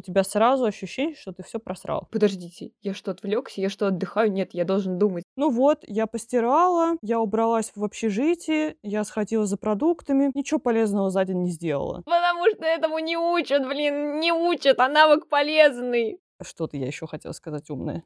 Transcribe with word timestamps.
у 0.00 0.02
тебя 0.02 0.24
сразу 0.24 0.64
ощущение, 0.64 1.14
что 1.14 1.32
ты 1.32 1.42
все 1.42 1.58
просрал. 1.58 2.08
Подождите, 2.10 2.72
я 2.80 2.94
что, 2.94 3.10
отвлекся? 3.10 3.60
Я 3.60 3.68
что, 3.68 3.86
отдыхаю? 3.86 4.32
Нет, 4.32 4.54
я 4.54 4.64
должен 4.64 4.98
думать. 4.98 5.24
Ну 5.36 5.50
вот, 5.50 5.84
я 5.86 6.06
постирала, 6.06 6.96
я 7.02 7.20
убралась 7.20 7.70
в 7.74 7.84
общежитии, 7.84 8.76
я 8.82 9.04
сходила 9.04 9.44
за 9.44 9.58
продуктами, 9.58 10.30
ничего 10.34 10.58
полезного 10.58 11.10
за 11.10 11.24
день 11.26 11.42
не 11.42 11.50
сделала. 11.50 12.02
Потому 12.06 12.46
что 12.50 12.64
этому 12.64 12.98
не 12.98 13.18
учат, 13.18 13.66
блин, 13.66 14.20
не 14.20 14.32
учат, 14.32 14.80
а 14.80 14.88
навык 14.88 15.28
полезный. 15.28 16.18
Что-то 16.42 16.78
я 16.78 16.86
еще 16.86 17.06
хотела 17.06 17.32
сказать 17.32 17.68
умное. 17.68 18.02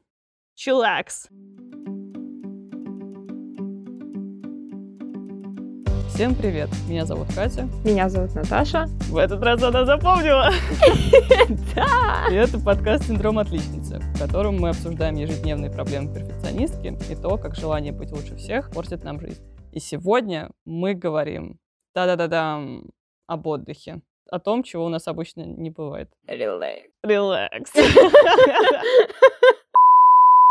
Чилакс. 0.55 1.29
Всем 6.15 6.33
привет! 6.33 6.69
Меня 6.87 7.05
зовут 7.05 7.27
Катя. 7.35 7.67
Меня 7.83 8.07
зовут 8.07 8.33
Наташа. 8.35 8.85
В 9.09 9.17
этот 9.17 9.43
раз 9.43 9.61
она 9.61 9.83
запомнила! 9.83 10.49
Да! 11.75 12.27
И 12.31 12.35
это 12.35 12.57
подкаст 12.57 13.07
«Синдром 13.07 13.37
отличницы», 13.37 13.99
в 13.99 14.19
котором 14.19 14.57
мы 14.57 14.69
обсуждаем 14.69 15.15
ежедневные 15.15 15.69
проблемы 15.69 16.15
перфекционистки 16.15 16.97
и 17.11 17.15
то, 17.15 17.37
как 17.37 17.55
желание 17.55 17.91
быть 17.91 18.13
лучше 18.13 18.37
всех 18.37 18.71
портит 18.71 19.03
нам 19.03 19.19
жизнь. 19.19 19.43
И 19.73 19.81
сегодня 19.81 20.51
мы 20.63 20.93
говорим 20.93 21.59
да-да-да-да 21.93 22.61
об 23.27 23.45
отдыхе, 23.47 23.99
о 24.31 24.39
том, 24.39 24.63
чего 24.63 24.85
у 24.85 24.89
нас 24.89 25.09
обычно 25.09 25.41
не 25.41 25.69
бывает. 25.69 26.07
Релакс. 26.27 26.87
Релакс. 27.03 27.73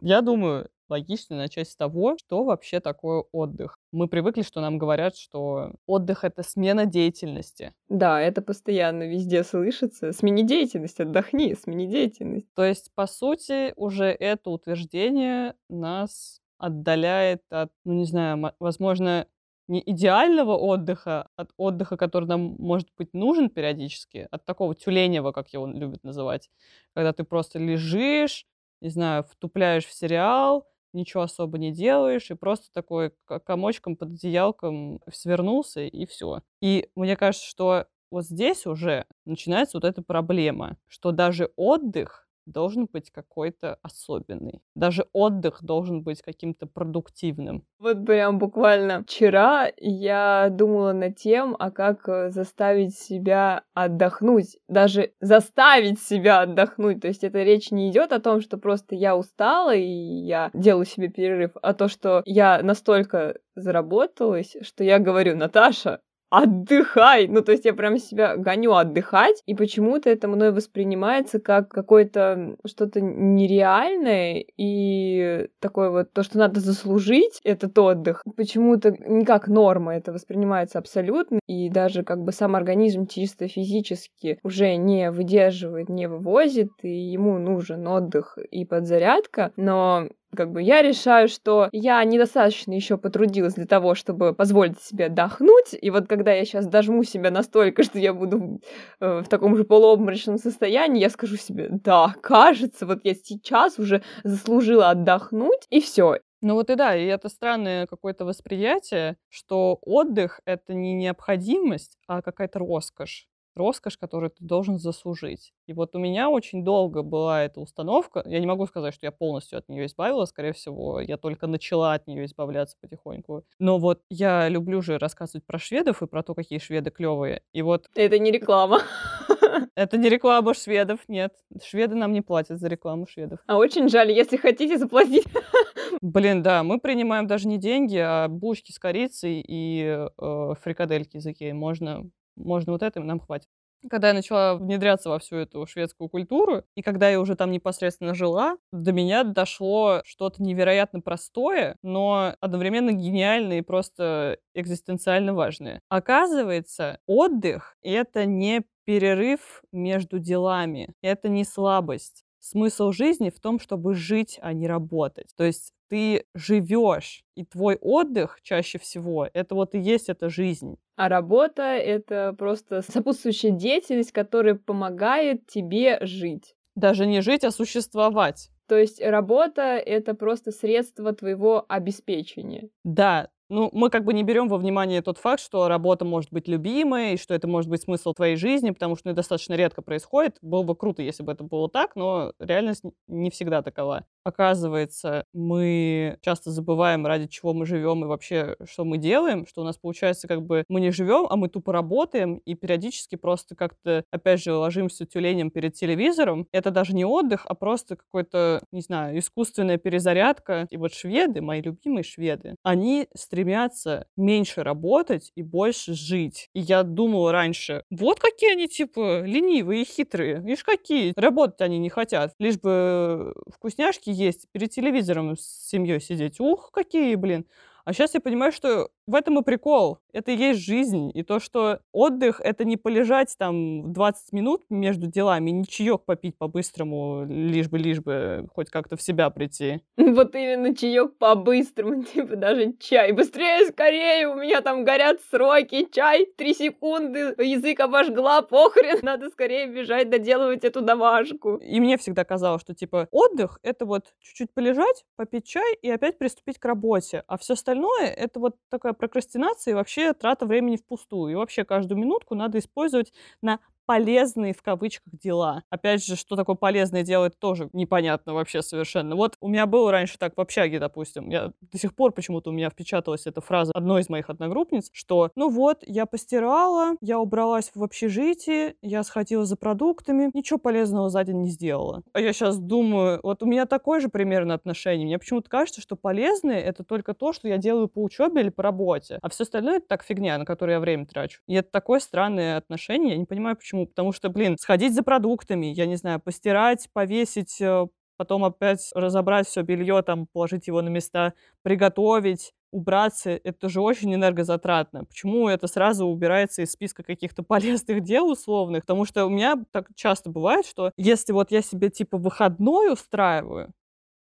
Я 0.03 0.21
думаю, 0.21 0.69
логично 0.89 1.37
начать 1.37 1.69
с 1.69 1.77
того, 1.77 2.17
что 2.19 2.45
вообще 2.45 2.81
такое 2.81 3.25
отдых. 3.33 3.79
Мы 3.93 4.09
привыкли, 4.09 4.43
что 4.43 4.61
нам 4.61 4.79
говорят, 4.79 5.17
что 5.17 5.73
отдых— 5.87 6.25
это 6.25 6.43
смена 6.43 6.87
деятельности. 6.87 7.73
Да, 7.89 8.21
это 8.21 8.43
постоянно 8.43 9.05
везде 9.05 9.45
слышится. 9.45 10.13
Смени 10.13 10.43
деятельность, 10.43 11.01
отдохни, 11.01 11.55
смени 11.55 11.87
деятельность. 11.87 12.47
То 12.55 12.65
есть, 12.65 12.91
по 12.95 13.07
сути, 13.07 13.73
уже 13.77 14.07
это 14.07 14.51
утверждение 14.51 15.55
нас 15.69 16.41
отдаляет 16.59 17.43
от, 17.51 17.71
ну 17.85 17.95
не 17.95 18.05
знаю, 18.05 18.39
мо- 18.39 18.55
возможно, 18.59 19.27
не 19.67 19.83
идеального 19.85 20.57
отдыха, 20.57 21.29
от 21.37 21.51
отдыха, 21.57 21.97
который 21.97 22.27
нам, 22.27 22.57
может 22.59 22.89
быть, 22.99 23.15
нужен 23.15 23.49
периодически, 23.49 24.29
от 24.31 24.45
такого 24.45 24.75
тюленева, 24.75 25.33
как 25.33 25.49
его 25.53 25.67
любят 25.67 26.05
называть, 26.05 26.51
когда 26.95 27.13
ты 27.13 27.25
просто 27.25 27.59
лежишь, 27.59 28.47
не 28.81 28.91
знаю, 28.91 29.25
втупляешь 29.25 29.87
в 29.87 29.93
сериал, 29.93 30.67
ничего 30.95 31.23
особо 31.25 31.59
не 31.59 31.73
делаешь, 31.73 32.31
и 32.31 32.35
просто 32.35 32.73
такой 32.73 33.13
комочком 33.45 33.97
под 33.97 34.11
одеялком 34.13 35.01
свернулся, 35.13 35.83
и 35.83 36.07
все. 36.07 36.41
И 36.61 36.89
мне 36.95 37.17
кажется, 37.17 37.47
что 37.47 37.87
вот 38.11 38.25
здесь 38.25 38.67
уже 38.67 39.07
начинается 39.25 39.77
вот 39.79 39.85
эта 39.85 40.03
проблема, 40.03 40.77
что 40.89 41.11
даже 41.13 41.51
отдых 41.57 42.24
должен 42.47 42.89
быть 42.93 43.11
какой-то 43.11 43.79
особенный. 43.83 44.63
Даже 44.75 45.07
отдых 45.13 45.63
должен 45.63 46.03
быть 46.03 46.23
каким-то 46.23 46.67
продуктивным. 46.67 47.65
Вот 47.79 48.05
прям 48.05 48.39
буквально 48.39 49.03
вчера 49.03 49.71
я 49.77 50.49
думала 50.51 50.93
над 50.93 51.17
тем, 51.17 51.57
а 51.59 51.71
как 51.71 52.09
э, 52.09 52.31
заставить 52.31 52.99
себя 52.99 53.63
отдохнуть. 53.75 54.59
Даже 54.69 55.13
заставить 55.21 56.01
себя 56.01 56.43
отдохнуть. 56.43 57.01
То 57.01 57.09
есть 57.09 57.25
это 57.25 57.43
речь 57.43 57.71
не 57.71 57.91
идет 57.91 58.13
о 58.13 58.21
том, 58.21 58.41
что 58.41 58.59
просто 58.59 58.95
я 58.95 59.17
устала 59.17 59.75
и 59.75 59.89
я 59.89 60.51
делаю 60.55 60.87
себе 60.87 61.09
перерыв, 61.09 61.53
а 61.63 61.75
то, 61.75 61.89
что 61.89 62.23
я 62.25 62.63
настолько 62.63 63.39
заработалась, 63.55 64.57
что 64.63 64.85
я 64.85 64.99
говорю, 64.99 65.37
Наташа, 65.37 66.01
отдыхай. 66.31 67.29
Ну, 67.29 67.43
то 67.43 67.53
есть 67.53 67.65
я 67.65 67.75
прям 67.75 67.99
себя 67.99 68.37
гоню 68.37 68.73
отдыхать, 68.73 69.43
и 69.47 69.55
почему-то 69.55 70.11
это 70.11 70.29
мной 70.29 70.53
воспринимается 70.53 71.39
как 71.41 71.69
какое-то 71.69 72.57
что-то 72.67 73.01
нереальное 73.01 74.45
и 74.57 75.49
такое 75.61 75.91
вот 75.91 76.13
то, 76.13 76.23
что 76.23 76.39
надо 76.39 76.61
заслужить 76.61 77.41
этот 77.45 77.79
отдых. 77.79 78.23
Почему-то 78.37 78.93
не 78.93 79.25
как 79.25 79.49
норма 79.49 79.97
это 79.97 80.13
воспринимается 80.13 80.79
абсолютно, 80.79 81.39
и 81.47 81.69
даже 81.69 82.03
как 82.03 82.23
бы 82.23 82.33
сам 82.33 82.57
организм 82.57 83.07
чисто 83.07 83.49
физически 83.49 84.39
уже 84.43 84.77
не 84.77 85.11
выдерживает, 85.11 85.89
не 85.89 86.09
вывозит, 86.09 86.71
и 86.83 86.89
ему 86.89 87.39
нужен 87.39 87.87
отдых 87.87 88.39
и 88.51 88.65
подзарядка, 88.65 89.53
но 89.57 90.09
как 90.35 90.53
бы 90.53 90.63
я 90.63 90.83
решаю, 90.83 91.29
что 91.29 91.69
я 91.73 92.03
недостаточно 92.05 92.73
еще 92.73 92.97
потрудилась 92.99 93.55
для 93.55 93.67
того, 93.67 93.95
чтобы 93.95 94.35
позволить 94.35 94.81
себе 94.81 95.07
отдохнуть. 95.07 95.75
И 95.81 95.91
вот 95.91 96.09
когда 96.09 96.33
я 96.33 96.45
сейчас 96.45 96.67
дожму 96.67 97.05
себя 97.05 97.31
настолько, 97.31 97.83
что 97.85 97.99
я 97.99 98.13
буду 98.13 98.61
э, 99.01 99.21
в 99.21 99.29
таком 99.29 99.57
же 99.57 99.65
полуобморочном 99.65 100.39
состоянии, 100.39 101.01
я 101.01 101.11
скажу 101.11 101.37
себе, 101.37 101.69
да, 101.71 102.15
кажется, 102.21 102.87
вот 102.87 103.01
я 103.05 103.15
сейчас 103.15 103.79
уже 103.79 104.03
заслужила 104.23 104.91
отдохнуть, 104.91 105.67
и 105.71 105.81
все. 105.81 106.19
Ну 106.41 106.55
вот 106.55 106.69
и 106.69 106.75
да, 106.75 106.95
и 106.95 107.07
это 107.07 107.31
странное 107.31 107.87
какое-то 107.87 108.27
восприятие, 108.27 109.17
что 109.31 109.79
отдых— 109.81 110.41
это 110.45 110.75
не 110.75 110.93
необходимость, 110.93 111.97
а 112.07 112.21
какая-то 112.21 112.59
роскошь. 112.59 113.27
Роскошь, 113.55 113.97
которую 113.97 114.31
ты 114.31 114.45
должен 114.45 114.79
заслужить. 114.79 115.53
И 115.67 115.73
вот 115.73 115.95
у 115.95 115.99
меня 115.99 116.31
очень 116.31 116.65
долго 116.65 117.03
была 117.03 117.43
эта 117.43 117.61
установка. 117.61 118.23
Я 118.27 118.41
не 118.41 118.47
могу 118.47 118.67
сказать, 118.67 118.95
что 118.95 119.07
я 119.07 119.13
полностью 119.13 119.59
от 119.59 119.69
нее 119.69 119.87
избавилась. 119.87 120.31
Скорее 120.31 120.53
всего, 120.53 121.01
я 121.01 121.17
только 121.17 121.47
начала 121.47 121.95
от 121.95 122.07
нее 122.07 122.25
избавляться 122.25 122.77
потихоньку. 122.81 123.45
Но 123.59 123.79
вот 123.79 124.03
я 124.11 124.49
люблю 124.49 124.83
же 124.83 124.99
рассказывать 124.99 125.47
про 125.47 125.59
шведов 125.59 126.03
и 126.03 126.07
про 126.07 126.23
то, 126.23 126.35
какие 126.35 126.59
шведы 126.59 126.91
клевые. 126.91 127.43
И 127.53 127.63
вот 127.63 127.89
Это 127.95 128.19
не 128.19 128.31
реклама. 128.31 128.81
это 129.75 129.97
не 129.97 130.09
реклама 130.09 130.55
шведов, 130.55 131.01
нет. 131.09 131.33
Шведы 131.63 131.95
нам 131.95 132.13
не 132.13 132.21
платят 132.21 132.59
за 132.59 132.69
рекламу 132.69 133.07
шведов. 133.07 133.41
А 133.47 133.57
очень 133.57 133.89
жаль, 133.89 134.11
если 134.11 134.37
хотите 134.37 134.79
заплатить. 134.79 135.27
Блин, 136.01 136.43
да, 136.43 136.63
мы 136.63 136.79
принимаем 136.79 137.27
даже 137.27 137.49
не 137.49 137.59
деньги, 137.59 137.97
а 137.97 138.29
булочки 138.29 138.73
с 138.73 138.79
корицей 138.79 139.45
и 139.47 140.07
э, 140.19 140.55
фрикадельки 140.61 141.17
из 141.17 141.27
Икеи. 141.27 141.53
Можно, 141.53 142.11
можно 142.37 142.73
вот 142.73 142.83
это, 142.83 143.01
нам 143.01 143.21
хватит. 143.21 143.49
Когда 143.91 144.09
я 144.09 144.15
начала 144.15 144.55
внедряться 144.57 145.11
во 145.11 145.19
всю 145.19 145.37
эту 145.37 145.67
шведскую 145.67 146.09
культуру, 146.09 146.63
и 146.75 146.81
когда 146.81 147.11
я 147.11 147.21
уже 147.21 147.37
там 147.37 147.51
непосредственно 147.51 148.15
жила, 148.15 148.57
до 148.73 148.93
меня 148.93 149.25
дошло 149.25 150.01
что-то 150.07 150.43
невероятно 150.43 151.03
простое, 151.03 151.77
но 151.83 152.35
одновременно 152.41 152.93
гениальное 152.93 153.59
и 153.59 153.63
просто 153.63 154.39
экзистенциально 154.55 155.35
важное. 155.35 155.83
Оказывается, 155.91 156.99
отдых— 157.07 157.77
это 157.83 158.25
не 158.25 158.63
перерыв 158.87 159.63
между 159.71 160.19
делами, 160.19 160.95
это 161.03 161.29
не 161.29 161.45
слабость. 161.45 162.24
Смысл 162.47 162.93
жизни 162.93 163.31
в 163.31 163.41
том, 163.41 163.59
чтобы 163.59 163.95
жить, 163.95 164.39
а 164.43 164.53
не 164.53 164.67
работать. 164.67 165.31
То 165.35 165.45
есть 165.45 165.73
ты 165.89 166.27
живешь, 166.35 167.25
и 167.35 167.45
твой 167.47 167.77
отдых 167.77 168.39
чаще 168.43 168.79
всего 168.79 169.27
это 169.33 169.55
вот 169.55 169.75
и 169.75 169.79
есть 169.79 170.11
эта 170.11 170.29
жизнь. 170.29 170.77
А 170.97 171.09
работа— 171.09 171.63
это 171.63 172.35
просто 172.37 172.83
сопутствующая 172.83 173.51
деятельность, 173.51 174.13
которая 174.13 174.57
помогает 174.57 175.47
тебе 175.47 175.99
жить. 176.03 176.55
Даже 176.77 177.07
не 177.07 177.23
жить, 177.23 177.45
а 177.45 177.51
существовать. 177.51 178.51
То 178.69 178.77
есть 178.77 179.01
работа— 179.01 179.63
это 179.63 180.13
просто 180.13 180.51
средство 180.51 181.15
твоего 181.15 181.65
обеспечения. 181.67 182.69
Да, 182.85 183.31
ну, 183.49 183.71
мы 183.73 183.91
как 183.91 184.05
бы 184.05 184.13
не 184.15 184.23
берем 184.23 184.49
во 184.49 184.57
внимание 184.59 185.03
тот 185.03 185.19
факт, 185.19 185.41
что 185.43 185.69
работа 185.69 186.05
может 186.05 186.33
быть 186.33 186.49
любимой, 186.49 187.15
и 187.15 187.17
что 187.17 187.35
это 187.35 187.47
может 187.47 187.71
быть 187.71 187.83
смысл 187.83 188.13
твоей 188.15 188.37
жизни, 188.37 188.71
потому 188.71 188.97
что 188.97 189.11
это 189.11 189.17
достаточно 189.17 189.55
редко 189.55 189.83
происходит. 189.83 190.39
Было 190.43 190.63
бы 190.63 190.75
круто, 190.77 191.03
если 191.03 191.23
бы 191.23 191.33
это 191.33 191.45
было 191.45 191.69
так, 191.69 191.97
но 191.97 192.33
реальность 192.39 192.83
не 193.07 193.31
всегда 193.31 193.63
такова. 193.63 194.05
Оказывается, 194.25 195.27
мы 195.35 196.19
часто 196.23 196.51
забываем, 196.51 197.07
ради 197.07 197.27
чего 197.27 197.53
мы 197.53 197.67
живем 197.67 198.05
и 198.05 198.09
вообще, 198.09 198.57
что 198.65 198.85
мы 198.85 198.99
делаем, 198.99 199.47
что 199.47 199.61
у 199.61 199.65
нас 199.65 199.77
получается 199.77 200.27
как 200.29 200.43
бы 200.43 200.65
мы 200.69 200.81
не 200.81 200.91
живем, 200.91 201.27
а 201.29 201.37
мы 201.37 201.49
тупо 201.49 201.73
работаем 201.73 202.37
и 202.39 202.55
периодически 202.55 203.17
просто 203.17 203.55
как-то, 203.55 204.05
опять 204.11 204.43
же, 204.43 204.55
ложимся 204.55 205.05
тюленем 205.07 205.51
перед 205.51 205.75
телевизором. 205.75 206.47
Это 206.53 206.71
даже 206.71 206.95
не 206.95 207.05
отдых, 207.05 207.45
а 207.47 207.55
просто 207.55 207.97
какой-то, 207.97 208.63
не 208.73 208.81
знаю, 208.81 209.19
искусственная 209.19 209.77
перезарядка. 209.77 210.67
И 210.71 210.77
вот 210.77 210.95
шведы, 210.95 211.41
мои 211.43 211.61
любимые 211.61 212.05
шведы, 212.05 212.57
они 212.63 213.09
стремятся 213.35 214.07
меньше 214.17 214.63
работать 214.63 215.33
и 215.35 215.43
больше 215.43 215.95
жить. 215.95 216.51
И 216.55 216.61
я 216.61 216.85
думала 216.85 217.33
раньше, 217.33 217.83
вот 217.91 218.21
какие 218.21 218.53
они, 218.53 218.69
типа, 218.69 219.23
ленивые 219.23 219.83
и 219.83 219.85
хитрые. 219.85 220.41
Видишь, 220.41 220.63
какие. 220.63 221.13
Работать 221.17 221.61
они 221.61 221.79
не 221.79 221.91
хотят. 221.91 222.33
Лишь 222.39 222.61
бы 222.61 223.35
вкусняшки 223.53 224.11
есть, 224.11 224.47
перед 224.53 224.71
телевизором 224.71 225.37
с 225.37 225.69
семьей 225.69 226.01
сидеть. 226.01 226.39
Ух, 226.39 226.71
какие, 226.73 227.17
блин. 227.17 227.45
А 227.85 227.93
сейчас 227.93 228.15
я 228.15 228.21
понимаю, 228.21 228.53
что 228.53 228.89
в 229.07 229.15
этом 229.15 229.39
и 229.39 229.43
прикол. 229.43 229.99
Это 230.13 230.31
и 230.31 230.37
есть 230.37 230.65
жизнь. 230.65 231.11
И 231.13 231.23
то, 231.23 231.41
что 231.41 231.81
отдых— 231.93 232.41
это 232.45 232.65
не 232.65 232.77
полежать 232.77 233.35
там 233.37 233.93
20 233.93 234.33
минут 234.33 234.63
между 234.71 235.07
делами, 235.07 235.51
не 235.51 235.67
чаек 235.67 236.05
попить 236.05 236.39
по-быстрому, 236.39 237.25
лишь 237.29 237.69
бы, 237.69 237.79
лишь 237.79 238.01
бы 238.01 238.47
хоть 238.55 238.71
как-то 238.71 238.97
в 238.97 239.03
себя 239.03 239.29
прийти. 239.31 239.81
Вот 239.97 240.35
именно 240.35 240.75
чаек 240.75 241.19
по-быстрому, 241.19 242.03
типа 242.15 242.37
даже 242.37 242.75
чай. 242.79 243.13
Быстрее, 243.13 243.67
скорее, 243.67 244.29
у 244.29 244.37
меня 244.37 244.61
там 244.61 244.85
горят 244.85 245.21
сроки, 245.31 245.89
чай, 245.93 246.27
три 246.37 246.55
секунды, 246.55 247.35
язык 247.39 247.81
обожгла, 247.81 248.43
похрен, 248.43 248.99
надо 249.03 249.31
скорее 249.31 249.67
бежать 249.67 250.09
доделывать 250.09 250.65
эту 250.65 250.81
домашку. 250.81 251.57
И 251.57 251.81
мне 251.81 251.99
всегда 251.99 252.25
казалось, 252.25 252.63
что 252.63 252.75
типа 252.75 253.09
отдых— 253.11 253.59
это 253.63 253.85
вот 253.85 254.15
чуть-чуть 254.21 254.55
полежать, 254.55 255.05
попить 255.17 255.47
чай 255.47 255.75
и 255.83 255.91
опять 255.91 256.19
приступить 256.19 256.59
к 256.59 256.65
работе. 256.65 257.25
А 257.27 257.37
все 257.37 257.55
остальное— 257.55 258.07
это 258.17 258.39
вот 258.39 258.57
такая 258.71 258.94
прокрастинация 258.95 259.73
и 259.73 259.75
вообще 259.75 260.13
трата 260.15 260.47
времени 260.47 260.77
впустую. 260.77 261.33
И 261.33 261.35
вообще 261.35 261.65
каждую 261.65 261.99
минутку 261.99 262.35
надо 262.35 262.59
использовать 262.59 263.13
на 263.43 263.61
полезные 263.87 264.55
в 264.55 264.63
кавычках 264.63 265.15
дела. 265.15 265.63
Опять 265.71 266.05
же, 266.05 266.17
что 266.17 266.37
такое 266.37 266.57
полезное 266.57 267.03
делать, 267.03 267.39
тоже 267.39 267.69
непонятно 267.73 268.35
вообще 268.35 268.63
совершенно. 268.63 269.17
Вот 269.17 269.37
у 269.41 269.49
меня 269.49 269.67
было 269.67 269.91
раньше 269.91 270.19
так 270.19 270.37
в 270.37 270.41
общаге, 270.41 270.79
допустим, 270.79 271.29
я 271.29 271.53
до 271.61 271.79
сих 271.79 271.95
пор 271.95 272.13
почему-то 272.13 272.51
у 272.51 272.53
меня 272.53 272.71
впечаталась 272.71 273.27
эта 273.27 273.41
фраза 273.41 273.73
одной 273.75 274.03
из 274.03 274.09
моих 274.09 274.31
одногруппниц, 274.31 274.91
что 274.93 275.31
ну 275.37 275.49
вот, 275.49 275.83
я 275.87 276.07
постирала, 276.07 276.97
я 277.01 277.19
убралась 277.19 277.71
в 277.75 277.83
общежитии, 277.83 278.77
я 278.83 279.03
сходила 279.03 279.45
за 279.45 279.57
продуктами, 279.57 280.31
ничего 280.33 280.59
полезного 280.59 281.09
за 281.11 281.25
день 281.25 281.43
не 281.43 281.51
сделала. 281.51 282.03
А 282.13 282.21
я 282.21 282.33
сейчас 282.33 282.59
думаю, 282.59 283.21
вот 283.23 283.43
у 283.43 283.47
меня 283.47 283.67
такое 283.67 284.01
же 284.01 284.09
примерно 284.09 284.55
отношение. 284.55 285.07
Мне 285.07 285.19
почему-то 285.19 285.49
кажется, 285.49 285.81
что 285.81 285.97
полезное 285.97 286.61
это 286.61 286.85
только 286.85 287.15
то, 287.15 287.33
что 287.33 287.49
я 287.49 287.59
делаю 287.59 287.89
по 287.89 288.03
учебе 288.03 288.43
или 288.43 288.51
по 288.51 288.63
работе, 288.63 289.19
а 289.23 289.29
все 289.29 289.45
остальное 289.45 289.79
это 289.79 289.89
так 289.89 290.05
фигня, 290.05 290.39
на 290.39 290.45
которую 290.45 290.75
я 290.75 290.81
время 290.81 291.07
трачу. 291.07 291.41
И 291.47 291.55
это 291.55 291.71
такое 291.71 292.01
странное 292.01 292.57
отношение, 292.57 293.13
я 293.13 293.19
не 293.19 293.27
понимаю, 293.27 293.57
почему 293.57 293.74
Почему? 293.75 293.87
Потому 293.87 294.13
что, 294.13 294.29
блин, 294.29 294.57
сходить 294.57 294.95
за 294.95 295.03
продуктами, 295.03 295.67
я 295.67 295.87
не 295.87 295.97
знаю, 295.97 296.21
постирать, 296.21 296.89
повесить, 296.93 297.61
э, 297.61 297.87
потом 298.17 298.45
опять 298.45 298.91
разобрать 298.95 299.49
все 299.49 299.63
белье, 299.63 300.03
там, 300.03 300.29
положить 300.33 300.69
его 300.69 300.81
на 300.81 300.91
места, 300.91 301.35
приготовить, 301.63 302.53
убраться, 302.71 303.31
это 303.31 303.69
же 303.69 303.81
очень 303.81 304.15
энергозатратно. 304.15 305.05
Почему 305.05 305.49
это 305.49 305.67
сразу 305.67 306.07
убирается 306.07 306.63
из 306.63 306.71
списка 306.71 307.03
каких-то 307.03 307.43
полезных 307.43 308.01
дел 308.05 308.31
условных? 308.31 308.85
Потому 308.85 309.05
что 309.07 309.27
у 309.27 309.29
меня 309.31 309.57
так 309.73 309.89
часто 309.97 310.31
бывает, 310.31 310.67
что 310.67 310.93
если 310.97 311.33
вот 311.33 311.51
я 311.51 311.61
себе 311.61 311.91
типа 311.91 312.17
выходной 312.17 312.93
устраиваю, 312.93 313.73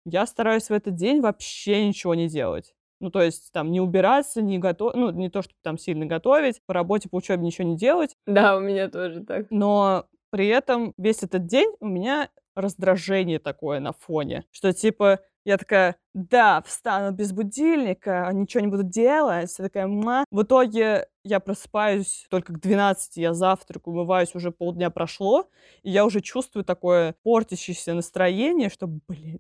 я 0.05 0.25
стараюсь 0.25 0.69
в 0.69 0.73
этот 0.73 0.95
день 0.95 1.21
вообще 1.21 1.87
ничего 1.87 2.15
не 2.15 2.27
делать. 2.27 2.73
Ну, 2.99 3.11
то 3.11 3.21
есть 3.21 3.51
там 3.51 3.71
не 3.71 3.81
убираться, 3.81 4.41
не 4.41 4.57
готовить, 4.57 4.95
ну, 4.95 5.11
не 5.11 5.29
то, 5.29 5.41
чтобы 5.41 5.55
там 5.63 5.77
сильно 5.77 6.05
готовить, 6.05 6.61
по 6.65 6.73
работе, 6.73 7.09
по 7.09 7.15
учебе 7.17 7.43
ничего 7.43 7.67
не 7.67 7.77
делать. 7.77 8.15
Да, 8.25 8.57
у 8.57 8.59
меня 8.59 8.89
тоже 8.89 9.23
так. 9.23 9.47
Но 9.49 10.05
при 10.29 10.47
этом 10.47 10.93
весь 10.97 11.23
этот 11.23 11.45
день 11.45 11.71
у 11.79 11.87
меня 11.87 12.29
раздражение 12.55 13.39
такое 13.39 13.79
на 13.79 13.93
фоне, 13.93 14.45
что 14.51 14.73
типа 14.73 15.19
я 15.45 15.57
такая, 15.57 15.95
да, 16.13 16.61
встану 16.65 17.15
без 17.15 17.31
будильника, 17.31 18.29
ничего 18.33 18.59
не 18.59 18.67
буду 18.67 18.83
делать. 18.83 19.55
Я 19.57 19.63
такая, 19.63 19.87
ма. 19.87 20.25
В 20.29 20.41
итоге 20.41 21.07
я 21.23 21.39
просыпаюсь 21.39 22.25
только 22.29 22.51
к 22.51 22.59
12, 22.59 23.15
я 23.15 23.33
завтракаю, 23.33 23.93
умываюсь, 23.93 24.35
уже 24.35 24.51
полдня 24.51 24.89
прошло, 24.89 25.47
и 25.83 25.91
я 25.91 26.03
уже 26.05 26.19
чувствую 26.19 26.65
такое 26.65 27.15
портящееся 27.23 27.93
настроение, 27.93 28.69
что, 28.69 28.87
блин, 28.87 29.39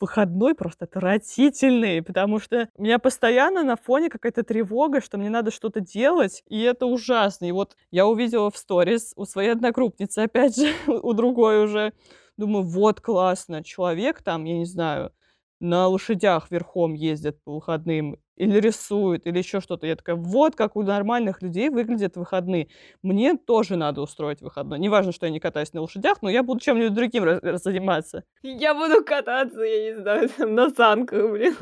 выходной 0.00 0.54
просто 0.54 0.84
отвратительный, 0.84 2.02
потому 2.02 2.38
что 2.40 2.68
у 2.74 2.82
меня 2.82 2.98
постоянно 2.98 3.62
на 3.62 3.76
фоне 3.76 4.08
какая-то 4.10 4.42
тревога, 4.42 5.00
что 5.00 5.18
мне 5.18 5.30
надо 5.30 5.50
что-то 5.50 5.80
делать, 5.80 6.42
и 6.46 6.60
это 6.62 6.86
ужасно. 6.86 7.46
И 7.46 7.52
вот 7.52 7.76
я 7.90 8.06
увидела 8.06 8.50
в 8.50 8.56
сторис 8.56 9.12
у 9.16 9.24
своей 9.24 9.50
одногруппницы, 9.50 10.20
опять 10.20 10.56
же, 10.56 10.72
у 10.86 11.12
другой 11.12 11.64
уже, 11.64 11.92
думаю, 12.36 12.64
вот 12.64 13.00
классно, 13.00 13.64
человек 13.64 14.22
там, 14.22 14.44
я 14.44 14.58
не 14.58 14.66
знаю, 14.66 15.12
на 15.60 15.88
лошадях 15.88 16.50
верхом 16.50 16.94
ездят 16.94 17.42
по 17.42 17.54
выходным, 17.54 18.18
или 18.38 18.60
рисуют, 18.60 19.26
или 19.26 19.38
еще 19.38 19.60
что-то. 19.60 19.86
Я 19.86 19.96
такая, 19.96 20.16
вот 20.16 20.54
как 20.56 20.76
у 20.76 20.82
нормальных 20.82 21.42
людей 21.42 21.68
выглядят 21.68 22.16
выходные. 22.16 22.68
Мне 23.02 23.36
тоже 23.36 23.76
надо 23.76 24.00
устроить 24.00 24.40
выходной. 24.40 24.78
Неважно, 24.78 25.12
что 25.12 25.26
я 25.26 25.32
не 25.32 25.40
катаюсь 25.40 25.72
на 25.72 25.80
лошадях, 25.80 26.22
но 26.22 26.30
я 26.30 26.42
буду 26.42 26.60
чем-нибудь 26.60 26.94
другим 26.94 27.24
заниматься. 27.58 28.24
Я 28.42 28.74
буду 28.74 29.04
кататься, 29.04 29.60
я 29.62 29.92
не 29.92 30.00
знаю, 30.00 30.28
там, 30.36 30.54
на 30.54 30.70
санках, 30.70 31.30
блин. 31.32 31.56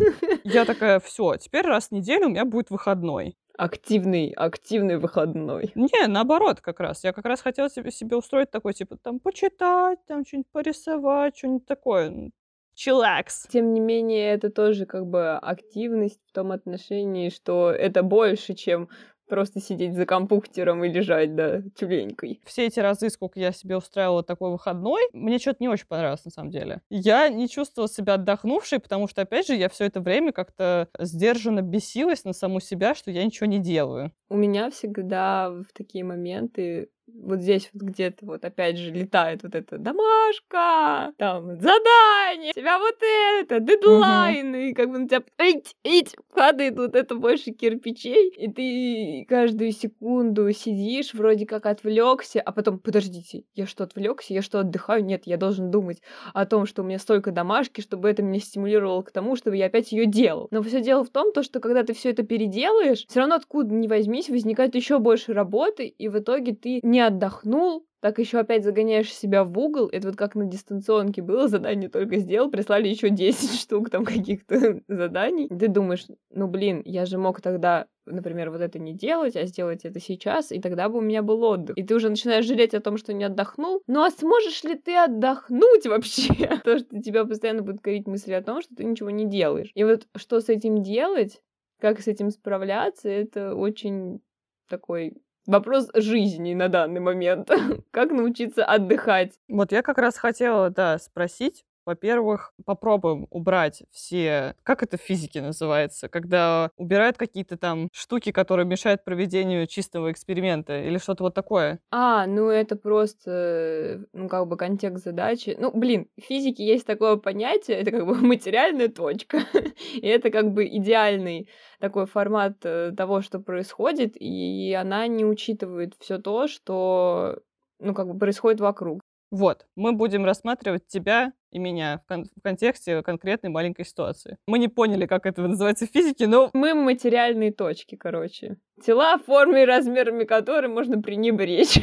Я 0.45 0.65
такая, 0.65 1.01
все, 1.01 1.37
теперь 1.37 1.65
раз 1.67 1.89
в 1.89 1.93
неделю 1.93 2.27
у 2.27 2.31
меня 2.31 2.45
будет 2.45 2.71
выходной. 2.71 3.37
Активный, 3.59 4.33
активный 4.33 4.99
выходной. 4.99 5.73
Не, 5.75 6.07
наоборот, 6.09 6.61
как 6.61 6.79
раз. 6.79 7.05
Я 7.05 7.15
как 7.15 7.25
раз 7.25 7.41
хотела 7.41 7.71
себе, 7.71 7.91
себе 7.91 8.17
устроить 8.17 8.51
такой, 8.51 8.75
типа, 8.75 8.99
там, 8.99 9.19
почитать, 9.19 9.99
там, 10.07 10.27
что-нибудь 10.27 10.51
порисовать, 10.53 11.39
что-нибудь 11.39 11.65
такое 11.65 12.31
чилакс. 12.77 13.49
Тем 13.51 13.75
не 13.75 13.81
менее, 13.81 14.33
это 14.33 14.51
тоже 14.51 14.87
как 14.87 15.07
бы 15.07 15.37
активность 15.37 16.21
в 16.29 16.33
том 16.33 16.53
отношении, 16.53 17.31
что 17.31 17.73
это 17.73 18.05
больше, 18.05 18.55
чем 18.55 18.89
просто 19.29 19.61
сидеть 19.61 19.95
за 19.95 20.07
компьютером 20.07 20.85
и 20.85 20.89
лежать, 20.89 21.35
да, 21.35 21.63
тюленькой. 21.75 22.41
Все 22.45 22.67
эти 22.67 22.81
разы, 22.81 23.11
сколько 23.11 23.39
я 23.41 23.53
себе 23.53 23.77
устраивала 23.77 24.23
такой 24.23 24.51
выходной, 24.51 25.03
мне 25.13 25.39
что-то 25.39 25.59
не 25.61 25.69
очень 25.69 25.87
понравилось, 25.87 26.25
на 26.25 26.31
самом 26.31 26.51
деле. 26.51 26.81
Я 26.91 27.29
не 27.29 27.49
чувствовала 27.49 27.89
себя 27.89 28.15
отдохнувшей, 28.15 28.79
потому 28.79 29.09
что, 29.09 29.23
опять 29.23 29.47
же, 29.47 29.55
я 29.55 29.69
все 29.69 29.85
это 29.85 30.01
время 30.01 30.33
как-то 30.33 30.89
сдержанно 30.99 31.63
бесилась 31.63 32.25
на 32.25 32.33
саму 32.33 32.61
себя, 32.61 32.95
что 32.95 33.11
я 33.11 33.25
ничего 33.25 33.47
не 33.47 33.59
делаю. 33.59 34.13
У 34.29 34.37
меня 34.37 34.71
всегда 34.71 35.51
в 35.51 35.67
такие 35.73 36.05
моменты 36.05 36.89
вот 37.07 37.41
здесь 37.41 37.71
вот 37.73 37.83
где-то 37.83 38.27
вот 38.27 38.45
опять 38.45 38.79
же 38.79 38.91
летает 38.91 39.43
вот 39.43 39.55
эта 39.55 39.79
домашка, 39.79 41.13
там 41.19 41.57
задание, 41.57 42.51
у 42.51 42.59
тебя 42.59 42.79
вот 42.79 42.97
это, 43.41 43.61
дедлайн, 43.61 44.51
угу. 44.51 44.57
и 44.57 44.73
как 44.75 44.91
бы 44.91 44.99
на 44.99 45.09
тебя 45.09 45.23
ить, 45.41 45.77
ить, 45.85 46.17
падает 46.35 46.77
вот 46.77 46.95
это 46.95 47.15
больше 47.15 47.53
кирпичей, 47.53 48.29
и 48.31 48.51
ты 48.51 49.27
каждую 49.29 49.73
секунду 49.73 50.51
сидишь, 50.53 51.15
вроде 51.15 51.47
как 51.47 51.67
отвлекся, 51.67 52.41
а 52.41 52.53
потом, 52.53 52.79
подождите, 52.79 53.45
я 53.55 53.67
что, 53.67 53.85
отвлекся, 53.85 54.35
я 54.35 54.43
что, 54.43 54.61
отдыхаю? 54.61 55.05
Нет, 55.05 55.23
я 55.27 55.37
должен 55.37 55.71
думать 55.71 56.01
о 56.35 56.47
том, 56.47 56.67
что 56.67 56.83
у 56.83 56.85
меня 56.85 56.99
столько 56.99 57.31
домашки, 57.31 57.81
чтобы 57.81 58.09
это 58.09 58.23
меня 58.23 58.41
стимулировало 58.41 59.03
к 59.03 59.13
тому, 59.13 59.37
чтобы 59.37 59.57
я 59.57 59.67
опять 59.67 59.93
ее 59.93 60.07
делал. 60.07 60.49
Но 60.51 60.63
все 60.63 60.81
дело 60.81 61.05
в 61.05 61.11
том, 61.11 61.33
то, 61.33 61.43
что 61.43 61.61
когда 61.61 61.83
ты 61.83 61.95
все 61.95 62.11
это 62.11 62.23
переделаешь, 62.23 63.07
все 63.09 63.21
равно 63.21 63.37
откуда 63.37 63.73
ни 63.73 63.87
возьмись, 63.87 64.29
возникает 64.29 64.75
еще 64.75 64.99
больше 64.99 65.33
работы, 65.33 65.87
и 65.87 66.09
в 66.09 66.19
итоге 66.19 66.55
ты 66.55 66.81
не 66.83 66.96
отдохнул, 67.01 67.87
так 68.01 68.19
еще 68.19 68.39
опять 68.39 68.63
загоняешь 68.63 69.13
себя 69.13 69.43
в 69.43 69.59
угол. 69.59 69.89
Это 69.91 70.09
вот 70.09 70.17
как 70.17 70.37
на 70.37 70.45
дистанционке 70.45 71.23
было, 71.23 71.49
задание 71.49 71.89
только 71.89 72.19
сделал, 72.19 72.51
прислали 72.51 72.89
еще 72.89 73.11
10 73.11 73.59
штук 73.61 73.91
там 73.91 74.05
каких-то 74.05 74.81
заданий. 74.89 75.49
Ты 75.49 75.69
думаешь, 75.69 76.07
ну 76.31 76.47
блин, 76.47 76.83
я 76.85 77.07
же 77.07 77.19
мог 77.19 77.41
тогда, 77.41 77.87
например, 78.05 78.51
вот 78.51 78.61
это 78.61 78.79
не 78.79 78.93
делать, 78.95 79.35
а 79.35 79.45
сделать 79.47 79.85
это 79.85 79.99
сейчас, 79.99 80.53
и 80.53 80.61
тогда 80.61 80.89
бы 80.89 80.99
у 80.99 81.01
меня 81.01 81.23
был 81.23 81.43
отдых. 81.43 81.77
И 81.77 81.83
ты 81.83 81.95
уже 81.95 82.09
начинаешь 82.09 82.45
жалеть 82.45 82.75
о 82.75 82.81
том, 82.81 82.97
что 82.97 83.13
не 83.13 83.25
отдохнул. 83.25 83.83
Ну 83.87 84.03
а 84.05 84.11
сможешь 84.11 84.63
ли 84.63 84.77
ты 84.77 84.95
отдохнуть 84.95 85.87
вообще? 85.87 86.33
То, 86.65 86.79
что 86.79 87.03
тебя 87.03 87.25
постоянно 87.25 87.63
будет 87.63 87.81
корить 87.81 88.07
мысли 88.07 88.35
о 88.35 88.43
том, 88.43 88.63
что 88.63 88.75
ты 88.75 88.85
ничего 88.85 89.11
не 89.11 89.25
делаешь. 89.25 89.73
И 89.75 89.83
вот 89.83 90.07
что 90.15 90.41
с 90.41 90.49
этим 90.49 90.83
делать, 90.83 91.41
как 91.81 92.01
с 92.01 92.07
этим 92.07 92.31
справляться, 92.31 93.09
это 93.09 93.55
очень 93.55 94.21
такой 94.69 95.15
вопрос 95.47 95.89
жизни 95.95 96.55
на 96.55 96.69
данный 96.69 97.01
момент. 97.01 97.51
как 97.91 98.11
научиться 98.11 98.65
отдыхать? 98.65 99.39
Вот 99.49 99.73
я 99.73 99.83
как 99.83 99.99
раз 99.99 100.17
хотела, 100.17 100.71
да, 100.71 100.99
спросить, 100.99 101.65
во-первых, 101.87 102.53
попробуем 102.65 103.27
убрать 103.31 103.85
все... 103.91 104.55
Как 104.65 104.83
это 104.83 104.99
в 104.99 105.01
физике 105.01 105.41
называется? 105.41 106.09
Когда 106.09 106.71
убирают 106.77 107.17
какие-то 107.17 107.57
там 107.57 107.89
штуки, 107.93 108.33
которые 108.33 108.67
мешают 108.67 109.05
проведению 109.05 109.67
чистого 109.67 110.11
эксперимента 110.11 110.79
или 110.83 110.99
что-то 110.99 111.25
вот 111.25 111.35
такое? 111.35 111.79
А, 111.91 112.27
ну 112.27 112.49
это 112.49 112.77
просто, 112.77 114.05
ну 114.13 114.29
как 114.29 114.49
бы 114.49 114.57
контекст 114.57 115.05
задачи. 115.05 115.57
Ну, 115.59 115.71
блин, 115.73 116.09
в 116.17 116.23
физике 116.23 116.67
есть 116.67 116.87
такое 116.87 117.17
понятие, 117.17 117.79
это 117.79 117.93
как 117.93 118.07
бы 118.07 118.15
материальная 118.17 118.89
точка. 118.89 119.39
и 119.95 120.07
это 120.07 120.31
как 120.31 120.53
бы 120.53 120.67
идеальный 120.67 121.49
такой 121.79 122.07
формат 122.07 122.57
э, 122.65 122.93
того, 122.97 123.23
что 123.23 123.39
происходит, 123.39 124.17
и 124.17 124.73
она 124.73 125.07
не 125.07 125.25
учитывает 125.25 125.95
все 126.01 126.19
то, 126.19 126.49
что 126.49 127.39
ну, 127.79 127.95
как 127.95 128.09
бы 128.09 128.19
происходит 128.19 128.61
вокруг. 128.61 129.01
Вот, 129.31 129.67
мы 129.75 129.93
будем 129.93 130.25
рассматривать 130.25 130.87
тебя 130.87 131.33
и 131.51 131.59
меня 131.59 131.99
в, 132.05 132.07
кон- 132.07 132.31
в 132.37 132.43
контексте 132.43 133.03
конкретной 133.03 133.51
маленькой 133.51 133.85
ситуации. 133.85 134.39
Мы 134.47 134.59
не 134.59 134.69
поняли, 134.69 135.07
как 135.07 135.27
это 135.27 135.43
называется 135.43 135.87
в 135.87 135.91
физике, 135.91 136.27
но... 136.27 136.51
Мы 136.53 136.75
материальные 136.75 137.53
точки, 137.53 137.97
короче. 137.97 138.57
Тела, 138.85 139.19
формы 139.19 139.63
и 139.63 139.67
размерами 139.67 140.25
которых 140.25 140.71
можно 140.71 141.01
пренебречь. 141.03 141.81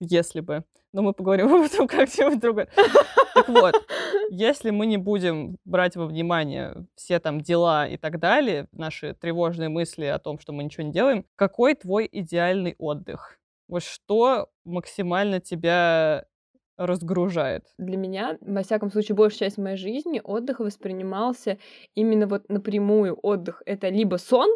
если 0.00 0.40
бы. 0.40 0.64
Но 0.92 1.02
мы 1.02 1.12
поговорим 1.12 1.46
об 1.54 1.62
этом 1.62 1.88
как-нибудь 1.88 2.40
другое. 2.40 2.68
Так 3.34 3.48
вот, 3.48 3.74
если 4.30 4.70
мы 4.70 4.86
не 4.86 4.96
будем 4.96 5.56
брать 5.64 5.96
во 5.96 6.06
внимание 6.06 6.86
все 6.94 7.18
там 7.18 7.40
дела 7.40 7.86
и 7.88 7.96
так 7.96 8.20
далее, 8.20 8.68
наши 8.72 9.14
тревожные 9.14 9.68
мысли 9.68 10.04
о 10.04 10.18
том, 10.18 10.38
что 10.38 10.52
мы 10.52 10.62
ничего 10.62 10.84
не 10.84 10.92
делаем, 10.92 11.26
какой 11.36 11.74
твой 11.74 12.08
идеальный 12.10 12.76
отдых? 12.78 13.38
Вот 13.68 13.82
что 13.82 14.48
максимально 14.64 15.40
тебя 15.40 16.26
разгружает? 16.76 17.64
Для 17.78 17.96
меня, 17.96 18.38
во 18.40 18.62
всяком 18.62 18.90
случае, 18.90 19.16
большая 19.16 19.48
часть 19.48 19.58
моей 19.58 19.76
жизни 19.76 20.20
отдых 20.22 20.60
воспринимался 20.60 21.58
именно 21.94 22.26
вот 22.26 22.48
напрямую. 22.48 23.18
Отдых— 23.22 23.62
это 23.66 23.88
либо 23.88 24.16
сон, 24.16 24.48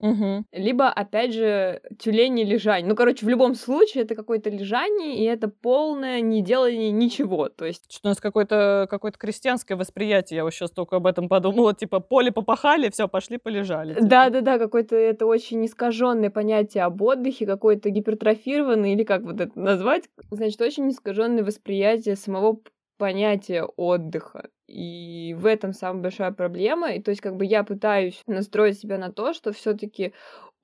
Мгм. 0.00 0.46
либо, 0.52 0.88
опять 0.88 1.34
же, 1.34 1.80
тюлень 1.98 2.38
и 2.40 2.44
лежань. 2.44 2.86
Ну, 2.86 2.94
короче, 2.94 3.26
в 3.26 3.28
любом 3.28 3.54
случае 3.54 4.04
это 4.04 4.14
какое-то 4.14 4.48
лежание, 4.50 5.16
и 5.16 5.24
это 5.24 5.48
полное 5.48 6.20
неделание 6.20 6.90
ничего. 6.92 7.48
То 7.48 7.64
есть 7.66 7.90
Что 7.92 8.08
у 8.08 8.10
нас 8.10 8.20
какое-то 8.20 8.86
какое 8.90 9.10
крестьянское 9.12 9.74
восприятие, 9.76 10.36
я 10.38 10.44
вот 10.44 10.52
сейчас 10.54 10.70
только 10.70 10.96
об 10.96 11.06
этом 11.06 11.28
подумала, 11.28 11.74
типа 11.74 12.00
поле 12.00 12.30
попахали, 12.32 12.90
все, 12.90 13.08
пошли 13.08 13.38
полежали. 13.38 13.94
типа. 13.94 14.06
Да-да-да, 14.06 14.58
какое-то 14.58 14.94
это 14.96 15.26
очень 15.26 15.64
искаженное 15.66 16.30
понятие 16.30 16.84
об 16.84 17.02
отдыхе, 17.02 17.46
какое-то 17.46 17.90
гипертрофированное, 17.90 18.92
или 18.94 19.02
как 19.04 19.22
вот 19.22 19.40
это 19.40 19.58
назвать, 19.58 20.04
значит, 20.30 20.60
очень 20.60 20.90
искаженное 20.90 21.42
восприятие 21.44 22.16
самого 22.16 22.60
п- 22.98 23.06
понятия 23.06 23.62
отдыха. 23.64 24.50
И 24.66 25.34
в 25.38 25.46
этом 25.46 25.72
самая 25.72 26.02
большая 26.02 26.32
проблема. 26.32 26.92
И 26.92 27.02
то 27.02 27.10
есть 27.10 27.20
как 27.20 27.36
бы 27.36 27.44
я 27.44 27.64
пытаюсь 27.64 28.22
настроить 28.26 28.78
себя 28.78 28.98
на 28.98 29.12
то, 29.12 29.32
что 29.32 29.52
все 29.52 29.74
таки 29.74 30.12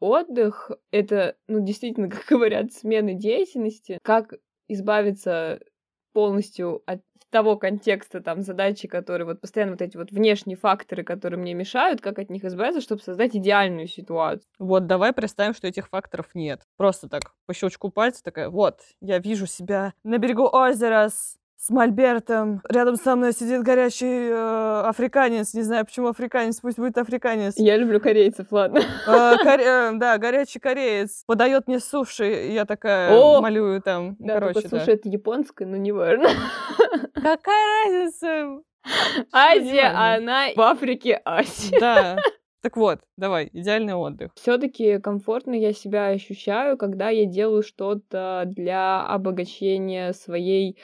отдых— 0.00 0.71
это, 0.91 1.37
ну, 1.49 1.61
действительно, 1.64 2.09
как 2.11 2.25
говорят, 2.29 2.73
смена 2.73 3.14
деятельности, 3.14 3.99
как 4.03 4.35
избавиться 4.69 5.61
полностью 6.12 6.83
от 6.87 7.00
того 7.31 7.57
контекста, 7.57 8.21
там, 8.21 8.43
задачи, 8.43 8.87
которые 8.87 9.26
вот 9.26 9.41
постоянно 9.41 9.73
вот 9.73 9.83
эти 9.83 9.97
вот 9.97 10.12
внешние 10.12 10.57
факторы, 10.57 11.03
которые 11.03 11.41
мне 11.41 11.53
мешают, 11.53 12.00
как 12.00 12.21
от 12.21 12.31
них 12.31 12.45
избавиться, 12.45 12.81
чтобы 12.81 13.03
создать 13.03 13.35
идеальную 13.35 13.88
ситуацию. 13.88 14.47
Вот, 14.61 14.87
давай 14.87 15.12
представим, 15.12 15.53
что 15.53 15.67
этих 15.67 15.88
факторов 15.88 16.29
нет. 16.35 16.62
Просто 16.76 17.09
так, 17.09 17.23
по 17.47 17.53
щелчку 17.53 17.91
пальца 17.91 18.23
такая, 18.23 18.50
вот, 18.50 18.79
я 19.00 19.19
вижу 19.19 19.47
себя 19.47 19.95
на 20.05 20.19
берегу 20.19 20.49
озера 20.49 21.09
с, 21.09 21.37
с 21.64 21.71
мольбертом, 21.71 22.61
рядом 22.68 22.97
со 22.97 23.16
мной 23.16 23.33
сидит 23.33 23.62
горячий 23.62 24.28
э, 24.28 24.83
африканец, 24.87 25.54
не 25.54 25.62
знаю, 25.62 25.87
почему 25.87 26.09
африканец, 26.09 26.61
пусть 26.61 26.78
будет 26.78 26.99
африканец. 26.99 27.54
Я 27.56 27.78
люблю 27.78 28.00
корейцев, 28.00 28.49
ладно. 28.50 28.80
Э, 29.06 29.37
коре- 29.42 29.64
э, 29.64 29.92
да, 29.94 30.18
горячий 30.18 30.59
кореец 30.59 31.25
подает 31.26 31.66
мне 31.66 31.80
суши, 31.80 32.26
я 32.52 32.66
такая 32.66 33.18
О! 33.18 33.40
малюю 33.40 33.80
там, 33.80 34.14
Да, 34.18 34.35
короче, 34.35 34.54
только 34.54 34.68
да. 34.68 34.76
слушай, 34.76 34.94
это 34.94 35.09
японское, 35.09 35.64
но 35.64 35.78
не 35.78 35.92
важно. 35.92 36.28
Какая 37.14 37.87
разница? 37.87 38.62
Азия, 39.33 39.87
она 39.94 40.49
в 40.54 40.61
Африке 40.61 41.23
Азия. 41.25 41.80
Да. 41.80 42.16
Так 42.61 42.76
вот, 42.78 43.00
давай, 43.16 43.50
идеальный 43.52 43.94
отдых. 43.94 44.33
Все-таки 44.37 44.99
комфортно 44.99 45.52
я 45.54 45.73
себя 45.75 46.09
ощущаю, 46.09 46.78
когда 46.78 47.11
я 47.11 47.26
делаю 47.26 47.62
что-то 47.62 48.44
для 48.47 49.02
обогащения 49.06 50.12
своей 50.14 50.78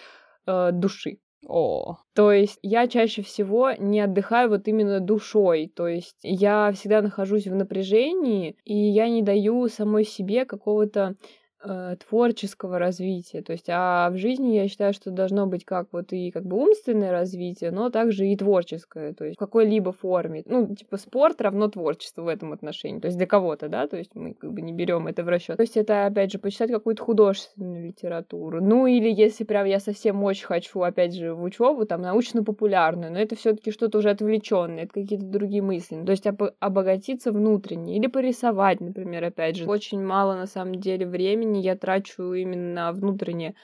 э, 0.50 0.72
души. 0.72 1.18
О, 1.48 1.96
То 2.14 2.32
есть 2.32 2.58
я 2.62 2.86
чаще 2.86 3.22
всего 3.22 3.72
не 3.72 4.00
отдыхаю 4.00 4.50
вот 4.50 4.68
именно 4.68 5.00
душой. 5.00 5.72
То 5.74 5.88
есть 5.88 6.18
я 6.22 6.70
всегда 6.72 7.00
нахожусь 7.00 7.46
в 7.46 7.54
напряжении, 7.54 8.56
и 8.64 8.74
я 8.74 9.08
не 9.08 9.22
даю 9.22 9.68
самой 9.68 10.04
себе 10.04 10.44
какого-то 10.44 11.16
э, 11.62 11.96
творческого 12.08 12.78
развития. 12.78 13.42
То 13.42 13.52
есть, 13.52 13.66
а 13.68 14.10
в 14.10 14.16
жизни 14.16 14.54
я 14.54 14.68
считаю, 14.68 14.92
что 14.92 15.10
должно 15.10 15.46
быть 15.46 15.64
как 15.64 15.88
вот 15.92 16.12
и 16.12 16.30
как 16.30 16.44
бы 16.44 16.56
умственное 16.56 17.10
развитие, 17.10 17.70
но 17.70 17.90
также 17.90 18.26
и 18.26 18.36
творческое, 18.36 19.12
то 19.12 19.24
есть 19.24 19.36
в 19.36 19.38
какой-либо 19.38 19.92
форме. 19.92 20.42
Ну, 20.46 20.74
типа 20.74 20.96
спорт 20.96 21.40
равно 21.40 21.68
творчество 21.68 22.22
в 22.22 22.28
этом 22.28 22.52
отношении. 22.52 23.00
То 23.00 23.06
есть 23.06 23.18
для 23.18 23.26
кого-то, 23.26 23.68
да, 23.68 23.86
то 23.86 23.96
есть 23.96 24.14
мы 24.14 24.34
как 24.34 24.52
бы 24.52 24.60
не 24.60 24.72
берем 24.72 25.06
это 25.06 25.24
в 25.24 25.28
расчет. 25.28 25.56
То 25.56 25.62
есть 25.62 25.76
это, 25.76 26.06
опять 26.06 26.32
же, 26.32 26.38
почитать 26.38 26.70
какую-то 26.70 27.02
художественную 27.02 27.86
литературу. 27.86 28.62
Ну, 28.62 28.86
или 28.86 29.10
если 29.10 29.44
прям 29.44 29.66
я 29.66 29.80
совсем 29.80 30.22
очень 30.24 30.46
хочу, 30.46 30.80
опять 30.82 31.14
же, 31.14 31.34
в 31.34 31.42
учебу, 31.42 31.84
там, 31.86 32.02
научно-популярную, 32.02 33.12
но 33.12 33.18
это 33.18 33.36
все-таки 33.36 33.70
что-то 33.70 33.98
уже 33.98 34.10
отвлеченное, 34.10 34.84
это 34.84 34.94
какие-то 34.94 35.26
другие 35.26 35.62
мысли. 35.62 36.02
То 36.04 36.12
есть 36.12 36.26
обо- 36.26 36.54
обогатиться 36.60 37.32
внутренне. 37.32 37.96
Или 37.96 38.06
порисовать, 38.06 38.80
например, 38.80 39.24
опять 39.24 39.56
же. 39.56 39.66
Очень 39.66 40.02
мало, 40.02 40.34
на 40.34 40.46
самом 40.46 40.76
деле, 40.76 41.06
времени 41.06 41.49
я 41.58 41.76
трачу 41.76 42.32
именно 42.32 42.72
на 42.74 42.92
внутреннее 42.92 43.54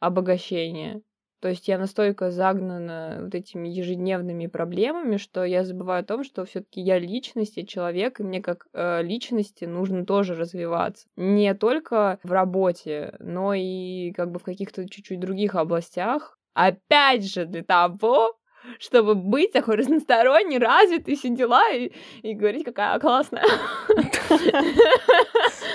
обогащение. 0.00 1.02
То 1.42 1.48
есть 1.48 1.66
я 1.66 1.76
настолько 1.76 2.30
загнана 2.30 3.18
вот 3.22 3.34
этими 3.34 3.68
ежедневными 3.68 4.46
проблемами, 4.46 5.16
что 5.16 5.44
я 5.44 5.64
забываю 5.64 6.02
о 6.02 6.06
том, 6.06 6.22
что 6.22 6.44
все-таки 6.44 6.80
я 6.80 7.00
личность, 7.00 7.56
я 7.56 7.66
человек, 7.66 8.20
и 8.20 8.22
мне 8.22 8.40
как 8.40 8.68
э, 8.72 9.02
личности 9.02 9.64
нужно 9.64 10.06
тоже 10.06 10.36
развиваться. 10.36 11.08
Не 11.16 11.52
только 11.54 12.20
в 12.22 12.30
работе, 12.30 13.16
но 13.18 13.54
и 13.54 14.12
как 14.12 14.30
бы 14.30 14.38
в 14.38 14.44
каких-то 14.44 14.88
чуть-чуть 14.88 15.18
других 15.18 15.56
областях. 15.56 16.38
Опять 16.54 17.24
же, 17.24 17.44
для 17.44 17.64
того, 17.64 18.36
чтобы 18.78 19.14
быть 19.14 19.52
такой 19.52 19.76
разносторонний, 19.76 20.58
развитый, 20.58 21.16
все 21.16 21.28
дела, 21.30 21.70
и, 21.72 21.92
и 22.22 22.34
говорить, 22.34 22.64
какая 22.64 22.98
классная. 22.98 23.44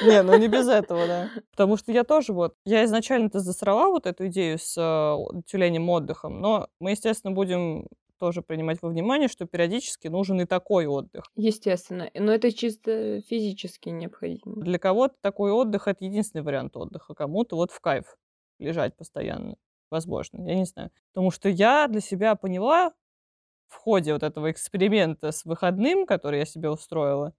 Не, 0.06 0.22
ну 0.24 0.38
не 0.38 0.48
без 0.48 0.68
этого, 0.68 1.08
да. 1.08 1.30
Потому 1.52 1.78
что 1.78 1.92
я 1.92 2.04
тоже 2.04 2.34
вот, 2.34 2.54
я 2.66 2.86
изначально-то 2.86 3.40
засрала 3.40 3.88
вот 3.90 4.06
эту 4.06 4.28
идею 4.28 4.58
с 4.60 4.78
э, 4.78 5.42
тюленем 5.46 5.90
отдыхом, 5.90 6.40
но 6.40 6.68
мы, 6.80 6.92
естественно, 6.92 7.34
будем 7.34 7.88
тоже 8.20 8.42
принимать 8.42 8.82
во 8.82 8.90
внимание, 8.90 9.28
что 9.28 9.46
периодически 9.46 10.08
нужен 10.08 10.42
и 10.42 10.46
такой 10.46 10.88
отдых. 10.88 11.26
Естественно. 11.36 12.10
Но 12.14 12.32
это 12.32 12.52
чисто 12.52 13.22
физически 13.22 13.90
необходимо. 13.90 14.62
Для 14.64 14.80
кого-то 14.80 15.16
такой 15.22 15.52
отдых— 15.52 15.88
это 15.90 16.06
единственный 16.06 16.42
вариант 16.42 16.76
отдыха, 16.76 17.14
кому-то 17.14 17.56
вот 17.56 17.72
в 17.72 17.80
кайф 17.80 18.18
лежать 18.60 18.96
постоянно. 18.96 19.56
Возможно, 19.92 20.42
я 20.48 20.56
не 20.56 20.66
знаю. 20.66 20.92
Потому 21.14 21.32
что 21.32 21.50
я 21.50 21.88
для 21.88 22.02
себя 22.02 22.36
поняла 22.36 22.92
в 23.68 23.76
ходе 23.76 24.14
вот 24.14 24.24
этого 24.24 24.52
эксперимента 24.52 25.32
с 25.32 25.46
выходным, 25.46 26.06
который 26.06 26.40
я 26.40 26.46
себе 26.46 26.70
устроила, 26.70 27.34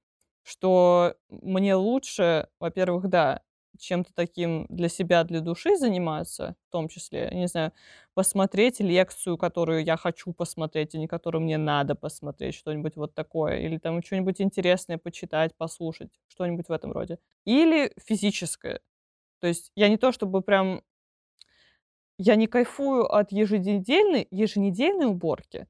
что 0.45 1.15
мне 1.31 1.75
лучше, 1.77 2.49
во-первых, 2.61 3.09
да, 3.09 3.43
чем-то 3.79 4.13
таким 4.15 4.67
для 4.71 4.89
себя, 4.89 5.25
для 5.25 5.41
души 5.41 5.77
заниматься, 5.77 6.57
в 6.69 6.73
том 6.73 6.89
числе, 6.89 7.29
я 7.33 7.39
не 7.39 7.49
знаю, 7.49 7.73
посмотреть 8.15 8.81
лекцию, 8.81 9.39
которую 9.39 9.85
я 9.85 9.97
хочу 9.97 10.33
посмотреть, 10.33 10.95
а 10.95 10.99
не 10.99 11.09
которую 11.09 11.43
мне 11.43 11.59
надо 11.59 11.95
посмотреть, 11.95 12.55
что-нибудь 12.57 12.97
вот 12.97 13.15
такое, 13.15 13.59
или 13.61 13.79
там 13.79 14.03
что-нибудь 14.03 14.41
интересное 14.41 14.99
почитать, 14.99 15.57
послушать, 15.57 16.11
что-нибудь 16.29 16.69
в 16.69 16.73
этом 16.73 16.93
роде. 16.93 17.19
Или 17.47 17.93
физическое. 18.05 18.81
То 19.41 19.49
есть 19.49 19.73
я 19.77 19.89
не 19.89 19.99
то 19.99 20.13
чтобы 20.13 20.43
прям... 20.43 20.83
Я 22.19 22.37
не 22.37 22.47
кайфую 22.47 23.13
от 23.13 23.33
еженедельной, 23.33 24.29
еженедельной 24.31 25.07
уборки, 25.07 25.67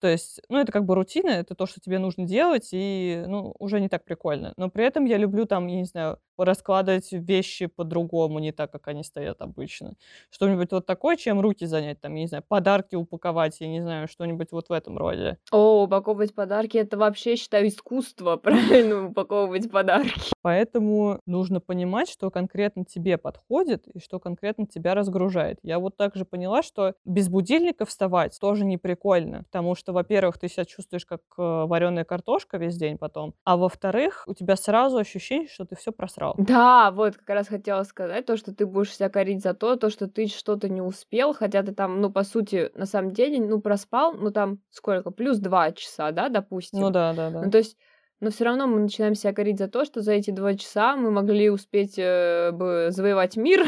то 0.00 0.08
есть, 0.08 0.40
ну, 0.48 0.58
это 0.58 0.72
как 0.72 0.84
бы 0.84 0.94
рутина, 0.94 1.30
это 1.30 1.54
то, 1.54 1.66
что 1.66 1.80
тебе 1.80 1.98
нужно 1.98 2.24
делать, 2.26 2.68
и, 2.72 3.24
ну, 3.26 3.54
уже 3.58 3.80
не 3.80 3.88
так 3.88 4.04
прикольно. 4.04 4.52
Но 4.56 4.68
при 4.70 4.84
этом 4.84 5.06
я 5.06 5.16
люблю 5.16 5.46
там, 5.46 5.66
я 5.68 5.76
не 5.78 5.84
знаю, 5.84 6.18
раскладывать 6.44 7.08
вещи 7.12 7.66
по-другому, 7.66 8.38
не 8.38 8.52
так, 8.52 8.70
как 8.72 8.88
они 8.88 9.02
стоят 9.04 9.40
обычно. 9.40 9.94
Что-нибудь 10.30 10.72
вот 10.72 10.86
такое, 10.86 11.16
чем 11.16 11.40
руки 11.40 11.66
занять, 11.66 12.00
там, 12.00 12.14
я 12.14 12.20
не 12.22 12.26
знаю, 12.28 12.44
подарки 12.46 12.94
упаковать, 12.94 13.60
я 13.60 13.68
не 13.68 13.80
знаю, 13.80 14.08
что-нибудь 14.08 14.52
вот 14.52 14.68
в 14.68 14.72
этом 14.72 14.98
роде. 14.98 15.38
О, 15.52 15.84
упаковывать 15.84 16.34
подарки 16.34 16.76
это 16.76 16.96
вообще, 16.98 17.36
считаю, 17.36 17.68
искусство, 17.68 18.36
правильно 18.42 19.06
упаковывать 19.08 19.70
подарки. 19.70 20.32
Поэтому 20.42 21.20
нужно 21.26 21.60
понимать, 21.60 22.08
что 22.08 22.30
конкретно 22.30 22.84
тебе 22.84 23.18
подходит 23.18 23.86
и 23.88 23.98
что 23.98 24.18
конкретно 24.20 24.66
тебя 24.66 24.94
разгружает. 24.94 25.58
Я 25.62 25.78
вот 25.78 25.96
также 25.96 26.24
поняла, 26.24 26.62
что 26.62 26.94
без 27.04 27.28
будильника 27.28 27.84
вставать 27.84 28.38
тоже 28.40 28.64
не 28.64 28.78
прикольно, 28.78 29.44
потому 29.44 29.74
что, 29.74 29.92
во-первых, 29.92 30.38
ты 30.38 30.48
себя 30.48 30.64
чувствуешь 30.64 31.06
как 31.06 31.20
вареная 31.36 32.04
картошка 32.04 32.58
весь 32.58 32.76
день 32.76 32.98
потом, 32.98 33.34
а 33.44 33.56
во-вторых, 33.56 34.24
у 34.26 34.34
тебя 34.34 34.56
сразу 34.56 34.98
ощущение, 34.98 35.48
что 35.48 35.64
ты 35.64 35.76
все 35.76 35.92
просрал. 35.92 36.25
Да, 36.38 36.90
вот 36.90 37.16
как 37.16 37.28
раз 37.28 37.48
хотела 37.48 37.82
сказать 37.84 38.26
то, 38.26 38.36
что 38.36 38.54
ты 38.54 38.66
будешь 38.66 38.94
себя 38.94 39.08
корить 39.08 39.42
за 39.42 39.54
то, 39.54 39.76
то, 39.76 39.90
что 39.90 40.08
ты 40.08 40.26
что-то 40.26 40.68
не 40.68 40.80
успел, 40.80 41.34
хотя 41.34 41.62
ты 41.62 41.72
там, 41.72 42.00
ну, 42.00 42.10
по 42.10 42.24
сути, 42.24 42.70
на 42.74 42.86
самом 42.86 43.12
деле, 43.12 43.40
ну, 43.40 43.60
проспал, 43.60 44.14
ну, 44.14 44.30
там, 44.30 44.58
сколько, 44.70 45.10
плюс 45.10 45.38
два 45.38 45.72
часа, 45.72 46.12
да, 46.12 46.28
допустим. 46.28 46.80
Ну 46.80 46.90
да, 46.90 47.12
да, 47.12 47.30
да. 47.30 47.42
Ну, 47.42 47.50
то 47.50 47.58
есть, 47.58 47.76
но 48.20 48.30
все 48.30 48.44
равно 48.44 48.66
мы 48.66 48.80
начинаем 48.80 49.14
себя 49.14 49.32
корить 49.32 49.58
за 49.58 49.68
то, 49.68 49.84
что 49.84 50.00
за 50.00 50.12
эти 50.12 50.30
два 50.30 50.54
часа 50.54 50.96
мы 50.96 51.10
могли 51.10 51.50
успеть 51.50 51.98
э, 51.98 52.50
бы 52.52 52.88
завоевать 52.90 53.36
мир, 53.36 53.66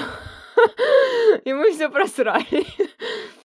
и 1.44 1.52
мы 1.52 1.72
все 1.72 1.90
просрали. 1.90 2.64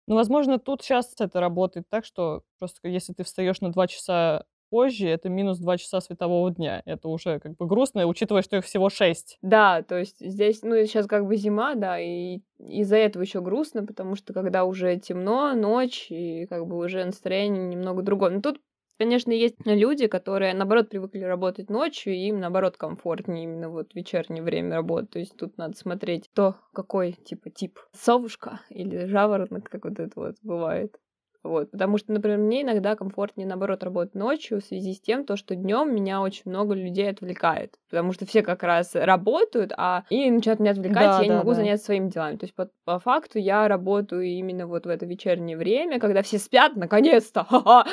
Ну, 0.07 0.15
возможно, 0.15 0.57
тут 0.57 0.81
сейчас 0.81 1.13
это 1.19 1.39
работает 1.39 1.85
так, 1.87 2.03
что 2.03 2.41
просто 2.57 2.87
если 2.87 3.13
ты 3.13 3.23
встаешь 3.23 3.61
на 3.61 3.71
два 3.71 3.87
часа 3.87 4.45
позже, 4.69 5.07
это 5.07 5.29
минус 5.29 5.59
2 5.59 5.77
часа 5.77 6.01
светового 6.01 6.51
дня. 6.51 6.81
Это 6.85 7.07
уже 7.09 7.39
как 7.39 7.55
бы 7.55 7.65
грустно, 7.67 8.05
учитывая, 8.05 8.41
что 8.41 8.57
их 8.57 8.65
всего 8.65 8.89
6. 8.89 9.37
Да, 9.41 9.81
то 9.83 9.97
есть 9.97 10.17
здесь, 10.19 10.61
ну, 10.63 10.75
сейчас 10.85 11.07
как 11.07 11.25
бы 11.25 11.35
зима, 11.35 11.75
да, 11.75 11.99
и 11.99 12.39
из-за 12.59 12.97
этого 12.97 13.23
еще 13.23 13.41
грустно, 13.41 13.85
потому 13.85 14.15
что 14.15 14.33
когда 14.33 14.65
уже 14.65 14.97
темно, 14.97 15.53
ночь, 15.53 16.07
и 16.09 16.45
как 16.47 16.67
бы 16.67 16.77
уже 16.77 17.05
настроение 17.05 17.67
немного 17.67 18.01
другое. 18.01 18.31
Но 18.31 18.41
тут 18.41 18.59
Конечно, 18.99 19.31
есть 19.31 19.55
люди, 19.65 20.07
которые, 20.07 20.53
наоборот, 20.53 20.89
привыкли 20.89 21.21
работать 21.21 21.69
ночью, 21.69 22.13
и 22.13 22.27
им, 22.27 22.41
наоборот, 22.41 22.75
комфортнее 22.75 23.45
именно 23.45 23.69
вот 23.69 23.95
вечернее 23.95 24.43
время 24.43 24.75
работы. 24.75 25.07
То 25.07 25.19
есть 25.19 25.37
тут 25.37 25.57
надо 25.57 25.77
смотреть, 25.77 26.29
то 26.33 26.57
какой, 26.73 27.13
типа, 27.13 27.49
тип 27.49 27.79
совушка 27.93 28.59
или 28.69 29.05
жаворонок, 29.05 29.69
как 29.69 29.85
вот 29.85 29.99
это 30.01 30.11
вот 30.19 30.35
бывает. 30.41 30.97
Вот, 31.41 31.71
потому 31.71 31.97
что, 31.97 32.11
например, 32.11 32.37
мне 32.37 32.63
иногда 32.63 32.95
комфортнее, 32.95 33.47
наоборот, 33.47 33.81
работать 33.83 34.13
ночью 34.13 34.59
в 34.59 34.65
связи 34.65 34.93
с 34.93 34.99
тем, 34.99 35.25
то, 35.25 35.37
что 35.37 35.55
днем 35.55 35.95
меня 35.95 36.21
очень 36.21 36.43
много 36.45 36.73
людей 36.73 37.09
отвлекает. 37.09 37.75
Потому 37.89 38.11
что 38.11 38.25
все 38.25 38.41
как 38.41 38.61
раз 38.61 38.93
работают, 38.93 39.71
а 39.77 40.03
и 40.09 40.29
начинают 40.29 40.59
меня 40.59 40.71
отвлекать, 40.71 40.95
да, 40.95 41.19
и 41.19 41.23
я 41.23 41.27
да, 41.27 41.33
не 41.33 41.37
могу 41.37 41.51
да. 41.51 41.55
заняться 41.55 41.85
своими 41.85 42.09
делами. 42.09 42.35
То 42.35 42.43
есть, 42.43 42.55
по, 42.55 42.69
по 42.83 42.99
факту, 42.99 43.39
я 43.39 43.69
работаю 43.69 44.25
именно 44.25 44.67
вот 44.67 44.85
в 44.85 44.89
это 44.89 45.05
вечернее 45.05 45.55
время, 45.55 45.99
когда 45.99 46.23
все 46.23 46.39
спят, 46.39 46.75
наконец-то, 46.75 47.45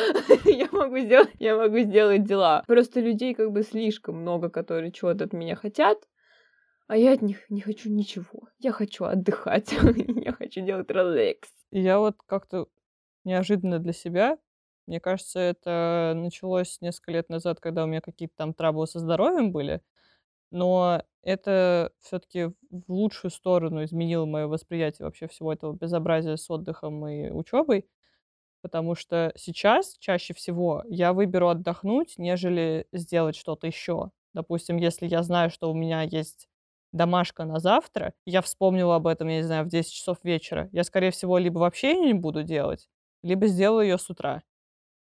я 0.44 0.68
могу 0.72 0.98
сделать, 0.98 1.30
я 1.38 1.56
могу 1.56 1.78
сделать 1.78 2.24
дела. 2.24 2.64
Просто 2.66 3.00
людей 3.00 3.34
как 3.34 3.52
бы 3.52 3.62
слишком 3.62 4.16
много, 4.22 4.50
которые 4.50 4.90
чего-то 4.90 5.24
от 5.24 5.32
меня 5.32 5.54
хотят, 5.54 5.98
а 6.88 6.96
я 6.96 7.12
от 7.12 7.22
них 7.22 7.48
не 7.50 7.60
хочу 7.60 7.90
ничего. 7.90 8.48
Я 8.58 8.72
хочу 8.72 9.04
отдыхать. 9.04 9.72
я 9.96 10.32
хочу 10.32 10.60
делать 10.62 10.90
релакс. 10.90 11.48
Я 11.72 11.98
вот 11.98 12.16
как-то 12.26 12.68
неожиданно 13.26 13.80
для 13.80 13.94
себя. 13.94 14.38
Мне 14.88 15.00
кажется, 15.00 15.40
это 15.40 16.14
началось 16.16 16.80
несколько 16.82 17.12
лет 17.12 17.30
назад, 17.30 17.60
когда 17.60 17.84
у 17.84 17.88
меня 17.88 18.00
какие-то 18.02 18.34
там 18.36 18.54
траблы 18.54 18.88
со 18.88 19.00
здоровьем 19.00 19.52
были. 19.52 19.82
Но 20.50 21.02
это 21.22 21.92
все-таки 22.00 22.46
в 22.70 22.92
лучшую 22.92 23.30
сторону 23.30 23.84
изменило 23.84 24.26
мое 24.26 24.46
восприятие 24.46 25.06
вообще 25.06 25.28
всего 25.28 25.52
этого 25.52 25.74
безобразия 25.74 26.36
с 26.36 26.48
отдыхом 26.50 27.06
и 27.08 27.30
учебой. 27.30 27.86
Потому 28.62 28.94
что 28.94 29.32
сейчас 29.36 29.96
чаще 29.98 30.34
всего 30.34 30.82
я 30.88 31.12
выберу 31.12 31.48
отдохнуть, 31.48 32.14
нежели 32.18 32.86
сделать 32.92 33.36
что-то 33.36 33.66
еще. 33.66 34.10
Допустим, 34.34 34.76
если 34.76 35.06
я 35.06 35.22
знаю, 35.22 35.50
что 35.50 35.70
у 35.70 35.74
меня 35.74 36.02
есть 36.02 36.48
домашка 36.92 37.44
на 37.44 37.60
завтра, 37.60 38.14
я 38.24 38.42
вспомнила 38.42 38.96
об 38.96 39.06
этом, 39.06 39.28
я 39.28 39.36
не 39.38 39.42
знаю, 39.42 39.64
в 39.64 39.68
10 39.68 39.92
часов 39.92 40.18
вечера, 40.24 40.68
я, 40.72 40.82
скорее 40.84 41.10
всего, 41.10 41.38
либо 41.38 41.58
вообще 41.58 41.94
не 41.94 42.14
буду 42.14 42.42
делать, 42.42 42.88
либо 43.26 43.46
сделаю 43.46 43.86
ее 43.86 43.98
с 43.98 44.08
утра. 44.10 44.42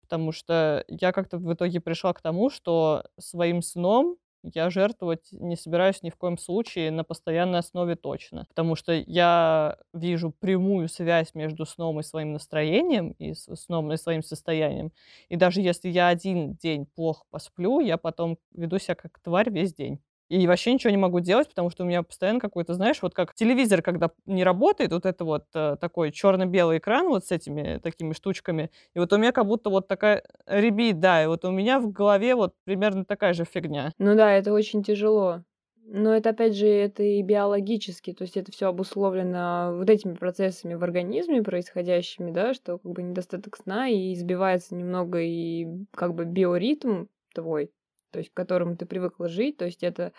Потому 0.01 0.31
что 0.31 0.83
я 0.87 1.11
как-то 1.11 1.37
в 1.37 1.53
итоге 1.53 1.79
пришла 1.81 2.13
к 2.13 2.21
тому, 2.21 2.49
что 2.49 3.05
своим 3.19 3.61
сном 3.61 4.17
я 4.43 4.69
жертвовать 4.69 5.27
не 5.31 5.55
собираюсь 5.57 6.01
ни 6.01 6.09
в 6.09 6.15
коем 6.15 6.37
случае 6.37 6.91
на 6.91 7.03
постоянной 7.03 7.59
основе 7.59 7.95
точно. 7.95 8.45
Потому 8.49 8.75
что 8.75 8.93
я 8.93 9.77
вижу 9.93 10.31
прямую 10.31 10.87
связь 10.89 11.35
между 11.35 11.65
сном 11.65 11.99
и 11.99 12.03
своим 12.03 12.33
настроением, 12.33 13.11
и 13.19 13.33
сном 13.33 13.91
и 13.91 13.97
своим 13.97 14.23
состоянием. 14.23 14.91
И 15.27 15.35
даже 15.35 15.61
если 15.61 15.89
я 15.89 16.07
один 16.07 16.55
день 16.55 16.85
плохо 16.85 17.25
посплю, 17.29 17.79
я 17.81 17.97
потом 17.97 18.37
веду 18.51 18.79
себя 18.79 18.95
как 18.95 19.19
тварь 19.19 19.49
весь 19.51 19.73
день 19.73 19.99
и 20.29 20.47
вообще 20.47 20.73
ничего 20.73 20.91
не 20.91 20.97
могу 20.97 21.19
делать, 21.19 21.49
потому 21.49 21.69
что 21.69 21.83
у 21.83 21.87
меня 21.87 22.03
постоянно 22.03 22.39
какой-то, 22.39 22.73
знаешь, 22.75 23.01
вот 23.01 23.13
как 23.13 23.33
телевизор, 23.33 23.81
когда 23.81 24.11
не 24.25 24.43
работает, 24.43 24.91
вот 24.93 25.05
это 25.05 25.25
вот 25.25 25.45
э, 25.55 25.75
такой 25.81 26.11
черно-белый 26.11 26.77
экран 26.77 27.07
вот 27.07 27.25
с 27.25 27.31
этими 27.31 27.79
такими 27.79 28.13
штучками, 28.13 28.71
и 28.93 28.99
вот 28.99 29.11
у 29.11 29.17
меня 29.17 29.31
как 29.31 29.45
будто 29.45 29.69
вот 29.69 29.87
такая 29.87 30.23
ребит, 30.45 30.99
да, 30.99 31.23
и 31.23 31.27
вот 31.27 31.45
у 31.45 31.51
меня 31.51 31.79
в 31.79 31.91
голове 31.91 32.35
вот 32.35 32.53
примерно 32.63 33.05
такая 33.05 33.33
же 33.33 33.45
фигня. 33.45 33.93
Ну 33.97 34.15
да, 34.15 34.31
это 34.31 34.53
очень 34.53 34.83
тяжело. 34.83 35.43
Но 35.91 36.13
это, 36.15 36.29
опять 36.29 36.55
же, 36.55 36.67
это 36.67 37.01
и 37.01 37.21
биологически, 37.23 38.13
то 38.13 38.21
есть 38.23 38.37
это 38.37 38.51
все 38.51 38.67
обусловлено 38.67 39.73
вот 39.75 39.89
этими 39.89 40.13
процессами 40.13 40.75
в 40.75 40.83
организме 40.83 41.41
происходящими, 41.41 42.29
да, 42.29 42.53
что 42.53 42.77
как 42.77 42.91
бы 42.91 43.01
недостаток 43.01 43.57
сна 43.57 43.87
и 43.87 44.13
избивается 44.13 44.75
немного 44.75 45.19
и 45.19 45.65
как 45.95 46.13
бы 46.13 46.25
биоритм 46.25 47.05
твой, 47.33 47.71
то 48.11 48.19
есть 48.19 48.31
к 48.31 48.35
которому 48.35 48.75
ты 48.75 48.85
привыкла 48.85 49.27
жить, 49.27 49.57
то 49.57 49.65
есть 49.65 49.83
это 49.83 50.13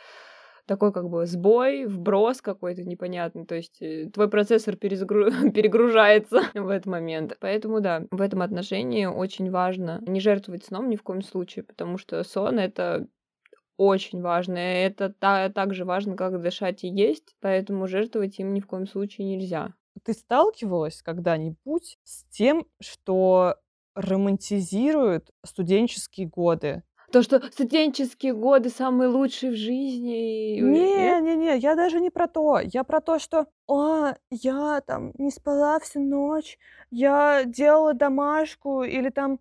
такой 0.66 0.92
как 0.92 1.08
бы 1.08 1.26
сбой, 1.26 1.86
вброс 1.86 2.40
какой-то 2.40 2.84
непонятный, 2.84 3.44
то 3.44 3.56
есть 3.56 3.82
э, 3.82 4.08
твой 4.12 4.28
процессор 4.28 4.76
перезагру... 4.76 5.30
перегружается 5.52 6.42
в 6.54 6.68
этот 6.68 6.86
момент. 6.86 7.36
Поэтому 7.40 7.80
да, 7.80 8.04
в 8.10 8.20
этом 8.20 8.42
отношении 8.42 9.06
очень 9.06 9.50
важно 9.50 10.00
не 10.06 10.20
жертвовать 10.20 10.64
сном 10.64 10.88
ни 10.88 10.96
в 10.96 11.02
коем 11.02 11.22
случае, 11.22 11.64
потому 11.64 11.98
что 11.98 12.22
сон— 12.22 12.58
это 12.60 13.08
очень 13.76 14.20
важно. 14.20 14.58
Это 14.58 15.12
та, 15.12 15.48
так 15.48 15.74
же 15.74 15.84
важно, 15.84 16.14
как 16.14 16.40
дышать 16.40 16.84
и 16.84 16.88
есть, 16.88 17.34
поэтому 17.40 17.88
жертвовать 17.88 18.38
им 18.38 18.54
ни 18.54 18.60
в 18.60 18.66
коем 18.66 18.86
случае 18.86 19.26
нельзя. 19.26 19.74
Ты 20.04 20.12
сталкивалась 20.12 21.02
когда-нибудь 21.02 21.98
с 22.04 22.24
тем, 22.26 22.66
что 22.80 23.56
романтизируют 23.94 25.30
студенческие 25.44 26.28
годы? 26.28 26.82
То, 27.12 27.22
что 27.22 27.40
студенческие 27.50 28.34
годы 28.34 28.70
самые 28.70 29.08
лучшие 29.08 29.50
в 29.52 29.56
жизни. 29.56 30.60
Не-не-не, 30.60 31.56
я 31.58 31.74
даже 31.74 32.00
не 32.00 32.10
про 32.10 32.28
то. 32.28 32.60
Я 32.60 32.84
про 32.84 33.00
то, 33.00 33.18
что 33.18 33.46
«А, 33.68 34.14
я 34.30 34.80
там 34.86 35.12
не 35.18 35.30
спала 35.30 35.78
всю 35.80 36.00
ночь, 36.00 36.56
я 36.90 37.42
делала 37.44 37.94
домашку» 37.94 38.82
или 38.84 39.08
там 39.10 39.40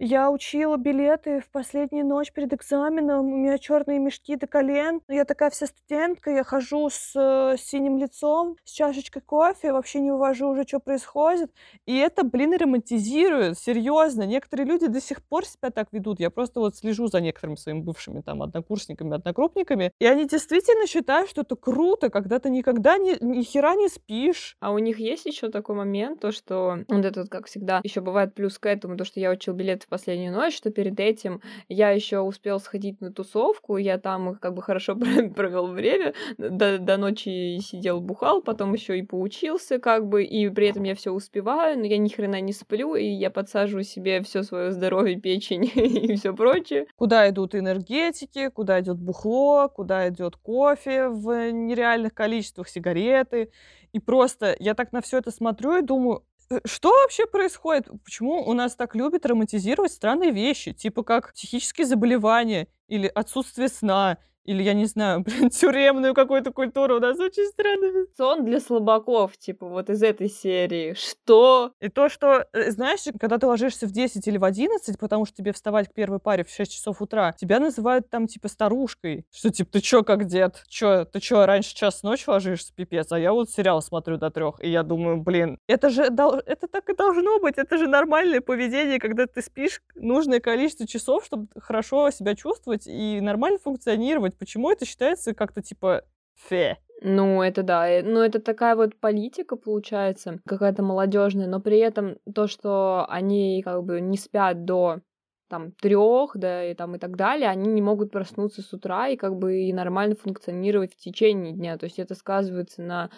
я 0.00 0.30
учила 0.30 0.78
билеты 0.78 1.40
в 1.40 1.50
последнюю 1.50 2.06
ночь 2.06 2.32
перед 2.32 2.54
экзаменом, 2.54 3.26
у 3.26 3.36
меня 3.36 3.58
черные 3.58 3.98
мешки 3.98 4.34
до 4.34 4.46
колен. 4.46 5.02
Я 5.08 5.26
такая 5.26 5.50
вся 5.50 5.66
студентка, 5.66 6.30
я 6.30 6.42
хожу 6.42 6.88
с 6.88 7.12
э, 7.14 7.56
синим 7.58 7.98
лицом, 7.98 8.56
с 8.64 8.72
чашечкой 8.72 9.20
кофе, 9.20 9.72
вообще 9.72 10.00
не 10.00 10.10
увожу 10.10 10.48
уже, 10.48 10.64
что 10.66 10.80
происходит. 10.80 11.52
И 11.84 11.98
это, 11.98 12.24
блин, 12.24 12.56
романтизирует, 12.56 13.58
серьезно. 13.58 14.22
Некоторые 14.22 14.66
люди 14.66 14.86
до 14.86 15.02
сих 15.02 15.22
пор 15.22 15.44
себя 15.44 15.70
так 15.70 15.88
ведут. 15.92 16.18
Я 16.18 16.30
просто 16.30 16.60
вот 16.60 16.76
слежу 16.76 17.08
за 17.08 17.20
некоторыми 17.20 17.56
своими 17.56 17.80
бывшими 17.80 18.22
там 18.22 18.42
однокурсниками, 18.42 19.14
однокрупниками, 19.14 19.92
и 20.00 20.06
они 20.06 20.26
действительно 20.26 20.86
считают, 20.86 21.28
что 21.28 21.42
это 21.42 21.56
круто, 21.56 22.08
когда 22.08 22.38
ты 22.38 22.48
никогда 22.48 22.96
ни, 22.96 23.22
ни 23.22 23.42
хера 23.42 23.74
не 23.74 23.88
спишь. 23.88 24.56
А 24.60 24.72
у 24.72 24.78
них 24.78 24.98
есть 24.98 25.26
еще 25.26 25.50
такой 25.50 25.76
момент, 25.76 26.20
то, 26.20 26.32
что 26.32 26.78
вот 26.88 27.04
этот, 27.04 27.28
как 27.28 27.46
всегда, 27.46 27.80
еще 27.84 28.00
бывает 28.00 28.34
плюс 28.34 28.58
к 28.58 28.64
этому, 28.64 28.96
то, 28.96 29.04
что 29.04 29.20
я 29.20 29.30
учил 29.30 29.52
билеты 29.52 29.89
последнюю 29.90 30.32
ночь, 30.32 30.56
что 30.56 30.70
перед 30.70 30.98
этим 30.98 31.42
я 31.68 31.90
еще 31.90 32.20
успел 32.20 32.60
сходить 32.60 33.00
на 33.00 33.12
тусовку, 33.12 33.76
я 33.76 33.98
там 33.98 34.36
как 34.36 34.54
бы 34.54 34.62
хорошо 34.62 34.96
провел 35.36 35.66
время, 35.66 36.14
до, 36.38 36.78
до 36.78 36.96
ночи 36.96 37.58
сидел, 37.60 38.00
бухал, 38.00 38.40
потом 38.40 38.72
еще 38.72 38.98
и 38.98 39.02
поучился, 39.02 39.78
как 39.78 40.06
бы, 40.06 40.24
и 40.24 40.48
при 40.48 40.68
этом 40.68 40.84
я 40.84 40.94
все 40.94 41.10
успеваю, 41.12 41.78
но 41.78 41.84
я 41.84 41.98
ни 41.98 42.08
хрена 42.08 42.40
не 42.40 42.52
сплю, 42.52 42.94
и 42.94 43.04
я 43.04 43.30
подсаживаю 43.30 43.84
себе 43.84 44.22
все 44.22 44.42
свое 44.42 44.72
здоровье, 44.72 45.20
печень 45.20 45.64
и 45.74 46.16
все 46.16 46.34
прочее. 46.34 46.86
Куда 46.96 47.28
идут 47.28 47.54
энергетики, 47.54 48.48
куда 48.48 48.80
идет 48.80 48.98
бухло, 48.98 49.68
куда 49.68 50.08
идет 50.08 50.36
кофе 50.36 51.08
в 51.08 51.50
нереальных 51.50 52.14
количествах, 52.14 52.68
сигареты. 52.68 53.50
И 53.92 53.98
просто 53.98 54.54
я 54.60 54.74
так 54.74 54.92
на 54.92 55.00
все 55.00 55.18
это 55.18 55.30
смотрю 55.30 55.78
и 55.78 55.82
думаю, 55.82 56.24
что 56.66 56.90
вообще 56.90 57.26
происходит? 57.26 57.88
Почему 58.04 58.42
у 58.46 58.52
нас 58.52 58.74
так 58.74 58.94
любят 58.94 59.24
романтизировать 59.24 59.92
странные 59.92 60.32
вещи, 60.32 60.72
типа 60.72 61.02
как 61.02 61.32
психические 61.32 61.86
заболевания 61.86 62.66
или 62.88 63.06
отсутствие 63.06 63.68
сна, 63.68 64.18
или, 64.44 64.62
я 64.62 64.74
не 64.74 64.86
знаю, 64.86 65.20
блин, 65.24 65.50
тюремную 65.50 66.14
какую-то 66.14 66.52
культуру. 66.52 66.96
У 66.96 67.00
нас 67.00 67.18
очень 67.18 67.46
странно. 67.46 68.06
Сон 68.16 68.44
для 68.44 68.60
слабаков, 68.60 69.36
типа, 69.38 69.66
вот 69.68 69.90
из 69.90 70.02
этой 70.02 70.28
серии. 70.28 70.94
Что? 70.94 71.72
И 71.80 71.88
то, 71.88 72.08
что, 72.08 72.46
э, 72.52 72.70
знаешь, 72.70 73.00
когда 73.18 73.38
ты 73.38 73.46
ложишься 73.46 73.86
в 73.86 73.92
10 73.92 74.26
или 74.26 74.38
в 74.38 74.44
11, 74.44 74.98
потому 74.98 75.26
что 75.26 75.36
тебе 75.36 75.52
вставать 75.52 75.88
к 75.88 75.92
первой 75.92 76.18
паре 76.18 76.44
в 76.44 76.50
6 76.50 76.72
часов 76.72 77.02
утра, 77.02 77.32
тебя 77.32 77.60
называют 77.60 78.08
там, 78.10 78.26
типа, 78.26 78.48
старушкой. 78.48 79.24
Что, 79.32 79.50
типа, 79.50 79.72
ты 79.72 79.80
чё, 79.80 80.02
как 80.02 80.24
дед? 80.26 80.62
Чё, 80.68 81.04
ты 81.04 81.20
чё, 81.20 81.46
раньше 81.46 81.74
час 81.74 82.02
ночи 82.02 82.24
ложишься, 82.28 82.72
пипец? 82.74 83.12
А 83.12 83.18
я 83.18 83.32
вот 83.32 83.50
сериал 83.50 83.82
смотрю 83.82 84.16
до 84.16 84.30
трех, 84.30 84.62
и 84.62 84.68
я 84.70 84.82
думаю, 84.82 85.18
блин, 85.18 85.58
это 85.66 85.90
же, 85.90 86.02
это 86.04 86.66
так 86.68 86.88
и 86.88 86.94
должно 86.94 87.38
быть. 87.40 87.58
Это 87.58 87.76
же 87.78 87.86
нормальное 87.86 88.40
поведение, 88.40 88.98
когда 88.98 89.26
ты 89.26 89.42
спишь 89.42 89.80
нужное 89.94 90.40
количество 90.40 90.86
часов, 90.86 91.24
чтобы 91.24 91.48
хорошо 91.60 92.10
себя 92.10 92.34
чувствовать 92.34 92.86
и 92.86 93.20
нормально 93.20 93.58
функционировать 93.62 94.29
думать, 94.30 94.38
почему 94.38 94.70
это 94.70 94.84
считается 94.84 95.34
как-то 95.34 95.62
типа 95.62 96.04
фе. 96.34 96.78
Ну, 97.02 97.42
это 97.42 97.62
да. 97.62 97.88
Э, 97.88 98.02
ну, 98.02 98.20
это 98.20 98.40
такая 98.40 98.76
вот 98.76 98.94
политика, 98.96 99.56
получается, 99.56 100.38
какая-то 100.46 100.82
молодежная, 100.82 101.46
но 101.46 101.60
при 101.60 101.78
этом 101.78 102.16
то, 102.34 102.46
что 102.46 103.06
они 103.08 103.62
как 103.62 103.84
бы 103.84 104.00
не 104.00 104.18
спят 104.18 104.64
до 104.64 105.00
там 105.48 105.72
трех, 105.72 106.32
да, 106.36 106.64
и 106.64 106.74
там 106.74 106.94
и 106.94 106.98
так 106.98 107.16
далее, 107.16 107.48
они 107.48 107.68
не 107.72 107.82
могут 107.82 108.12
проснуться 108.12 108.62
с 108.62 108.72
утра 108.72 109.08
и 109.08 109.16
как 109.16 109.36
бы 109.36 109.62
и 109.62 109.72
нормально 109.72 110.14
функционировать 110.14 110.94
в 110.94 110.98
течение 110.98 111.52
дня. 111.52 111.76
То 111.76 111.84
есть 111.86 111.98
это 111.98 112.14
сказывается 112.14 112.82
на 112.82 113.10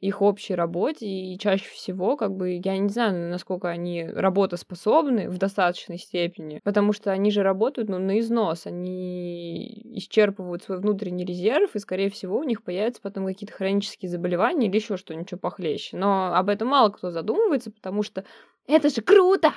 их 0.00 0.22
общей 0.22 0.54
работе, 0.54 1.06
и 1.06 1.38
чаще 1.38 1.68
всего, 1.70 2.16
как 2.16 2.34
бы, 2.36 2.60
я 2.64 2.78
не 2.78 2.88
знаю, 2.88 3.30
насколько 3.30 3.68
они 3.68 4.04
работоспособны 4.04 5.28
в 5.28 5.38
достаточной 5.38 5.98
степени, 5.98 6.60
потому 6.64 6.92
что 6.92 7.10
они 7.12 7.30
же 7.30 7.42
работают, 7.42 7.88
ну, 7.88 7.98
на 7.98 8.20
износ, 8.20 8.66
они 8.66 9.82
исчерпывают 9.96 10.62
свой 10.62 10.78
внутренний 10.78 11.24
резерв, 11.24 11.74
и, 11.74 11.78
скорее 11.78 12.10
всего, 12.10 12.38
у 12.38 12.44
них 12.44 12.62
появятся 12.62 13.02
потом 13.02 13.26
какие-то 13.26 13.54
хронические 13.54 14.10
заболевания 14.10 14.68
или 14.68 14.76
еще 14.76 14.96
что-нибудь 14.96 15.40
похлеще. 15.40 15.96
Но 15.96 16.34
об 16.34 16.48
этом 16.48 16.68
мало 16.68 16.90
кто 16.90 17.10
задумывается, 17.10 17.70
потому 17.70 18.02
что 18.02 18.24
это 18.66 18.88
же 18.90 19.02
круто! 19.02 19.52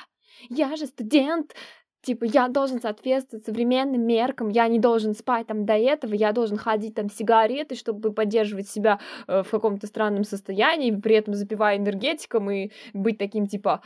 Я 0.49 0.75
же 0.75 0.87
студент, 0.87 1.53
типа, 2.01 2.25
я 2.25 2.47
должен 2.47 2.81
соответствовать 2.81 3.45
современным 3.45 4.01
меркам, 4.05 4.49
я 4.49 4.67
не 4.67 4.79
должен 4.79 5.13
спать 5.13 5.47
там 5.47 5.65
до 5.65 5.73
этого, 5.73 6.13
я 6.13 6.31
должен 6.31 6.57
ходить 6.57 6.95
там 6.95 7.09
сигареты, 7.09 7.75
чтобы 7.75 8.11
поддерживать 8.13 8.69
себя 8.69 8.99
э, 9.27 9.43
в 9.43 9.49
каком-то 9.49 9.87
странном 9.87 10.23
состоянии, 10.23 10.91
при 10.91 11.15
этом 11.15 11.33
запивая 11.33 11.77
энергетиком 11.77 12.49
и 12.51 12.71
быть 12.93 13.17
таким, 13.17 13.47
типа, 13.47 13.81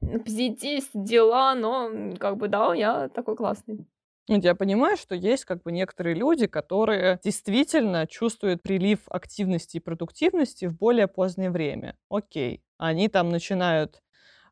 позитив, 0.00 0.84
дела, 0.94 1.54
но, 1.54 2.14
как 2.18 2.36
бы, 2.36 2.48
да, 2.48 2.74
я 2.74 3.08
такой 3.08 3.36
классный. 3.36 3.86
Я 4.28 4.54
понимаю, 4.54 4.96
что 4.96 5.16
есть 5.16 5.44
как 5.44 5.62
бы 5.64 5.72
некоторые 5.72 6.14
люди, 6.14 6.46
которые 6.46 7.18
действительно 7.24 8.06
чувствуют 8.06 8.62
прилив 8.62 9.00
активности 9.08 9.78
и 9.78 9.80
продуктивности 9.80 10.66
в 10.66 10.76
более 10.76 11.08
позднее 11.08 11.50
время. 11.50 11.96
Окей, 12.08 12.62
они 12.78 13.08
там 13.08 13.30
начинают, 13.30 13.96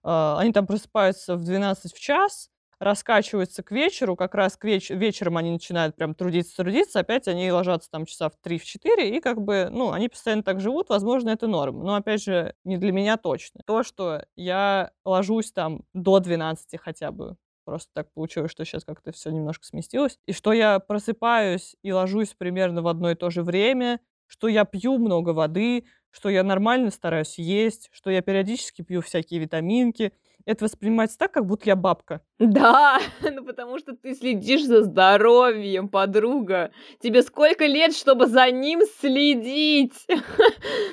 э, 0.02 0.34
они 0.38 0.52
там 0.52 0.66
просыпаются 0.66 1.36
в 1.36 1.44
12 1.44 1.94
в 1.94 2.00
час, 2.00 2.50
раскачиваются 2.80 3.62
к 3.62 3.70
вечеру, 3.72 4.16
как 4.16 4.34
раз 4.34 4.56
к 4.56 4.64
веч- 4.64 4.90
вечером 4.90 5.36
они 5.36 5.50
начинают 5.50 5.96
прям 5.96 6.14
трудиться, 6.14 6.56
трудиться, 6.56 7.00
опять 7.00 7.26
они 7.28 7.50
ложатся 7.50 7.90
там 7.90 8.06
часа 8.06 8.28
в 8.28 8.34
3-4, 8.40 9.10
и 9.16 9.20
как 9.20 9.40
бы, 9.42 9.68
ну, 9.70 9.90
они 9.92 10.08
постоянно 10.08 10.42
так 10.42 10.60
живут, 10.60 10.88
возможно, 10.88 11.30
это 11.30 11.46
норм. 11.48 11.82
Но, 11.82 11.94
опять 11.96 12.22
же, 12.22 12.54
не 12.64 12.76
для 12.78 12.92
меня 12.92 13.16
точно. 13.16 13.60
То, 13.66 13.82
что 13.82 14.24
я 14.36 14.90
ложусь 15.04 15.52
там 15.52 15.82
до 15.92 16.20
12 16.20 16.76
хотя 16.76 17.10
бы, 17.10 17.36
просто 17.64 17.90
так 17.94 18.12
получилось, 18.14 18.50
что 18.50 18.64
сейчас 18.64 18.84
как-то 18.84 19.12
все 19.12 19.30
немножко 19.30 19.66
сместилось, 19.66 20.18
и 20.26 20.32
что 20.32 20.52
я 20.52 20.78
просыпаюсь 20.78 21.76
и 21.82 21.92
ложусь 21.92 22.34
примерно 22.36 22.82
в 22.82 22.88
одно 22.88 23.10
и 23.10 23.14
то 23.14 23.30
же 23.30 23.42
время, 23.42 24.00
что 24.26 24.48
я 24.48 24.64
пью 24.64 24.98
много 24.98 25.30
воды, 25.30 25.84
что 26.10 26.28
я 26.30 26.42
нормально 26.42 26.90
стараюсь 26.90 27.38
есть, 27.38 27.88
что 27.92 28.10
я 28.10 28.22
периодически 28.22 28.82
пью 28.82 29.00
всякие 29.02 29.40
витаминки, 29.40 30.12
это 30.44 30.64
воспринимается 30.64 31.18
так, 31.18 31.32
как 31.32 31.46
будто 31.46 31.64
я 31.66 31.76
бабка. 31.76 32.22
Да, 32.38 32.98
ну 33.22 33.44
потому 33.44 33.78
что 33.78 33.94
ты 33.94 34.14
следишь 34.14 34.64
за 34.64 34.82
здоровьем, 34.82 35.88
подруга. 35.88 36.70
Тебе 37.00 37.22
сколько 37.22 37.66
лет, 37.66 37.94
чтобы 37.94 38.26
за 38.26 38.50
ним 38.50 38.82
следить? 39.00 40.06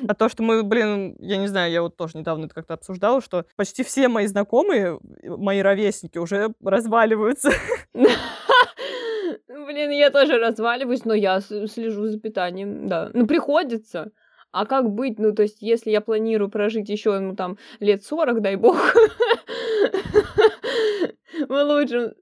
А 0.08 0.14
то, 0.14 0.30
что 0.30 0.44
мы, 0.44 0.64
блин, 0.64 1.16
я 1.20 1.38
не 1.38 1.48
знаю, 1.48 1.72
я 1.72 1.82
вот 1.82 1.96
тоже 1.98 2.18
недавно 2.18 2.46
это 2.46 2.56
как-то 2.56 2.74
обсуждала, 2.74 3.22
что 3.22 3.46
почти 3.56 3.84
все 3.84 4.08
мои 4.08 4.28
знакомые, 4.28 5.00
мои 5.24 5.62
ровесники 5.62 6.18
уже 6.18 6.54
разваливаются. 6.62 7.52
Блин, 9.48 9.92
я 9.92 10.10
тоже 10.10 10.38
разваливаюсь, 10.38 11.06
но 11.06 11.14
я 11.14 11.40
слежу 11.42 12.08
за 12.08 12.20
питанием, 12.20 12.88
да. 12.88 13.10
Ну, 13.14 13.28
приходится. 13.28 14.12
А 14.56 14.66
как 14.66 14.90
быть? 14.90 15.20
Ну, 15.20 15.34
то 15.34 15.44
есть, 15.44 15.58
если 15.60 15.92
я 15.92 16.00
планирую 16.00 16.50
прожить 16.50 16.88
еще, 16.88 17.20
ну, 17.20 17.36
там, 17.36 17.58
лет 17.82 18.06
40, 18.06 18.42
дай 18.42 18.56
бог, 18.56 18.78
в 21.50 21.64
лучшем 21.64 22.14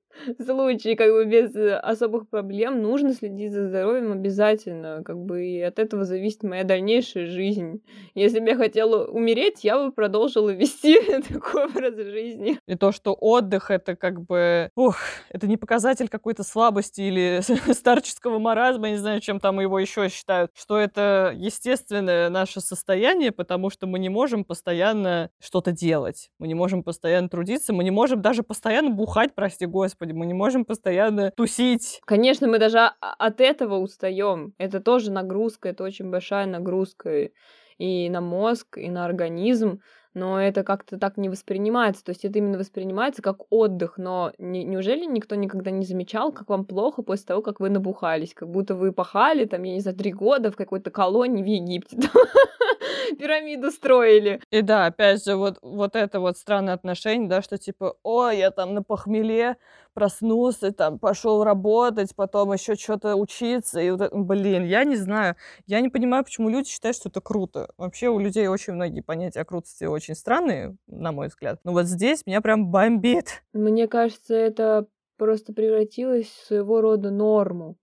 случае, 0.43 0.95
как 0.95 1.11
бы 1.11 1.25
без 1.25 1.55
э, 1.55 1.75
особых 1.75 2.27
проблем, 2.29 2.81
нужно 2.81 3.13
следить 3.13 3.51
за 3.51 3.67
здоровьем 3.67 4.11
обязательно, 4.11 5.03
как 5.03 5.17
бы 5.17 5.45
и 5.45 5.61
от 5.61 5.79
этого 5.79 6.05
зависит 6.05 6.43
моя 6.43 6.63
дальнейшая 6.63 7.27
жизнь. 7.27 7.81
Если 8.13 8.39
бы 8.39 8.49
я 8.49 8.55
хотела 8.55 9.05
умереть, 9.05 9.63
я 9.63 9.77
бы 9.77 9.91
продолжила 9.91 10.49
вести 10.49 10.99
такой 11.33 11.65
образ 11.65 11.95
жизни. 11.95 12.59
И 12.67 12.75
то, 12.75 12.91
что 12.91 13.13
отдых 13.13 13.71
это 13.71 13.95
как 13.95 14.21
бы, 14.21 14.69
ух, 14.75 14.97
это 15.29 15.47
не 15.47 15.57
показатель 15.57 16.07
какой-то 16.09 16.43
слабости 16.43 17.01
или 17.01 17.41
старческого 17.73 18.39
маразма, 18.39 18.89
не 18.89 18.97
знаю, 18.97 19.21
чем 19.21 19.39
там 19.39 19.59
его 19.59 19.79
еще 19.79 20.09
считают, 20.09 20.51
что 20.55 20.77
это 20.77 21.33
естественное 21.35 22.29
наше 22.29 22.61
состояние, 22.61 23.31
потому 23.31 23.69
что 23.69 23.87
мы 23.87 23.99
не 23.99 24.09
можем 24.09 24.45
постоянно 24.45 25.29
что-то 25.39 25.71
делать, 25.71 26.29
мы 26.39 26.47
не 26.47 26.53
можем 26.53 26.83
постоянно 26.83 27.29
трудиться, 27.29 27.73
мы 27.73 27.83
не 27.83 27.91
можем 27.91 28.21
даже 28.21 28.43
постоянно 28.43 28.89
бухать, 28.89 29.33
прости 29.35 29.65
господи, 30.03 30.17
мы 30.17 30.25
не 30.25 30.33
можем 30.33 30.65
постоянно 30.65 31.31
тусить. 31.31 32.01
Конечно, 32.05 32.47
мы 32.47 32.59
даже 32.59 32.91
от 32.99 33.41
этого 33.41 33.77
устаем. 33.77 34.53
Это 34.57 34.79
тоже 34.79 35.11
нагрузка, 35.11 35.69
это 35.69 35.83
очень 35.83 36.09
большая 36.09 36.45
нагрузка 36.45 37.29
и 37.77 38.09
на 38.09 38.21
мозг, 38.21 38.77
и 38.77 38.89
на 38.89 39.05
организм 39.05 39.79
но 40.15 40.39
это 40.39 40.63
как-то 40.63 40.99
так 40.99 41.17
не 41.17 41.27
воспринимается. 41.27 42.03
То 42.03 42.11
есть 42.11 42.23
это 42.23 42.37
именно 42.37 42.59
воспринимается 42.59 43.23
как 43.23 43.51
отдых. 43.51 43.97
Но 43.97 44.31
не, 44.37 44.63
неужели 44.63 45.05
никто 45.05 45.33
никогда 45.33 45.71
не 45.71 45.85
замечал, 45.85 46.31
как 46.31 46.49
вам 46.49 46.65
плохо 46.65 47.01
после 47.01 47.25
того, 47.25 47.41
как 47.41 47.59
вы 47.59 47.71
набухались? 47.71 48.35
Как 48.35 48.47
будто 48.47 48.75
вы 48.75 48.91
пахали, 48.91 49.45
там, 49.45 49.63
я 49.63 49.73
не 49.73 49.79
знаю, 49.79 49.97
три 49.97 50.13
года 50.13 50.51
в 50.51 50.55
какой-то 50.55 50.91
колонии 50.91 51.41
в 51.41 51.47
Египте. 51.47 51.97
пирамиду 53.19 53.71
строили. 53.71 54.41
И 54.51 54.61
да, 54.61 54.85
опять 54.85 55.23
же, 55.23 55.35
вот, 55.35 55.57
вот 55.61 55.95
это 55.95 56.19
вот 56.19 56.37
странное 56.37 56.73
отношение, 56.73 57.29
да, 57.29 57.41
что 57.41 57.57
типа, 57.57 57.95
о, 58.03 58.29
я 58.29 58.51
там 58.51 58.73
на 58.73 58.83
похмеле 58.83 59.57
проснулся, 59.93 60.71
там, 60.71 60.99
пошел 60.99 61.43
работать, 61.43 62.15
потом 62.15 62.53
еще 62.53 62.75
что-то 62.75 63.15
учиться, 63.15 63.79
и 63.79 63.91
вот 63.91 64.01
это, 64.01 64.15
блин, 64.15 64.65
я 64.65 64.83
не 64.83 64.95
знаю, 64.95 65.35
я 65.67 65.81
не 65.81 65.89
понимаю, 65.89 66.23
почему 66.23 66.49
люди 66.49 66.69
считают, 66.69 66.97
что 66.97 67.09
это 67.09 67.21
круто. 67.21 67.71
Вообще 67.77 68.09
у 68.09 68.19
людей 68.19 68.47
очень 68.47 68.73
многие 68.73 69.01
понятия 69.01 69.41
о 69.41 69.45
крутости 69.45 69.85
очень 69.85 70.15
странные, 70.15 70.75
на 70.87 71.11
мой 71.11 71.27
взгляд. 71.27 71.59
Но 71.63 71.73
вот 71.73 71.85
здесь 71.85 72.25
меня 72.25 72.41
прям 72.41 72.67
бомбит. 72.67 73.43
Мне 73.53 73.87
кажется, 73.87 74.33
это 74.33 74.87
просто 75.17 75.53
превратилось 75.53 76.27
в 76.27 76.47
своего 76.47 76.81
рода 76.81 77.11
норму. 77.11 77.77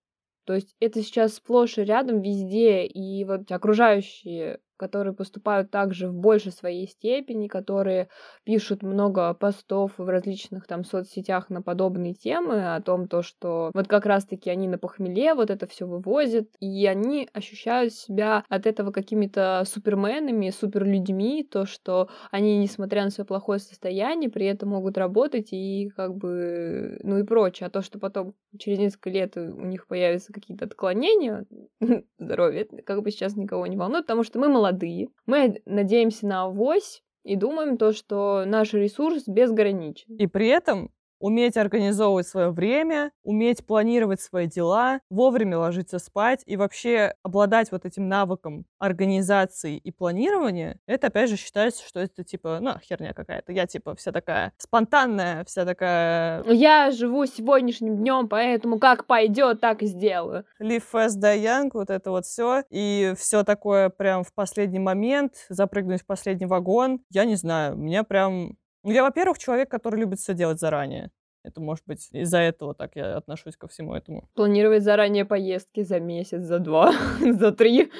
То 0.45 0.55
есть 0.55 0.75
это 0.79 1.01
сейчас 1.01 1.35
сплошь 1.35 1.77
и 1.77 1.83
рядом 1.83 2.21
везде, 2.21 2.85
и 2.85 3.23
вот 3.23 3.51
окружающие 3.51 4.59
которые 4.81 5.13
поступают 5.13 5.69
также 5.69 6.09
в 6.09 6.15
большей 6.15 6.51
своей 6.51 6.87
степени, 6.87 7.47
которые 7.47 8.09
пишут 8.43 8.81
много 8.81 9.31
постов 9.35 9.91
в 9.99 10.09
различных 10.09 10.65
там 10.65 10.83
соцсетях 10.83 11.51
на 11.51 11.61
подобные 11.61 12.15
темы, 12.15 12.73
о 12.73 12.81
том, 12.81 13.07
то, 13.07 13.21
что 13.21 13.69
вот 13.75 13.87
как 13.87 14.07
раз-таки 14.07 14.49
они 14.49 14.67
на 14.67 14.79
похмеле 14.79 15.35
вот 15.35 15.51
это 15.51 15.67
все 15.67 15.85
вывозят, 15.85 16.47
и 16.59 16.87
они 16.87 17.29
ощущают 17.31 17.93
себя 17.93 18.43
от 18.49 18.65
этого 18.65 18.91
какими-то 18.91 19.61
суперменами, 19.67 20.49
суперлюдьми, 20.49 21.43
то, 21.43 21.67
что 21.67 22.09
они, 22.31 22.57
несмотря 22.57 23.03
на 23.03 23.11
свое 23.11 23.27
плохое 23.27 23.59
состояние, 23.59 24.31
при 24.31 24.47
этом 24.47 24.69
могут 24.69 24.97
работать 24.97 25.49
и 25.51 25.91
как 25.95 26.15
бы, 26.15 26.99
ну 27.03 27.19
и 27.19 27.23
прочее. 27.23 27.67
А 27.67 27.69
то, 27.69 27.83
что 27.83 27.99
потом 27.99 28.33
через 28.57 28.79
несколько 28.79 29.11
лет 29.11 29.37
у 29.37 29.65
них 29.65 29.85
появятся 29.85 30.33
какие-то 30.33 30.65
отклонения 30.65 31.45
здоровья, 32.17 32.65
как 32.83 33.03
бы 33.03 33.11
сейчас 33.11 33.35
никого 33.35 33.67
не 33.67 33.77
волнует, 33.77 34.05
потому 34.05 34.23
что 34.23 34.39
мы 34.39 34.49
молодые, 34.49 34.70
молодые, 34.71 35.09
мы 35.25 35.61
надеемся 35.65 36.27
на 36.27 36.43
авось 36.43 37.03
и 37.23 37.35
думаем 37.35 37.77
то, 37.77 37.93
что 37.93 38.45
наш 38.45 38.73
ресурс 38.73 39.23
безграничен. 39.27 40.15
И 40.15 40.27
при 40.27 40.47
этом 40.47 40.91
уметь 41.21 41.55
организовывать 41.55 42.27
свое 42.27 42.49
время, 42.49 43.11
уметь 43.23 43.65
планировать 43.65 44.19
свои 44.19 44.47
дела, 44.47 44.99
вовремя 45.09 45.59
ложиться 45.59 45.99
спать 45.99 46.41
и 46.45 46.57
вообще 46.57 47.13
обладать 47.23 47.71
вот 47.71 47.85
этим 47.85 48.09
навыком 48.09 48.65
организации 48.79 49.77
и 49.77 49.91
планирования, 49.91 50.79
это 50.87 51.07
опять 51.07 51.29
же 51.29 51.37
считается, 51.37 51.87
что 51.87 51.99
это 51.99 52.23
типа, 52.23 52.59
ну, 52.59 52.73
херня 52.79 53.13
какая-то. 53.13 53.51
Я 53.51 53.67
типа 53.67 53.95
вся 53.95 54.11
такая 54.11 54.51
спонтанная, 54.57 55.45
вся 55.45 55.63
такая... 55.63 56.43
Я 56.45 56.91
живу 56.91 57.25
сегодняшним 57.27 57.97
днем, 57.97 58.27
поэтому 58.27 58.79
как 58.79 59.05
пойдет, 59.05 59.61
так 59.61 59.83
и 59.83 59.85
сделаю. 59.85 60.45
Live 60.59 60.83
fast, 60.91 61.21
die 61.21 61.43
young, 61.43 61.69
вот 61.73 61.91
это 61.91 62.09
вот 62.09 62.25
все. 62.25 62.63
И 62.71 63.13
все 63.17 63.43
такое 63.43 63.89
прям 63.89 64.23
в 64.23 64.33
последний 64.33 64.79
момент, 64.79 65.33
запрыгнуть 65.49 66.01
в 66.01 66.05
последний 66.07 66.47
вагон. 66.47 67.01
Я 67.11 67.25
не 67.25 67.35
знаю, 67.35 67.75
меня 67.77 68.03
прям 68.03 68.31
ну, 68.41 68.55
я, 68.83 69.03
во-первых, 69.03 69.37
человек, 69.39 69.69
который 69.69 69.99
любит 69.99 70.19
все 70.19 70.33
делать 70.33 70.59
заранее. 70.59 71.11
Это, 71.43 71.59
может 71.59 71.83
быть, 71.87 72.07
из-за 72.11 72.37
этого 72.37 72.75
так 72.75 72.95
я 72.95 73.17
отношусь 73.17 73.57
ко 73.57 73.67
всему 73.67 73.95
этому. 73.95 74.29
Планировать 74.35 74.83
заранее 74.83 75.25
поездки 75.25 75.81
за 75.83 75.99
месяц, 75.99 76.41
за 76.41 76.59
два, 76.59 76.93
за 77.19 77.51
три. 77.51 77.91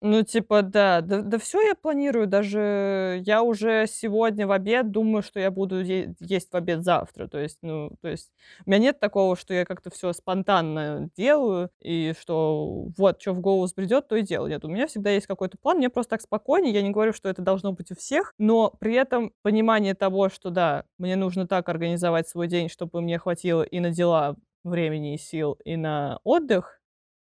Ну, 0.00 0.22
типа, 0.22 0.62
да. 0.62 1.00
Да, 1.02 1.20
да 1.20 1.38
все 1.38 1.60
я 1.60 1.74
планирую. 1.74 2.26
Даже 2.26 3.22
я 3.24 3.42
уже 3.42 3.86
сегодня 3.86 4.46
в 4.46 4.52
обед 4.52 4.90
думаю, 4.90 5.22
что 5.22 5.38
я 5.38 5.50
буду 5.50 5.80
е- 5.82 6.14
есть 6.20 6.50
в 6.50 6.56
обед 6.56 6.82
завтра. 6.82 7.28
То 7.28 7.38
есть, 7.38 7.58
ну, 7.62 7.92
то 8.00 8.08
есть 8.08 8.30
у 8.66 8.70
меня 8.70 8.78
нет 8.78 9.00
такого, 9.00 9.36
что 9.36 9.52
я 9.52 9.64
как-то 9.64 9.90
все 9.90 10.12
спонтанно 10.12 11.10
делаю, 11.16 11.70
и 11.80 12.14
что 12.18 12.88
вот, 12.96 13.20
что 13.20 13.32
в 13.32 13.40
голову 13.40 13.66
сбредет, 13.66 14.08
то 14.08 14.16
и 14.16 14.22
делаю. 14.22 14.50
Нет, 14.50 14.64
у 14.64 14.68
меня 14.68 14.86
всегда 14.86 15.10
есть 15.10 15.26
какой-то 15.26 15.58
план, 15.58 15.76
мне 15.78 15.90
просто 15.90 16.10
так 16.10 16.22
спокойнее. 16.22 16.72
Я 16.72 16.82
не 16.82 16.90
говорю, 16.90 17.12
что 17.12 17.28
это 17.28 17.42
должно 17.42 17.72
быть 17.72 17.90
у 17.92 17.94
всех, 17.94 18.32
но 18.38 18.72
при 18.80 18.94
этом 18.94 19.32
понимание 19.42 19.94
того, 19.94 20.28
что 20.30 20.50
да, 20.50 20.84
мне 20.98 21.16
нужно 21.16 21.46
так 21.46 21.68
организовать 21.68 22.28
свой 22.28 22.48
день, 22.48 22.61
день, 22.62 22.68
чтобы 22.68 23.00
мне 23.00 23.18
хватило 23.18 23.62
и 23.62 23.80
на 23.80 23.90
дела 23.90 24.36
времени 24.64 25.14
и 25.14 25.18
сил, 25.18 25.58
и 25.64 25.76
на 25.76 26.20
отдых, 26.24 26.80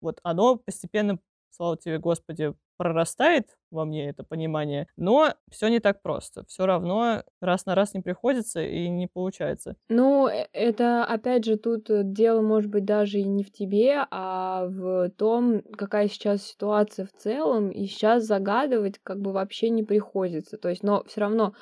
вот 0.01 0.21
оно 0.23 0.57
постепенно 0.57 1.19
слава 1.51 1.77
тебе, 1.77 1.99
Господи, 1.99 2.55
прорастает 2.77 3.57
во 3.71 3.87
мне 3.87 4.11
это 4.11 4.23
понимание, 4.23 4.87
но 4.99 5.33
все 5.51 5.69
не 5.69 5.81
так 5.81 6.03
просто. 6.03 6.45
Все 6.47 6.67
равно 6.67 7.23
раз 7.41 7.65
на 7.65 7.75
раз 7.75 7.95
не 7.95 8.03
приходится 8.03 8.63
и 8.63 8.89
не 8.89 9.07
получается. 9.07 9.77
Ну, 9.89 10.29
э, 10.29 10.47
это, 10.53 11.05
опять 11.05 11.47
же, 11.47 11.57
тут 11.57 11.89
э, 11.89 12.03
дело 12.05 12.43
может 12.43 12.71
быть 12.71 12.85
даже 12.85 13.19
и 13.19 13.25
не 13.25 13.43
в 13.43 13.51
тебе, 13.51 14.07
а 14.11 14.67
в 14.67 15.09
том, 15.17 15.63
какая 15.79 16.09
сейчас 16.09 16.43
ситуация 16.43 17.07
в 17.07 17.13
целом, 17.13 17.71
и 17.71 17.87
сейчас 17.87 18.25
загадывать 18.25 19.01
как 19.03 19.21
бы 19.21 19.33
вообще 19.33 19.71
не 19.71 19.83
приходится. 19.83 20.59
То 20.59 20.69
есть, 20.69 20.83
но 20.83 21.03
все 21.05 21.23
равно 21.23 21.55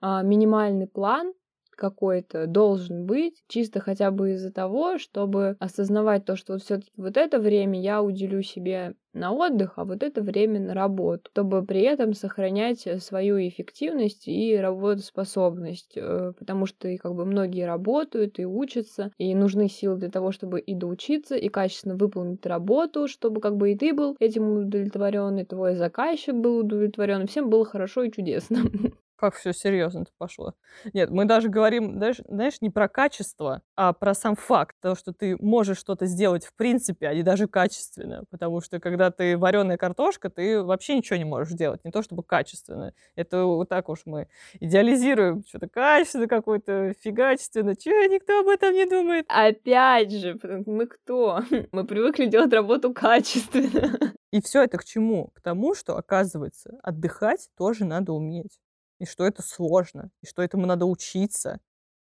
а, 0.00 0.22
минимальный 0.22 0.86
план 0.86 1.32
какой-то 1.82 2.46
должен 2.46 3.06
быть, 3.06 3.42
чисто 3.48 3.80
хотя 3.80 4.12
бы 4.12 4.34
из-за 4.34 4.52
того, 4.52 4.98
чтобы 4.98 5.56
осознавать 5.58 6.24
то, 6.24 6.36
что 6.36 6.52
вот 6.52 6.62
все-таки 6.62 6.92
вот 6.96 7.16
это 7.16 7.40
время 7.40 7.80
я 7.80 8.02
уделю 8.02 8.40
себе 8.44 8.94
на 9.14 9.32
отдых, 9.32 9.72
а 9.76 9.84
вот 9.84 10.04
это 10.04 10.22
время 10.22 10.60
на 10.60 10.74
работу, 10.74 11.28
чтобы 11.32 11.66
при 11.66 11.80
этом 11.80 12.14
сохранять 12.14 12.86
свою 13.02 13.36
эффективность 13.36 14.28
и 14.28 14.56
работоспособность, 14.56 15.96
э, 15.96 16.32
потому 16.38 16.66
что 16.66 16.86
и 16.86 16.98
как 16.98 17.14
бы 17.14 17.24
многие 17.24 17.66
работают 17.66 18.38
и 18.38 18.46
учатся, 18.46 19.10
и 19.18 19.34
нужны 19.34 19.68
силы 19.68 19.96
для 19.96 20.08
того, 20.08 20.30
чтобы 20.30 20.60
и 20.60 20.74
доучиться, 20.76 21.34
и 21.34 21.48
качественно 21.48 21.96
выполнить 21.96 22.46
работу, 22.46 23.08
чтобы 23.08 23.40
как 23.40 23.56
бы 23.56 23.72
и 23.72 23.76
ты 23.76 23.92
был 23.92 24.16
этим 24.20 24.48
удовлетворен, 24.52 25.36
и 25.38 25.44
твой 25.44 25.74
заказчик 25.74 26.36
был 26.36 26.58
удовлетворен, 26.58 27.22
и 27.22 27.26
всем 27.26 27.50
было 27.50 27.64
хорошо 27.64 28.04
и 28.04 28.12
чудесно. 28.12 28.58
как 29.22 29.36
все 29.36 29.52
серьезно-то 29.52 30.10
пошло. 30.18 30.54
Нет, 30.92 31.10
мы 31.10 31.26
даже 31.26 31.48
говорим, 31.48 31.92
знаешь, 31.92 32.16
знаешь, 32.26 32.60
не 32.60 32.70
про 32.70 32.88
качество, 32.88 33.62
а 33.76 33.92
про 33.92 34.14
сам 34.14 34.34
факт, 34.34 34.74
того, 34.80 34.96
что 34.96 35.12
ты 35.12 35.36
можешь 35.38 35.78
что-то 35.78 36.06
сделать 36.06 36.44
в 36.44 36.52
принципе, 36.54 37.06
а 37.06 37.14
не 37.14 37.22
даже 37.22 37.46
качественно. 37.46 38.24
Потому 38.30 38.60
что 38.60 38.80
когда 38.80 39.12
ты 39.12 39.38
вареная 39.38 39.76
картошка, 39.76 40.28
ты 40.28 40.60
вообще 40.60 40.96
ничего 40.96 41.18
не 41.18 41.24
можешь 41.24 41.54
делать, 41.54 41.84
не 41.84 41.92
то 41.92 42.02
чтобы 42.02 42.24
качественно. 42.24 42.94
Это 43.14 43.44
вот 43.44 43.68
так 43.68 43.88
уж 43.88 44.00
мы 44.06 44.26
идеализируем 44.58 45.44
что-то 45.46 45.68
качественно 45.68 46.26
какое-то, 46.26 46.92
фигачественно. 47.00 47.76
Че, 47.76 48.08
никто 48.08 48.40
об 48.40 48.48
этом 48.48 48.74
не 48.74 48.86
думает. 48.86 49.24
Опять 49.28 50.10
же, 50.10 50.36
мы 50.66 50.88
кто? 50.88 51.42
Мы 51.70 51.84
привыкли 51.84 52.26
делать 52.26 52.52
работу 52.52 52.92
качественно. 52.92 54.12
И 54.32 54.40
все 54.40 54.62
это 54.64 54.78
к 54.78 54.84
чему? 54.84 55.28
К 55.34 55.40
тому, 55.42 55.74
что, 55.74 55.96
оказывается, 55.96 56.78
отдыхать 56.82 57.50
тоже 57.56 57.84
надо 57.84 58.12
уметь 58.12 58.58
и 59.02 59.06
что 59.06 59.26
это 59.26 59.42
сложно, 59.42 60.10
и 60.22 60.26
что 60.28 60.42
этому 60.42 60.66
надо 60.66 60.86
учиться, 60.86 61.60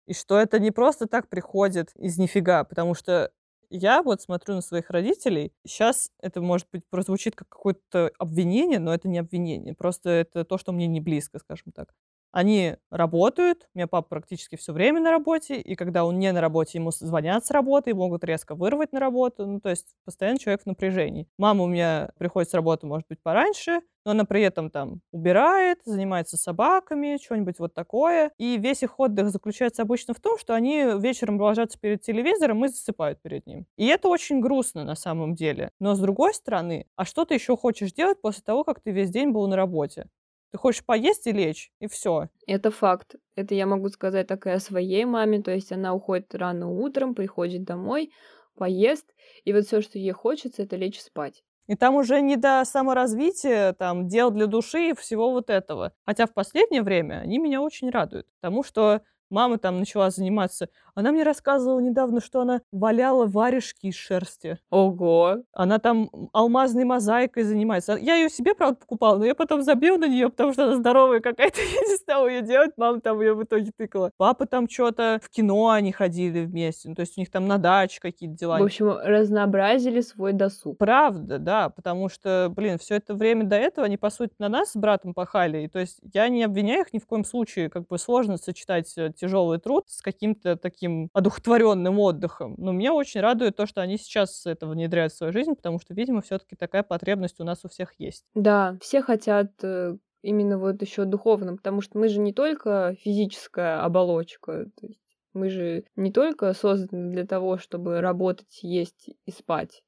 и 0.07 0.13
что 0.13 0.39
это 0.39 0.59
не 0.59 0.71
просто 0.71 1.07
так 1.07 1.29
приходит 1.29 1.91
из 1.97 2.17
нифига, 2.19 2.63
потому 2.65 2.95
что 2.95 3.31
я 3.71 4.03
вот 4.03 4.21
смотрю 4.21 4.55
на 4.55 4.61
своих 4.61 4.89
родителей, 4.91 5.53
сейчас 5.65 6.11
это, 6.21 6.41
может 6.41 6.67
быть, 6.71 6.83
прозвучит 6.89 7.35
как 7.35 7.49
какое-то 7.49 8.11
обвинение, 8.19 8.79
но 8.79 8.93
это 8.93 9.09
не 9.09 9.19
обвинение, 9.19 9.75
просто 9.75 10.09
это 10.11 10.45
то, 10.45 10.57
что 10.59 10.71
мне 10.73 10.87
не 10.87 11.01
близко, 11.01 11.39
скажем 11.39 11.71
так. 11.73 11.93
Они 12.35 12.75
работают, 12.91 13.65
у 13.73 13.77
меня 13.77 13.87
папа 13.87 14.09
практически 14.09 14.57
все 14.57 14.73
время 14.73 14.99
на 14.99 15.09
работе, 15.09 15.55
и 15.55 15.75
когда 15.75 16.03
он 16.03 16.19
не 16.19 16.33
на 16.33 16.41
работе, 16.41 16.77
ему 16.79 16.91
звонят 16.91 17.45
с 17.45 17.51
работы 17.51 17.91
и 17.91 17.93
могут 17.93 18.25
резко 18.25 18.55
вырвать 18.55 18.91
на 18.91 18.99
работу, 18.99 19.45
ну, 19.47 19.61
то 19.61 19.69
есть 19.69 19.95
постоянно 20.03 20.37
человек 20.37 20.63
в 20.63 20.65
напряжении. 20.65 21.29
Мама 21.37 21.63
у 21.63 21.67
меня 21.67 22.09
приходит 22.17 22.49
с 22.49 22.53
работы, 22.53 22.87
может 22.87 23.07
быть, 23.07 23.21
пораньше, 23.23 23.79
но 24.03 24.11
она 24.11 24.25
при 24.25 24.41
этом 24.41 24.69
там 24.69 24.99
убирает, 25.13 25.79
занимается 25.85 26.35
собаками, 26.35 27.17
что-нибудь 27.23 27.57
вот 27.59 27.73
такое. 27.73 28.31
И 28.37 28.57
весь 28.57 28.83
их 28.83 28.99
отдых 28.99 29.29
заключается 29.29 29.83
обычно 29.83 30.13
в 30.13 30.19
том, 30.19 30.37
что 30.37 30.53
они 30.53 30.83
вечером 30.99 31.39
ложатся 31.39 31.79
перед 31.79 32.01
телевизором 32.01 32.65
и 32.65 32.67
засыпают 32.67 33.21
перед 33.21 33.47
ним. 33.47 33.65
И 33.77 33.87
это 33.87 34.09
очень 34.09 34.41
грустно 34.41 34.83
на 34.83 34.95
самом 34.95 35.35
деле. 35.35 35.71
Но 35.79 35.95
с 35.95 35.99
другой 35.99 36.33
стороны, 36.33 36.85
а 36.97 37.05
что 37.05 37.23
ты 37.23 37.35
еще 37.35 37.55
хочешь 37.55 37.93
делать 37.93 38.19
после 38.21 38.43
того, 38.43 38.65
как 38.65 38.81
ты 38.81 38.91
весь 38.91 39.09
день 39.09 39.31
был 39.31 39.47
на 39.47 39.55
работе? 39.55 40.07
Ты 40.55 40.59
хочешь 40.59 40.85
поесть 40.85 41.27
и 41.27 41.33
лечь, 41.33 41.69
и 41.81 41.87
все. 41.87 42.29
Это 42.47 42.71
факт. 42.71 43.15
Это 43.35 43.53
я 43.53 43.65
могу 43.65 43.89
сказать 43.89 44.27
так 44.27 44.47
и 44.47 44.51
о 44.51 44.61
своей 44.61 45.03
маме. 45.03 45.41
То 45.41 45.51
есть 45.51 45.73
она 45.73 45.93
уходит 45.93 46.33
рано 46.33 46.69
утром, 46.69 47.13
приходит 47.13 47.65
домой, 47.65 48.13
поест, 48.55 49.13
и 49.43 49.51
вот 49.51 49.65
все, 49.65 49.81
что 49.81 49.99
ей 49.99 50.13
хочется, 50.13 50.63
это 50.63 50.77
лечь 50.77 51.01
спать. 51.01 51.43
И 51.67 51.75
там 51.75 51.95
уже 51.95 52.21
не 52.21 52.37
до 52.37 52.63
саморазвития, 52.63 53.73
там, 53.73 54.07
дел 54.07 54.31
для 54.31 54.47
души 54.47 54.91
и 54.91 54.95
всего 54.95 55.31
вот 55.31 55.49
этого. 55.49 55.91
Хотя 56.05 56.25
в 56.25 56.33
последнее 56.33 56.83
время 56.83 57.15
они 57.15 57.37
меня 57.37 57.61
очень 57.61 57.89
радуют, 57.89 58.25
потому 58.39 58.63
что 58.63 59.01
мама 59.29 59.57
там 59.57 59.79
начала 59.79 60.09
заниматься 60.09 60.69
она 60.95 61.11
мне 61.11 61.23
рассказывала 61.23 61.79
недавно, 61.79 62.21
что 62.21 62.41
она 62.41 62.61
валяла 62.71 63.25
варежки 63.25 63.87
из 63.87 63.95
шерсти. 63.95 64.57
Ого! 64.69 65.43
Она 65.51 65.77
там 65.79 66.09
алмазной 66.31 66.85
мозаикой 66.85 67.43
занимается. 67.43 67.97
Я 67.97 68.15
ее 68.15 68.29
себе, 68.29 68.55
правда, 68.55 68.77
покупала, 68.79 69.17
но 69.17 69.25
я 69.25 69.35
потом 69.35 69.61
забил 69.61 69.97
на 69.97 70.07
нее, 70.07 70.29
потому 70.29 70.53
что 70.53 70.63
она 70.63 70.77
здоровая 70.77 71.19
какая-то. 71.19 71.59
Я 71.75 71.81
не 71.81 71.97
стала 71.97 72.27
ее 72.27 72.41
делать, 72.41 72.71
мама 72.77 73.01
там 73.01 73.19
ее 73.19 73.33
в 73.33 73.43
итоге 73.43 73.71
тыкала. 73.75 74.11
Папа 74.17 74.45
там 74.45 74.69
что-то 74.69 75.19
в 75.21 75.29
кино 75.29 75.69
они 75.69 75.91
ходили 75.91 76.45
вместе. 76.45 76.87
Ну, 76.87 76.95
то 76.95 77.01
есть 77.01 77.17
у 77.17 77.21
них 77.21 77.29
там 77.29 77.47
на 77.47 77.57
даче 77.57 77.99
какие-то 77.99 78.37
дела. 78.37 78.59
В 78.59 78.63
общем, 78.63 78.97
разнообразили 79.03 79.99
свой 79.99 80.31
досуг. 80.31 80.77
Правда, 80.77 81.39
да, 81.39 81.69
потому 81.69 82.07
что, 82.07 82.51
блин, 82.55 82.77
все 82.77 82.95
это 82.95 83.13
время 83.13 83.43
до 83.43 83.57
этого 83.57 83.85
они, 83.85 83.97
по 83.97 84.09
сути, 84.09 84.33
на 84.39 84.47
нас 84.47 84.71
с 84.71 84.75
братом 84.75 85.13
пахали. 85.13 85.63
И 85.63 85.67
то 85.67 85.79
есть 85.79 85.99
я 86.13 86.29
не 86.29 86.43
обвиняю 86.43 86.81
их 86.81 86.93
ни 86.93 86.99
в 86.99 87.05
коем 87.05 87.25
случае. 87.25 87.69
Как 87.69 87.87
бы 87.87 87.97
сложно 87.97 88.37
сочетать 88.37 88.93
э, 88.97 89.11
тяжелый 89.13 89.59
труд 89.59 89.85
с 89.89 90.01
каким-то 90.01 90.55
таким 90.55 90.84
таким 90.85 91.09
одухотворенным 91.13 91.99
отдыхом. 91.99 92.55
Но 92.57 92.71
меня 92.71 92.93
очень 92.93 93.21
радует 93.21 93.55
то, 93.55 93.65
что 93.65 93.81
они 93.81 93.97
сейчас 93.97 94.45
это 94.45 94.67
внедряют 94.67 95.13
в 95.13 95.17
свою 95.17 95.33
жизнь, 95.33 95.55
потому 95.55 95.79
что, 95.79 95.93
видимо, 95.93 96.21
все-таки 96.21 96.55
такая 96.55 96.83
потребность 96.83 97.39
у 97.39 97.43
нас 97.43 97.65
у 97.65 97.69
всех 97.69 97.93
есть. 97.97 98.23
Да, 98.35 98.77
все 98.81 99.01
хотят 99.01 99.51
э, 99.63 99.97
именно 100.21 100.57
вот 100.57 100.81
еще 100.81 101.05
духовно, 101.05 101.55
потому 101.55 101.81
что 101.81 101.97
мы 101.97 102.07
же 102.07 102.19
не 102.19 102.33
только 102.33 102.95
физическая 102.99 103.83
оболочка, 103.83 104.65
то 104.79 104.87
есть 104.87 104.99
мы 105.33 105.49
же 105.49 105.83
не 105.95 106.11
только 106.11 106.53
созданы 106.53 107.11
для 107.11 107.25
того, 107.25 107.57
чтобы 107.57 107.99
работать, 107.99 108.59
есть 108.61 109.09
и 109.25 109.31
спать, 109.31 109.81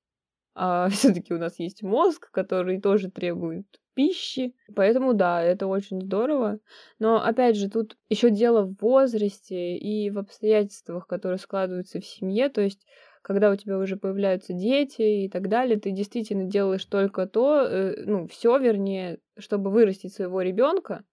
а 0.59 0.89
все-таки 0.89 1.33
у 1.33 1.37
нас 1.37 1.59
есть 1.59 1.83
мозг, 1.83 2.31
который 2.31 2.81
тоже 2.81 3.11
требует 3.11 3.67
пищи. 3.93 4.55
Поэтому 4.75 5.13
да, 5.13 5.41
это 5.41 5.67
очень 5.67 6.01
здорово. 6.01 6.59
Но 6.99 7.23
опять 7.23 7.55
же, 7.55 7.69
тут 7.69 7.97
еще 8.09 8.29
дело 8.29 8.63
в 8.63 8.75
возрасте 8.81 9.77
и 9.77 10.09
в 10.09 10.17
обстоятельствах, 10.19 11.07
которые 11.07 11.37
складываются 11.37 11.99
в 11.99 12.05
семье. 12.05 12.49
То 12.49 12.61
есть 12.61 12.85
когда 13.27 13.51
у 13.51 13.55
тебя 13.57 13.77
уже 13.77 13.97
появляются 13.97 14.53
дети 14.53 15.01
и 15.01 15.29
так 15.29 15.49
далее, 15.49 15.77
ты 15.77 15.91
действительно 15.91 16.45
делаешь 16.45 16.85
только 16.85 17.27
то, 17.27 17.67
э, 17.67 18.03
ну, 18.05 18.25
все, 18.27 18.57
вернее, 18.57 19.19
чтобы 19.37 19.69
вырастить 19.69 20.13
своего 20.13 20.41
ребенка, 20.41 21.03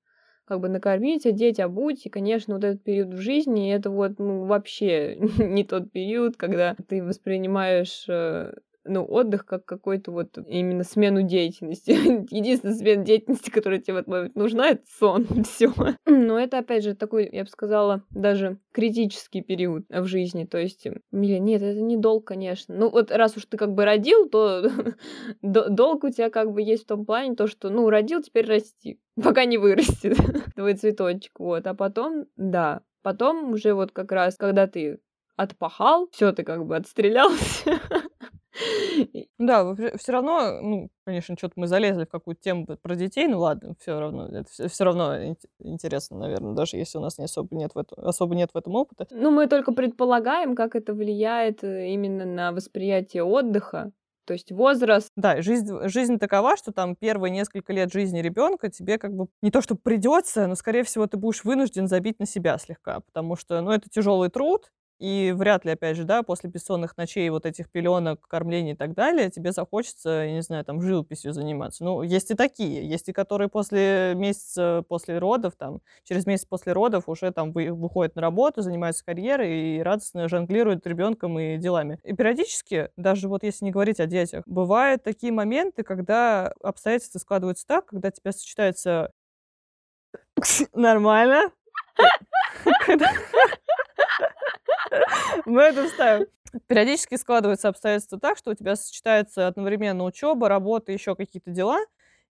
как 0.45 0.61
бы 0.61 0.69
накормить, 0.69 1.27
одеть, 1.27 1.59
обуть. 1.59 2.07
И, 2.07 2.11
конечно, 2.11 2.55
вот 2.55 2.63
этот 2.63 2.85
период 2.85 3.15
в 3.15 3.19
жизни, 3.19 3.75
это 3.75 3.91
вот, 3.91 4.21
ну, 4.21 4.45
вообще 4.45 5.17
не 5.39 5.65
тот 5.65 5.91
период, 5.91 6.37
когда 6.37 6.77
ты 6.89 7.03
воспринимаешь 7.03 8.05
э, 8.09 8.53
ну, 8.85 9.05
отдых 9.05 9.47
как 9.47 9.65
какой-то 9.65 10.13
вот 10.13 10.39
именно 10.47 10.85
смену 10.85 11.23
деятельности. 11.23 11.91
Единственная 12.35 12.75
смена 12.75 13.05
деятельности, 13.05 13.51
которая 13.51 13.81
тебе 13.81 13.95
в 13.95 13.97
этот 13.99 14.09
момент 14.09 14.35
нужна, 14.35 14.69
это 14.71 14.83
сон. 14.99 15.27
Все. 15.45 15.73
Но 16.07 16.39
это, 16.39 16.59
опять 16.59 16.85
же, 16.85 16.95
такой, 16.95 17.29
я 17.31 17.45
бы 17.45 17.49
сказала, 17.49 18.03
даже 18.11 18.59
критический 18.73 19.43
период 19.43 19.85
в 19.89 20.07
жизни. 20.07 20.45
То 20.45 20.59
есть, 20.59 20.87
Миля, 21.11 21.39
нет, 21.39 21.63
это 21.63 21.81
не 21.81 21.97
долг, 21.97 22.27
конечно. 22.27 22.75
Ну, 22.75 22.91
вот 22.91 23.11
раз 23.11 23.37
уж 23.37 23.47
ты 23.47 23.57
как 23.57 23.75
бы 23.75 23.85
родил, 23.85 24.29
то 24.29 24.69
долг 25.43 26.05
у 26.05 26.11
тебя 26.11 26.31
как 26.31 26.53
бы 26.53 26.63
есть 26.63 26.85
в 26.85 26.89
том 26.89 27.05
плане, 27.05 27.37
то, 27.37 27.47
что, 27.47 27.71
ну, 27.71 27.89
родил, 27.91 28.23
теперь 28.23 28.47
расти. 28.47 29.01
Пока 29.23 29.45
не 29.45 29.59
вырастет 29.59 30.19
твой 30.55 30.75
цветочек. 30.75 31.39
Вот. 31.39 31.67
А 31.67 31.75
потом, 31.75 32.27
да, 32.37 32.83
потом 33.03 33.53
уже 33.53 33.75
вот 33.75 33.93
как 33.93 34.13
раз, 34.13 34.37
когда 34.37 34.67
ты 34.67 34.99
отпахал, 35.37 36.09
все 36.13 36.33
ты 36.33 36.43
как 36.45 36.67
бы 36.67 36.77
отстрелялся, 36.77 37.81
Да, 39.39 39.75
все 39.97 40.13
равно, 40.13 40.61
ну, 40.63 40.91
конечно, 41.05 41.37
что-то 41.37 41.55
мы 41.57 41.67
залезли 41.67 42.05
в 42.05 42.09
какую-то 42.09 42.41
тему 42.41 42.67
про 42.81 42.95
детей, 42.95 43.27
ну 43.27 43.41
ладно, 43.41 43.75
все 43.81 43.99
равно, 43.99 44.29
это 44.29 44.69
все 44.69 44.85
равно 44.85 45.35
интересно, 45.59 46.19
наверное, 46.19 46.55
даже 46.55 46.77
если 46.77 46.99
у 46.99 47.01
нас 47.01 47.19
не 47.19 47.25
особо 47.25 47.57
нет 47.57 47.75
в 47.75 47.79
этом, 47.79 48.05
особо 48.05 48.37
нет 48.37 48.51
в 48.55 48.57
этом 48.57 48.77
опыта. 48.77 49.09
Ну, 49.11 49.33
мы 49.33 49.49
только 49.49 49.73
предполагаем, 49.73 50.55
как 50.55 50.77
это 50.77 50.95
влияет 50.95 51.65
э, 51.65 51.89
именно 51.89 52.25
на 52.25 52.53
восприятие 52.53 53.25
отдыха, 53.25 53.91
то 54.25 54.33
есть 54.35 54.53
возраст. 54.53 55.11
Да, 55.17 55.43
жизнь, 55.43 55.69
жизнь 55.89 56.19
такова, 56.19 56.57
что 56.57 56.73
там 56.73 56.95
первые 56.95 57.31
несколько 57.33 57.73
лет 57.73 57.93
жизни 57.93 58.21
ребенка 58.21 58.71
тебе 58.71 58.99
как 58.99 59.15
бы 59.15 59.27
не 59.43 59.51
то, 59.51 59.61
что 59.61 59.75
придется, 59.75 60.47
но, 60.47 60.55
скорее 60.55 60.85
всего, 60.85 61.07
ты 61.09 61.17
будешь 61.17 61.45
вынужден 61.45 61.89
забить 61.89 62.21
на 62.21 62.27
себя 62.27 62.57
слегка, 62.59 63.01
потому 63.01 63.37
что, 63.37 63.61
ну, 63.61 63.73
это 63.73 63.89
тяжелый 63.91 64.31
труд, 64.31 64.71
И 64.99 65.33
вряд 65.37 65.65
ли, 65.65 65.73
опять 65.73 65.97
же, 65.97 66.05
да, 66.05 66.23
после 66.23 66.49
бессонных 66.51 66.97
ночей, 66.97 67.29
вот 67.31 67.47
этих 67.47 67.71
пеленок, 67.71 68.21
кормлений 68.29 68.73
и 68.73 68.77
так 68.77 68.95
далее, 68.95 69.31
тебе 69.31 69.53
захочется, 69.53 70.09
я 70.25 70.33
не 70.33 70.43
знаю, 70.43 70.65
там, 70.65 70.81
живописью 70.81 71.33
заниматься. 71.33 71.85
Ну, 71.85 72.03
есть 72.03 72.31
и 72.31 72.35
такие. 72.35 72.89
Есть 72.89 73.09
и 73.09 73.13
которые 73.13 73.49
после 73.49 74.15
месяца, 74.15 74.85
после 74.89 75.19
родов, 75.19 75.55
там, 75.57 75.81
через 76.05 76.27
месяц 76.27 76.47
после 76.47 76.73
родов 76.73 77.09
уже 77.09 77.33
там 77.33 77.53
вы, 77.53 77.73
выходят 77.73 78.15
на 78.15 78.23
работу, 78.23 78.63
занимаются 78.63 79.05
карьерой 79.05 79.79
и 79.79 79.83
радостно 79.83 80.29
жонглируют 80.29 80.87
ребенком 80.87 81.39
и 81.39 81.57
делами. 81.59 81.99
И 82.05 82.15
периодически, 82.15 82.91
даже 82.97 83.29
вот 83.29 83.43
если 83.43 83.65
не 83.65 83.71
говорить 83.73 84.01
о 84.01 84.07
детях, 84.07 84.45
бывают 84.47 85.03
такие 85.03 85.33
моменты, 85.33 85.83
когда 85.83 86.53
обстоятельства 86.63 87.19
складываются 87.19 87.67
так, 87.67 87.87
когда 87.87 88.11
тебя 88.11 88.33
сочетается 88.33 89.11
нормально, 90.75 91.51
Мы 95.47 95.63
это 95.63 95.89
вставим. 95.89 96.27
Периодически 96.67 97.17
складываются 97.17 97.69
обстоятельства 97.69 98.19
так, 98.21 98.39
что 98.39 98.53
у 98.53 98.55
тебя 98.55 98.77
сочетается 98.77 99.49
одновременно 99.49 100.05
учеба, 100.05 100.49
работа, 100.49 100.93
еще 100.93 101.17
какие-то 101.17 101.51
дела. 101.51 101.81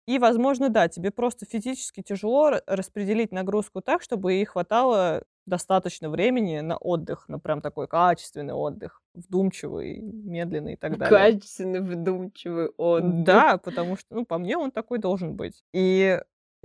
И, 0.07 0.19
возможно, 0.19 0.69
да, 0.69 0.87
тебе 0.87 1.11
просто 1.11 1.45
физически 1.45 2.01
тяжело 2.01 2.61
распределить 2.65 3.33
нагрузку 3.33 3.81
так, 3.81 4.01
чтобы 4.01 4.33
ей 4.33 4.45
хватало 4.45 5.23
достаточно 5.45 6.09
времени 6.09 6.61
на 6.61 6.77
отдых, 6.77 7.27
на 7.27 7.39
прям 7.39 7.61
такой 7.61 7.87
качественный 7.87 8.53
отдых, 8.53 9.01
вдумчивый, 9.13 9.99
медленный 9.99 10.73
и 10.73 10.75
так 10.77 10.97
далее. 10.97 11.33
Качественный, 11.33 11.81
вдумчивый 11.81 12.69
отдых. 12.77 13.23
Да, 13.25 13.57
потому 13.57 13.97
что, 13.97 14.15
ну, 14.15 14.25
по 14.25 14.37
мне, 14.37 14.57
он 14.57 14.71
такой 14.71 14.97
должен 14.99 15.35
быть. 15.35 15.63
И 15.73 16.21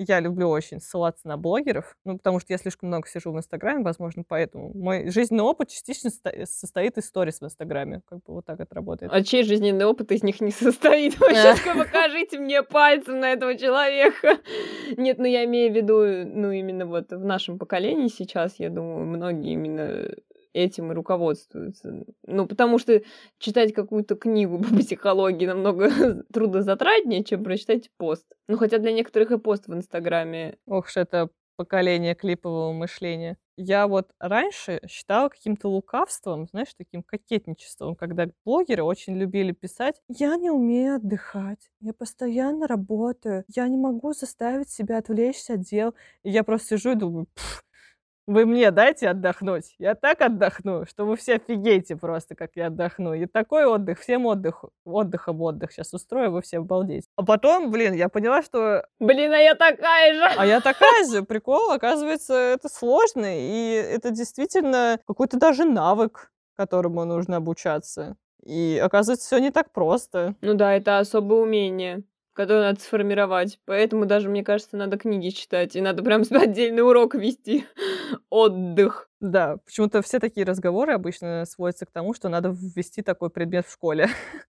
я 0.06 0.20
люблю 0.20 0.48
очень 0.48 0.80
ссылаться 0.80 1.26
на 1.28 1.36
блогеров, 1.36 1.96
ну, 2.04 2.16
потому 2.16 2.40
что 2.40 2.52
я 2.52 2.58
слишком 2.58 2.88
много 2.88 3.08
сижу 3.08 3.32
в 3.32 3.38
Инстаграме, 3.38 3.84
возможно, 3.84 4.24
поэтому. 4.26 4.72
Мой 4.74 5.10
жизненный 5.10 5.44
опыт 5.44 5.68
частично 5.68 6.10
состоит 6.44 6.98
из 6.98 7.06
сторис 7.06 7.40
в 7.40 7.44
Инстаграме. 7.44 8.02
Как 8.08 8.18
бы 8.18 8.34
вот 8.34 8.46
так 8.46 8.60
это 8.60 8.74
работает. 8.74 9.12
А 9.12 9.22
чей 9.22 9.42
жизненный 9.44 9.84
опыт 9.84 10.12
из 10.12 10.22
них 10.22 10.40
не 10.40 10.50
состоит? 10.52 11.18
Вообще, 11.18 11.54
покажите 11.74 12.38
мне 12.38 12.62
пальцем 12.62 13.20
на 13.20 13.32
этого 13.32 13.56
человека. 13.56 14.38
Нет, 14.96 15.18
ну 15.18 15.24
я 15.24 15.44
имею 15.44 15.72
в 15.72 15.76
виду, 15.76 16.02
ну, 16.34 16.50
именно 16.50 16.86
вот 16.86 17.10
в 17.10 17.24
нашем 17.24 17.58
поколении 17.58 18.08
сейчас, 18.08 18.58
я 18.58 18.70
думаю, 18.70 19.06
многие 19.06 19.52
именно 19.52 20.08
этим 20.52 20.92
и 20.92 20.94
руководствуются. 20.94 22.04
Ну, 22.26 22.46
потому 22.46 22.78
что 22.78 23.02
читать 23.38 23.72
какую-то 23.72 24.16
книгу 24.16 24.58
по 24.62 24.74
психологии 24.76 25.46
намного 25.46 25.90
трудозатратнее, 26.32 27.24
чем 27.24 27.44
прочитать 27.44 27.90
пост. 27.96 28.26
Ну, 28.48 28.56
хотя 28.56 28.78
для 28.78 28.92
некоторых 28.92 29.30
и 29.30 29.38
пост 29.38 29.66
в 29.66 29.74
Инстаграме. 29.74 30.58
Ох 30.66 30.86
уж 30.86 30.96
это 30.96 31.30
поколение 31.56 32.14
клипового 32.14 32.72
мышления. 32.72 33.36
Я 33.56 33.86
вот 33.86 34.10
раньше 34.18 34.80
считала 34.88 35.28
каким-то 35.28 35.68
лукавством, 35.68 36.46
знаешь, 36.46 36.74
таким 36.76 37.02
кокетничеством, 37.02 37.94
когда 37.94 38.26
блогеры 38.44 38.82
очень 38.82 39.16
любили 39.16 39.52
писать 39.52 40.00
«Я 40.08 40.36
не 40.36 40.50
умею 40.50 40.96
отдыхать, 40.96 41.70
я 41.80 41.92
постоянно 41.92 42.66
работаю, 42.66 43.44
я 43.48 43.68
не 43.68 43.76
могу 43.76 44.14
заставить 44.14 44.70
себя 44.70 44.98
отвлечься 44.98 45.54
от 45.54 45.60
дел». 45.60 45.94
И 46.22 46.30
я 46.30 46.44
просто 46.44 46.78
сижу 46.78 46.92
и 46.92 46.94
думаю, 46.94 47.26
вы 48.26 48.46
мне 48.46 48.70
дайте 48.70 49.08
отдохнуть. 49.08 49.74
Я 49.78 49.94
так 49.94 50.20
отдохну, 50.20 50.86
что 50.86 51.04
вы 51.04 51.16
все 51.16 51.34
офигеете 51.34 51.96
просто, 51.96 52.34
как 52.34 52.50
я 52.54 52.66
отдохну. 52.66 53.14
И 53.14 53.26
такой 53.26 53.64
отдых, 53.64 54.00
всем 54.00 54.26
отдых, 54.26 54.64
отдыхом 54.84 55.40
отдых 55.42 55.72
сейчас 55.72 55.92
устрою, 55.92 56.30
вы 56.30 56.42
все 56.42 56.58
обалдеть. 56.58 57.04
А 57.16 57.24
потом, 57.24 57.70
блин, 57.70 57.94
я 57.94 58.08
поняла, 58.08 58.42
что... 58.42 58.86
Блин, 59.00 59.32
а 59.32 59.38
я 59.38 59.54
такая 59.54 60.14
же! 60.14 60.34
А 60.36 60.46
я 60.46 60.60
такая 60.60 61.04
же. 61.04 61.22
Прикол, 61.22 61.70
оказывается, 61.70 62.34
это 62.34 62.68
сложно, 62.68 63.26
и 63.26 63.72
это 63.72 64.10
действительно 64.10 64.98
какой-то 65.06 65.38
даже 65.38 65.64
навык, 65.64 66.30
которому 66.56 67.04
нужно 67.04 67.36
обучаться. 67.36 68.16
И 68.44 68.80
оказывается, 68.82 69.26
все 69.26 69.38
не 69.38 69.50
так 69.50 69.72
просто. 69.72 70.34
Ну 70.40 70.54
да, 70.54 70.74
это 70.74 70.98
особое 70.98 71.40
умение 71.40 72.02
которую 72.32 72.64
надо 72.64 72.80
сформировать. 72.80 73.58
Поэтому 73.64 74.06
даже, 74.06 74.28
мне 74.28 74.44
кажется, 74.44 74.76
надо 74.76 74.96
книги 74.98 75.30
читать, 75.30 75.76
и 75.76 75.80
надо 75.80 76.02
прям 76.02 76.22
отдельный 76.30 76.82
урок 76.82 77.14
вести. 77.14 77.66
Отдых. 78.30 79.08
Да, 79.20 79.58
почему-то 79.58 80.02
все 80.02 80.18
такие 80.18 80.44
разговоры 80.46 80.92
обычно 80.92 81.44
сводятся 81.46 81.86
к 81.86 81.90
тому, 81.92 82.14
что 82.14 82.28
надо 82.28 82.50
ввести 82.50 83.02
такой 83.02 83.30
предмет 83.30 83.66
в 83.66 83.72
школе. 83.72 84.08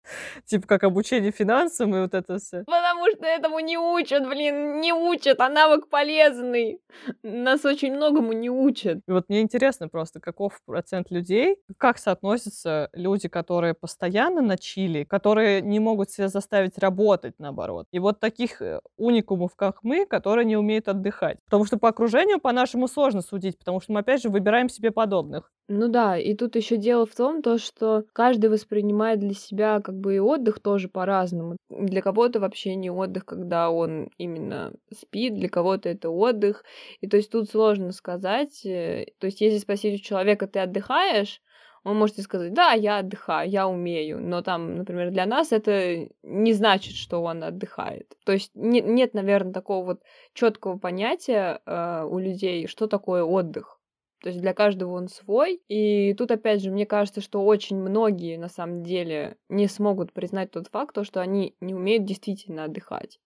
Типа 0.45 0.67
как 0.67 0.83
обучение 0.83 1.31
финансам 1.31 1.95
и 1.95 2.01
вот 2.01 2.13
это 2.13 2.37
все. 2.37 2.63
Потому 2.65 3.07
что 3.11 3.25
этому 3.25 3.59
не 3.59 3.77
учат, 3.77 4.27
блин, 4.27 4.81
не 4.81 4.93
учат, 4.93 5.39
а 5.39 5.49
навык 5.49 5.87
полезный. 5.89 6.79
Нас 7.23 7.65
очень 7.65 7.93
многому 7.93 8.33
не 8.33 8.49
учат. 8.49 8.99
И 9.07 9.11
вот 9.11 9.29
мне 9.29 9.41
интересно 9.41 9.87
просто, 9.87 10.19
каков 10.19 10.59
процент 10.65 11.11
людей, 11.11 11.57
как 11.77 11.97
соотносятся 11.97 12.89
люди, 12.93 13.27
которые 13.27 13.73
постоянно 13.73 14.41
на 14.41 14.57
чили, 14.57 15.03
которые 15.03 15.61
не 15.61 15.79
могут 15.79 16.09
себя 16.09 16.27
заставить 16.27 16.77
работать, 16.77 17.35
наоборот. 17.37 17.87
И 17.91 17.99
вот 17.99 18.19
таких 18.19 18.61
э, 18.61 18.79
уникумов, 18.97 19.55
как 19.55 19.83
мы, 19.83 20.05
которые 20.05 20.45
не 20.45 20.57
умеют 20.57 20.87
отдыхать. 20.87 21.37
Потому 21.45 21.65
что 21.65 21.77
по 21.77 21.89
окружению 21.89 22.39
по-нашему 22.39 22.87
сложно 22.87 23.21
судить, 23.21 23.57
потому 23.57 23.81
что 23.81 23.93
мы, 23.93 23.99
опять 23.99 24.21
же, 24.21 24.29
выбираем 24.29 24.55
выбираем 24.55 24.69
себе 24.69 24.91
подобных. 24.91 25.51
Ну 25.67 25.87
да, 25.87 26.15
и 26.15 26.35
тут 26.35 26.55
еще 26.55 26.77
дело 26.77 27.07
в 27.07 27.15
том, 27.15 27.41
то, 27.41 27.57
что 27.57 28.03
каждый 28.13 28.51
воспринимает 28.51 29.19
для 29.19 29.33
себя 29.33 29.81
как 29.81 29.95
бы 29.95 30.15
и 30.15 30.19
отдых 30.19 30.59
тоже 30.59 30.89
по-разному. 30.89 31.57
Для 31.69 32.03
кого-то 32.03 32.39
вообще 32.39 32.75
не 32.75 32.91
отдых, 32.91 33.25
когда 33.25 33.71
он 33.71 34.09
именно 34.19 34.73
спит, 34.93 35.33
для 35.33 35.49
кого-то 35.49 35.89
это 35.89 36.11
отдых. 36.11 36.63
И 37.01 37.07
то 37.07 37.17
есть 37.17 37.31
тут 37.31 37.49
сложно 37.49 37.93
сказать. 37.93 38.63
Э, 38.63 39.07
то 39.17 39.25
есть 39.25 39.41
если 39.41 39.57
спросить 39.57 39.99
у 39.99 40.03
человека, 40.03 40.45
ты 40.45 40.59
отдыхаешь, 40.59 41.41
он 41.83 41.97
может 41.97 42.19
сказать, 42.19 42.53
да, 42.53 42.73
я 42.73 42.99
отдыхаю, 42.99 43.49
я 43.49 43.67
умею, 43.67 44.19
но 44.19 44.41
там, 44.43 44.75
например, 44.75 45.11
для 45.11 45.25
нас 45.25 45.51
это 45.51 46.07
не 46.23 46.53
значит, 46.53 46.95
что 46.95 47.23
он 47.23 47.43
отдыхает. 47.43 48.15
То 48.25 48.33
есть 48.33 48.51
не, 48.55 48.81
нет, 48.81 49.15
наверное, 49.15 49.53
такого 49.53 49.85
вот 49.85 50.01
четкого 50.33 50.77
понятия 50.77 51.61
э, 51.65 52.03
у 52.03 52.19
людей, 52.19 52.67
что 52.67 52.87
такое 52.87 53.23
отдых. 53.23 53.79
То 54.21 54.29
есть 54.29 54.41
для 54.41 54.53
каждого 54.53 54.93
он 54.93 55.07
свой. 55.07 55.61
И 55.67 56.13
тут, 56.13 56.31
опять 56.31 56.61
же, 56.61 56.71
мне 56.71 56.85
кажется, 56.85 57.21
что 57.21 57.45
очень 57.45 57.77
многие 57.77 58.37
на 58.37 58.49
самом 58.49 58.83
деле 58.83 59.37
не 59.49 59.67
смогут 59.67 60.13
признать 60.13 60.51
тот 60.51 60.67
факт, 60.67 60.95
то, 60.95 61.03
что 61.03 61.21
они 61.21 61.55
не 61.59 61.73
умеют 61.73 62.05
действительно 62.05 62.63
отдыхать. 62.63 63.19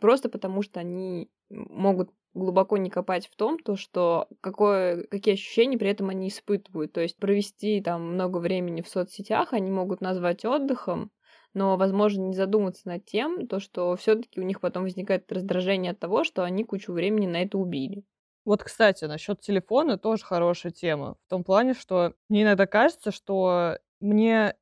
Просто 0.00 0.28
потому 0.28 0.62
что 0.62 0.80
они 0.80 1.30
могут 1.50 2.10
глубоко 2.34 2.76
не 2.76 2.90
копать 2.90 3.26
в 3.26 3.36
том, 3.36 3.58
то, 3.58 3.76
что 3.76 4.28
какое, 4.40 5.04
какие 5.04 5.34
ощущения 5.34 5.78
при 5.78 5.90
этом 5.90 6.10
они 6.10 6.28
испытывают. 6.28 6.92
То 6.92 7.00
есть 7.00 7.16
провести 7.16 7.80
там 7.80 8.14
много 8.14 8.38
времени 8.38 8.82
в 8.82 8.88
соцсетях 8.88 9.52
они 9.52 9.70
могут 9.70 10.00
назвать 10.00 10.44
отдыхом, 10.44 11.10
но, 11.54 11.76
возможно, 11.76 12.22
не 12.22 12.34
задуматься 12.34 12.86
над 12.86 13.06
тем, 13.06 13.46
то, 13.46 13.60
что 13.60 13.96
все-таки 13.96 14.40
у 14.40 14.42
них 14.42 14.60
потом 14.60 14.82
возникает 14.82 15.30
раздражение 15.32 15.92
от 15.92 15.98
того, 15.98 16.22
что 16.22 16.44
они 16.44 16.64
кучу 16.64 16.92
времени 16.92 17.26
на 17.26 17.42
это 17.42 17.56
убили. 17.56 18.04
Вот, 18.46 18.62
кстати, 18.62 19.04
насчет 19.06 19.40
телефона 19.40 19.98
тоже 19.98 20.24
хорошая 20.24 20.70
тема. 20.70 21.16
В 21.26 21.30
том 21.30 21.42
плане, 21.42 21.74
что 21.74 22.14
мне 22.28 22.44
иногда 22.44 22.66
кажется, 22.66 23.10
что 23.10 23.78
мне 24.00 24.54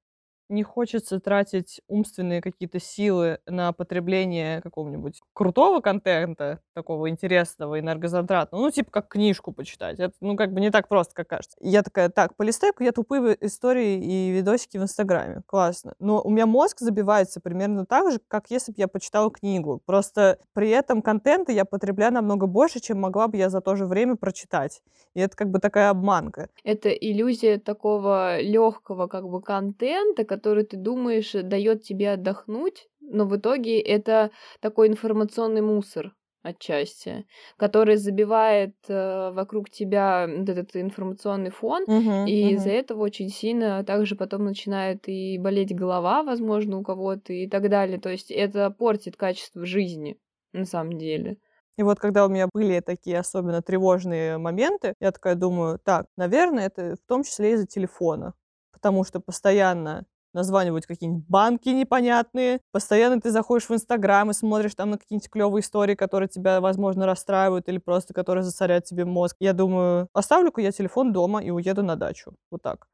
не 0.49 0.63
хочется 0.63 1.21
тратить 1.21 1.81
умственные 1.89 2.41
какие-то 2.41 2.79
силы 2.81 3.39
на 3.47 3.73
потребление 3.73 4.61
какого-нибудь 4.61 5.21
крутого 5.33 5.81
контента, 5.81 6.61
такого 6.75 7.09
интересного, 7.09 7.81
энергозатратного, 7.81 8.63
ну, 8.63 8.71
типа 8.71 8.91
как 8.91 9.09
книжку 9.09 9.53
почитать. 9.53 9.99
Это, 9.99 10.15
ну, 10.21 10.37
как 10.37 10.53
бы 10.53 10.61
не 10.61 10.71
так 10.71 10.89
просто, 10.89 11.15
как 11.15 11.29
кажется. 11.29 11.57
Я 11.61 11.83
такая, 11.83 12.09
так, 12.09 12.37
полистай 12.37 12.73
я 12.81 12.93
тупые 12.93 13.37
истории 13.41 14.03
и 14.03 14.31
видосики 14.31 14.79
в 14.79 14.83
Инстаграме. 14.83 15.43
Классно. 15.47 15.95
Но 15.99 16.21
у 16.23 16.31
меня 16.31 16.47
мозг 16.47 16.81
забивается 16.81 17.41
примерно 17.41 17.87
так 17.87 18.13
же, 18.13 18.21
как 18.29 18.51
если 18.51 18.73
бы 18.73 18.77
я 18.79 18.89
почитала 18.89 19.31
книгу. 19.31 19.81
Просто 19.85 20.39
при 20.53 20.71
этом 20.71 21.03
контента 21.03 21.53
я 21.53 21.65
потребляю 21.65 22.13
намного 22.13 22.47
больше, 22.47 22.81
чем 22.81 23.01
могла 23.01 23.29
бы 23.29 23.37
я 23.37 23.51
за 23.51 23.61
то 23.61 23.77
же 23.77 23.87
время 23.87 24.17
прочитать. 24.17 24.83
И 25.15 25.21
это 25.21 25.37
как 25.37 25.51
бы 25.51 25.61
такая 25.61 25.91
обманка. 25.91 26.49
Это 26.65 26.89
иллюзия 26.91 27.59
такого 27.59 28.41
легкого 28.41 29.07
как 29.07 29.29
бы 29.29 29.41
контента, 29.41 30.25
который 30.35 30.65
ты 30.65 30.77
думаешь 30.77 31.33
дает 31.33 31.83
тебе 31.83 32.13
отдохнуть, 32.13 32.89
но 33.01 33.27
в 33.27 33.37
итоге 33.37 33.81
это 33.81 34.31
такой 34.61 34.89
информационный 34.89 35.63
мусор 35.63 36.13
отчасти, 36.43 37.25
который 37.57 37.97
забивает 37.97 38.75
э, 38.89 39.31
вокруг 39.33 39.71
тебя 39.71 40.29
вот 40.29 40.49
этот 40.49 40.77
информационный 40.77 41.51
фон, 41.51 41.85
uh-huh, 41.85 42.29
и 42.29 42.45
uh-huh. 42.45 42.51
из-за 42.53 42.71
этого 42.71 43.03
очень 43.03 43.31
сильно 43.31 43.83
также 43.85 44.15
потом 44.15 44.45
начинает 44.45 45.09
и 45.09 45.39
болеть 45.39 45.75
голова, 45.75 46.23
возможно, 46.23 46.79
у 46.79 46.83
кого-то 46.83 47.33
и 47.33 47.49
так 47.49 47.71
далее. 47.71 47.99
То 47.99 48.11
есть 48.11 48.31
это 48.31 48.71
портит 48.71 49.17
качество 49.17 49.65
жизни 49.65 50.19
на 50.53 50.67
самом 50.67 50.99
деле. 50.99 51.39
И 51.77 51.83
вот 51.83 51.99
когда 51.99 52.27
у 52.27 52.29
меня 52.29 52.49
были 52.53 52.81
такие 52.81 53.19
особенно 53.19 53.63
тревожные 53.63 54.39
моменты, 54.39 54.95
я 55.01 55.11
такая 55.11 55.35
думаю, 55.35 55.81
так, 55.83 56.07
наверное, 56.17 56.67
это 56.67 56.97
в 56.97 57.09
том 57.09 57.25
числе 57.25 57.55
из-за 57.55 57.67
телефона, 57.67 58.35
потому 58.71 59.03
что 59.05 59.19
постоянно 59.19 60.05
названивают 60.35 60.87
какие-нибудь 60.87 61.25
банки 61.29 61.69
непонятные. 61.71 62.61
Постоянно 62.73 63.21
ты 63.21 63.31
заходишь 63.31 63.69
в 63.69 63.75
Инстаграм 63.75 64.31
и 64.31 64.35
смотришь 64.35 64.75
там 64.75 64.91
на 64.91 64.99
какие-нибудь 64.99 65.31
клевые 65.31 65.61
истории, 65.63 65.95
которые 65.95 66.29
тебя, 66.29 66.61
возможно, 66.61 67.07
расстраивают 67.07 67.69
или 67.69 67.79
просто 67.79 68.15
которые 68.15 68.45
засоряют 68.45 68.85
тебе 68.85 69.05
мозг. 69.05 69.37
Я 69.41 69.53
думаю, 69.53 70.09
оставлю-ка 70.13 70.61
я 70.61 70.73
телефон 70.73 71.13
дома 71.13 71.43
и 71.43 71.51
уеду 71.51 71.83
на 71.83 71.97
дачу. 71.97 72.35
Вот 72.51 72.63
так. 72.63 72.87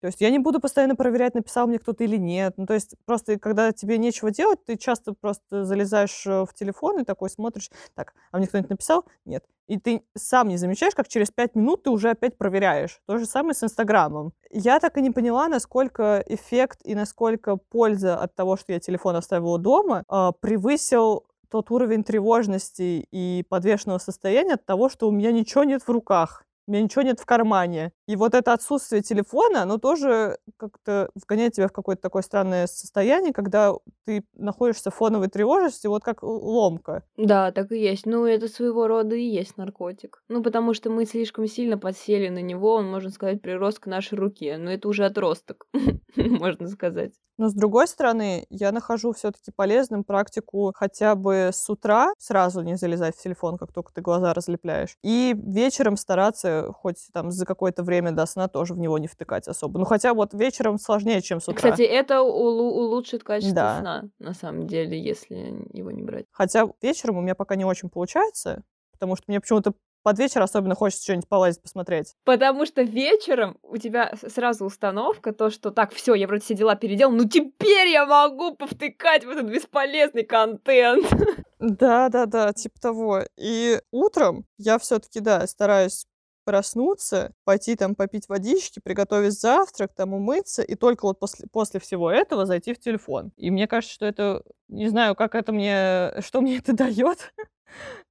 То 0.00 0.06
есть 0.06 0.20
я 0.20 0.30
не 0.30 0.38
буду 0.38 0.60
постоянно 0.60 0.96
проверять, 0.96 1.34
написал 1.34 1.66
мне 1.66 1.78
кто-то 1.78 2.04
или 2.04 2.16
нет. 2.16 2.54
Ну, 2.56 2.66
то 2.66 2.74
есть 2.74 2.94
просто 3.04 3.38
когда 3.38 3.72
тебе 3.72 3.98
нечего 3.98 4.30
делать, 4.30 4.64
ты 4.64 4.76
часто 4.76 5.12
просто 5.12 5.64
залезаешь 5.64 6.26
э, 6.26 6.44
в 6.44 6.54
телефон 6.54 7.00
и 7.00 7.04
такой 7.04 7.28
смотришь, 7.28 7.70
так, 7.94 8.14
а 8.32 8.38
мне 8.38 8.46
кто-нибудь 8.46 8.70
написал? 8.70 9.04
Нет. 9.24 9.44
И 9.66 9.78
ты 9.78 10.02
сам 10.16 10.48
не 10.48 10.56
замечаешь, 10.56 10.94
как 10.94 11.06
через 11.06 11.30
пять 11.30 11.54
минут 11.54 11.84
ты 11.84 11.90
уже 11.90 12.10
опять 12.10 12.38
проверяешь. 12.38 13.00
То 13.06 13.18
же 13.18 13.26
самое 13.26 13.54
с 13.54 13.62
Инстаграмом. 13.62 14.32
Я 14.50 14.80
так 14.80 14.96
и 14.96 15.02
не 15.02 15.10
поняла, 15.10 15.48
насколько 15.48 16.24
эффект 16.26 16.80
и 16.84 16.94
насколько 16.94 17.56
польза 17.56 18.16
от 18.16 18.34
того, 18.34 18.56
что 18.56 18.72
я 18.72 18.80
телефон 18.80 19.16
оставила 19.16 19.58
дома, 19.58 20.04
э, 20.08 20.32
превысил 20.40 21.26
тот 21.50 21.70
уровень 21.70 22.04
тревожности 22.04 23.06
и 23.10 23.44
подвешенного 23.48 23.98
состояния 23.98 24.54
от 24.54 24.64
того, 24.64 24.88
что 24.88 25.08
у 25.08 25.10
меня 25.10 25.32
ничего 25.32 25.64
нет 25.64 25.82
в 25.82 25.90
руках 25.90 26.44
у 26.70 26.72
меня 26.72 26.84
ничего 26.84 27.02
нет 27.02 27.18
в 27.18 27.26
кармане. 27.26 27.92
И 28.06 28.14
вот 28.14 28.32
это 28.32 28.52
отсутствие 28.52 29.02
телефона, 29.02 29.62
оно 29.62 29.78
тоже 29.78 30.38
как-то 30.56 31.10
вгоняет 31.16 31.54
тебя 31.54 31.66
в 31.66 31.72
какое-то 31.72 32.00
такое 32.00 32.22
странное 32.22 32.68
состояние, 32.68 33.32
когда 33.32 33.74
ты 34.06 34.24
находишься 34.34 34.92
в 34.92 34.94
фоновой 34.94 35.26
тревожности, 35.26 35.88
вот 35.88 36.04
как 36.04 36.22
ломка. 36.22 37.02
Да, 37.16 37.50
так 37.50 37.72
и 37.72 37.78
есть. 37.80 38.06
Ну, 38.06 38.24
это 38.24 38.46
своего 38.46 38.86
рода 38.86 39.16
и 39.16 39.24
есть 39.24 39.56
наркотик. 39.56 40.22
Ну, 40.28 40.44
потому 40.44 40.72
что 40.72 40.90
мы 40.90 41.06
слишком 41.06 41.48
сильно 41.48 41.76
подсели 41.76 42.28
на 42.28 42.40
него, 42.40 42.74
он, 42.74 42.88
можно 42.88 43.10
сказать, 43.10 43.42
прирос 43.42 43.80
к 43.80 43.86
нашей 43.86 44.16
руке. 44.16 44.56
Но 44.56 44.70
это 44.70 44.86
уже 44.86 45.04
отросток, 45.04 45.66
можно 46.16 46.68
сказать. 46.68 47.14
Но 47.40 47.48
с 47.48 47.54
другой 47.54 47.88
стороны, 47.88 48.44
я 48.50 48.70
нахожу 48.70 49.12
все-таки 49.12 49.50
полезным 49.50 50.04
практику 50.04 50.74
хотя 50.76 51.14
бы 51.14 51.48
с 51.54 51.70
утра 51.70 52.12
сразу 52.18 52.60
не 52.60 52.76
залезать 52.76 53.16
в 53.16 53.22
телефон, 53.22 53.56
как 53.56 53.72
только 53.72 53.94
ты 53.94 54.02
глаза 54.02 54.34
разлепляешь. 54.34 54.98
И 55.02 55.34
вечером 55.34 55.96
стараться 55.96 56.59
хоть 56.72 57.08
там 57.12 57.30
за 57.30 57.46
какое-то 57.46 57.82
время 57.82 58.12
до 58.12 58.26
сна 58.26 58.48
тоже 58.48 58.74
в 58.74 58.78
него 58.78 58.98
не 58.98 59.08
втыкать 59.08 59.48
особо. 59.48 59.78
Ну 59.78 59.84
хотя 59.84 60.14
вот 60.14 60.34
вечером 60.34 60.78
сложнее, 60.78 61.22
чем 61.22 61.40
с 61.40 61.48
утра. 61.48 61.70
Кстати, 61.70 61.82
это 61.82 62.22
улучшит 62.22 63.24
качество 63.24 63.54
да. 63.54 63.80
сна, 63.80 64.04
на 64.18 64.34
самом 64.34 64.66
деле, 64.66 65.00
если 65.00 65.66
его 65.72 65.90
не 65.90 66.02
брать. 66.02 66.26
Хотя 66.30 66.68
вечером 66.82 67.18
у 67.18 67.20
меня 67.20 67.34
пока 67.34 67.56
не 67.56 67.64
очень 67.64 67.88
получается, 67.88 68.62
потому 68.92 69.16
что 69.16 69.24
мне 69.28 69.40
почему-то 69.40 69.72
под 70.02 70.18
вечер 70.18 70.42
особенно 70.42 70.74
хочется 70.74 71.02
что-нибудь 71.04 71.28
полазить, 71.28 71.62
посмотреть. 71.62 72.14
Потому 72.24 72.64
что 72.66 72.82
вечером 72.82 73.58
у 73.62 73.76
тебя 73.76 74.14
сразу 74.28 74.64
установка, 74.64 75.32
то, 75.32 75.50
что 75.50 75.70
так, 75.70 75.92
все, 75.92 76.14
я 76.14 76.26
вроде 76.26 76.42
все 76.42 76.54
дела 76.54 76.74
переделал, 76.74 77.12
ну 77.12 77.28
теперь 77.28 77.88
я 77.88 78.06
могу 78.06 78.54
повтыкать 78.54 79.24
в 79.24 79.28
этот 79.30 79.46
бесполезный 79.46 80.24
контент. 80.24 81.06
Да, 81.62 82.08
да, 82.08 82.24
да, 82.24 82.54
типа 82.54 82.80
того. 82.80 83.20
И 83.36 83.78
утром 83.90 84.46
я 84.56 84.78
все-таки, 84.78 85.20
да, 85.20 85.46
стараюсь 85.46 86.06
проснуться, 86.50 87.32
пойти 87.44 87.76
там 87.76 87.94
попить 87.94 88.28
водички, 88.28 88.80
приготовить 88.80 89.38
завтрак, 89.40 89.94
там 89.94 90.14
умыться, 90.14 90.62
и 90.62 90.74
только 90.74 91.04
вот 91.06 91.20
после, 91.20 91.46
после 91.52 91.78
всего 91.78 92.10
этого 92.10 92.44
зайти 92.44 92.74
в 92.74 92.80
телефон. 92.80 93.30
И 93.36 93.52
мне 93.52 93.68
кажется, 93.68 93.94
что 93.94 94.06
это, 94.06 94.42
не 94.66 94.88
знаю, 94.88 95.14
как 95.14 95.36
это 95.36 95.52
мне, 95.52 96.20
что 96.20 96.40
мне 96.40 96.58
это 96.58 96.72
дает, 96.76 97.32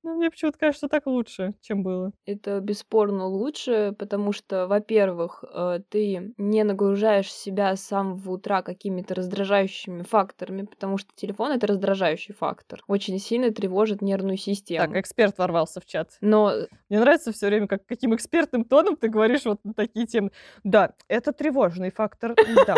ну, 0.03 0.15
мне 0.15 0.29
почему-то 0.29 0.57
кажется, 0.57 0.87
так 0.87 1.07
лучше, 1.07 1.53
чем 1.61 1.83
было. 1.83 2.11
Это 2.25 2.59
бесспорно 2.61 3.25
лучше, 3.25 3.93
потому 3.97 4.31
что, 4.31 4.67
во-первых, 4.67 5.43
э, 5.43 5.79
ты 5.89 6.33
не 6.37 6.63
нагружаешь 6.63 7.31
себя 7.31 7.75
с 7.75 7.81
самого 7.81 8.31
утра 8.31 8.61
какими-то 8.61 9.15
раздражающими 9.15 10.03
факторами, 10.03 10.63
потому 10.63 10.97
что 10.97 11.09
телефон— 11.15 11.51
это 11.53 11.67
раздражающий 11.67 12.33
фактор. 12.33 12.81
Очень 12.87 13.19
сильно 13.19 13.51
тревожит 13.51 14.01
нервную 14.01 14.37
систему. 14.37 14.85
Так, 14.85 14.95
эксперт 14.95 15.37
ворвался 15.37 15.81
в 15.81 15.85
чат. 15.85 16.17
Но... 16.21 16.53
Мне 16.89 16.99
нравится 16.99 17.31
все 17.31 17.47
время, 17.47 17.67
как 17.67 17.85
каким 17.85 18.15
экспертным 18.15 18.63
тоном 18.63 18.95
ты 18.95 19.09
говоришь 19.09 19.45
вот 19.45 19.63
на 19.63 19.73
такие 19.73 20.07
темы. 20.07 20.31
Да, 20.63 20.93
это 21.07 21.33
тревожный 21.33 21.91
фактор, 21.91 22.35
да. 22.65 22.75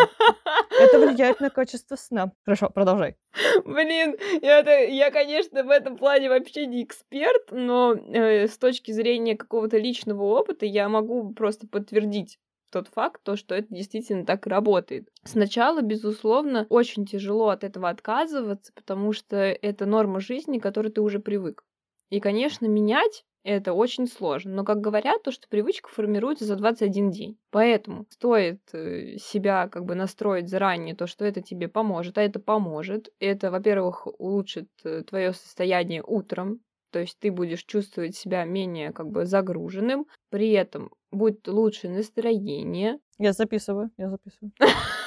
Это 0.80 1.00
влияет 1.00 1.40
на 1.40 1.50
качество 1.50 1.96
сна. 1.96 2.32
Хорошо, 2.44 2.70
продолжай. 2.70 3.16
Блин, 3.66 4.18
я, 4.42 4.60
я, 4.82 5.12
конечно, 5.12 5.64
в 5.64 5.70
этом 5.70 5.98
плане 5.98 6.30
вообще 6.30 6.66
не 6.66 6.84
эксперт, 6.84 7.11
но 7.52 7.94
э, 7.94 8.48
с 8.48 8.58
точки 8.58 8.92
зрения 8.92 9.36
какого-то 9.36 9.78
личного 9.78 10.24
опыта 10.24 10.66
я 10.66 10.90
могу 10.90 11.34
просто 11.34 11.68
подтвердить 11.68 12.40
тот 12.72 12.88
факт, 12.88 13.22
то, 13.24 13.36
что 13.36 13.54
это 13.54 13.68
действительно 13.70 14.26
так 14.26 14.48
работает. 14.48 15.10
Сначала, 15.24 15.82
безусловно, 15.82 16.66
очень 16.70 17.06
тяжело 17.06 17.50
от 17.50 17.64
этого 17.64 17.90
отказываться, 17.90 18.72
потому 18.74 19.12
что 19.12 19.36
это 19.38 19.86
норма 19.86 20.22
жизни, 20.22 20.58
к 20.58 20.64
которой 20.64 20.90
ты 20.90 21.02
уже 21.02 21.20
привык. 21.20 21.64
И, 22.10 22.20
конечно, 22.20 22.66
менять 22.66 23.26
это 23.44 23.74
очень 23.74 24.08
сложно. 24.08 24.54
Но, 24.54 24.64
как 24.64 24.82
говорят, 24.82 25.24
то, 25.24 25.32
что 25.32 25.48
привычка 25.48 25.90
формируется 25.90 26.46
за 26.46 26.56
21 26.56 27.10
день. 27.10 27.40
Поэтому 27.50 28.06
стоит 28.10 28.62
э, 28.74 29.18
себя 29.18 29.68
как 29.68 29.86
бы 29.86 29.96
настроить 29.96 30.50
заранее, 30.50 30.96
то, 30.96 31.08
что 31.08 31.26
это 31.26 31.42
тебе 31.42 31.68
поможет. 31.68 32.18
А 32.18 32.22
это 32.22 32.40
поможет. 32.40 33.12
Это, 33.20 33.50
во-первых, 33.50 34.08
улучшит 34.20 34.70
э, 34.84 35.02
твое 35.04 35.34
состояние 35.34 36.04
утром. 36.06 36.62
То 36.92 37.00
есть 37.00 37.18
ты 37.20 37.32
будешь 37.32 37.64
чувствовать 37.64 38.16
себя 38.16 38.44
менее 38.44 38.92
как 38.92 39.10
бы 39.10 39.26
загруженным. 39.26 40.06
При 40.30 40.52
этом 40.52 40.92
будет 41.12 41.48
лучше 41.48 41.90
настроение. 41.90 43.00
Я 43.18 43.34
записываю, 43.34 43.92
я 43.98 44.10
записываю. 44.10 44.52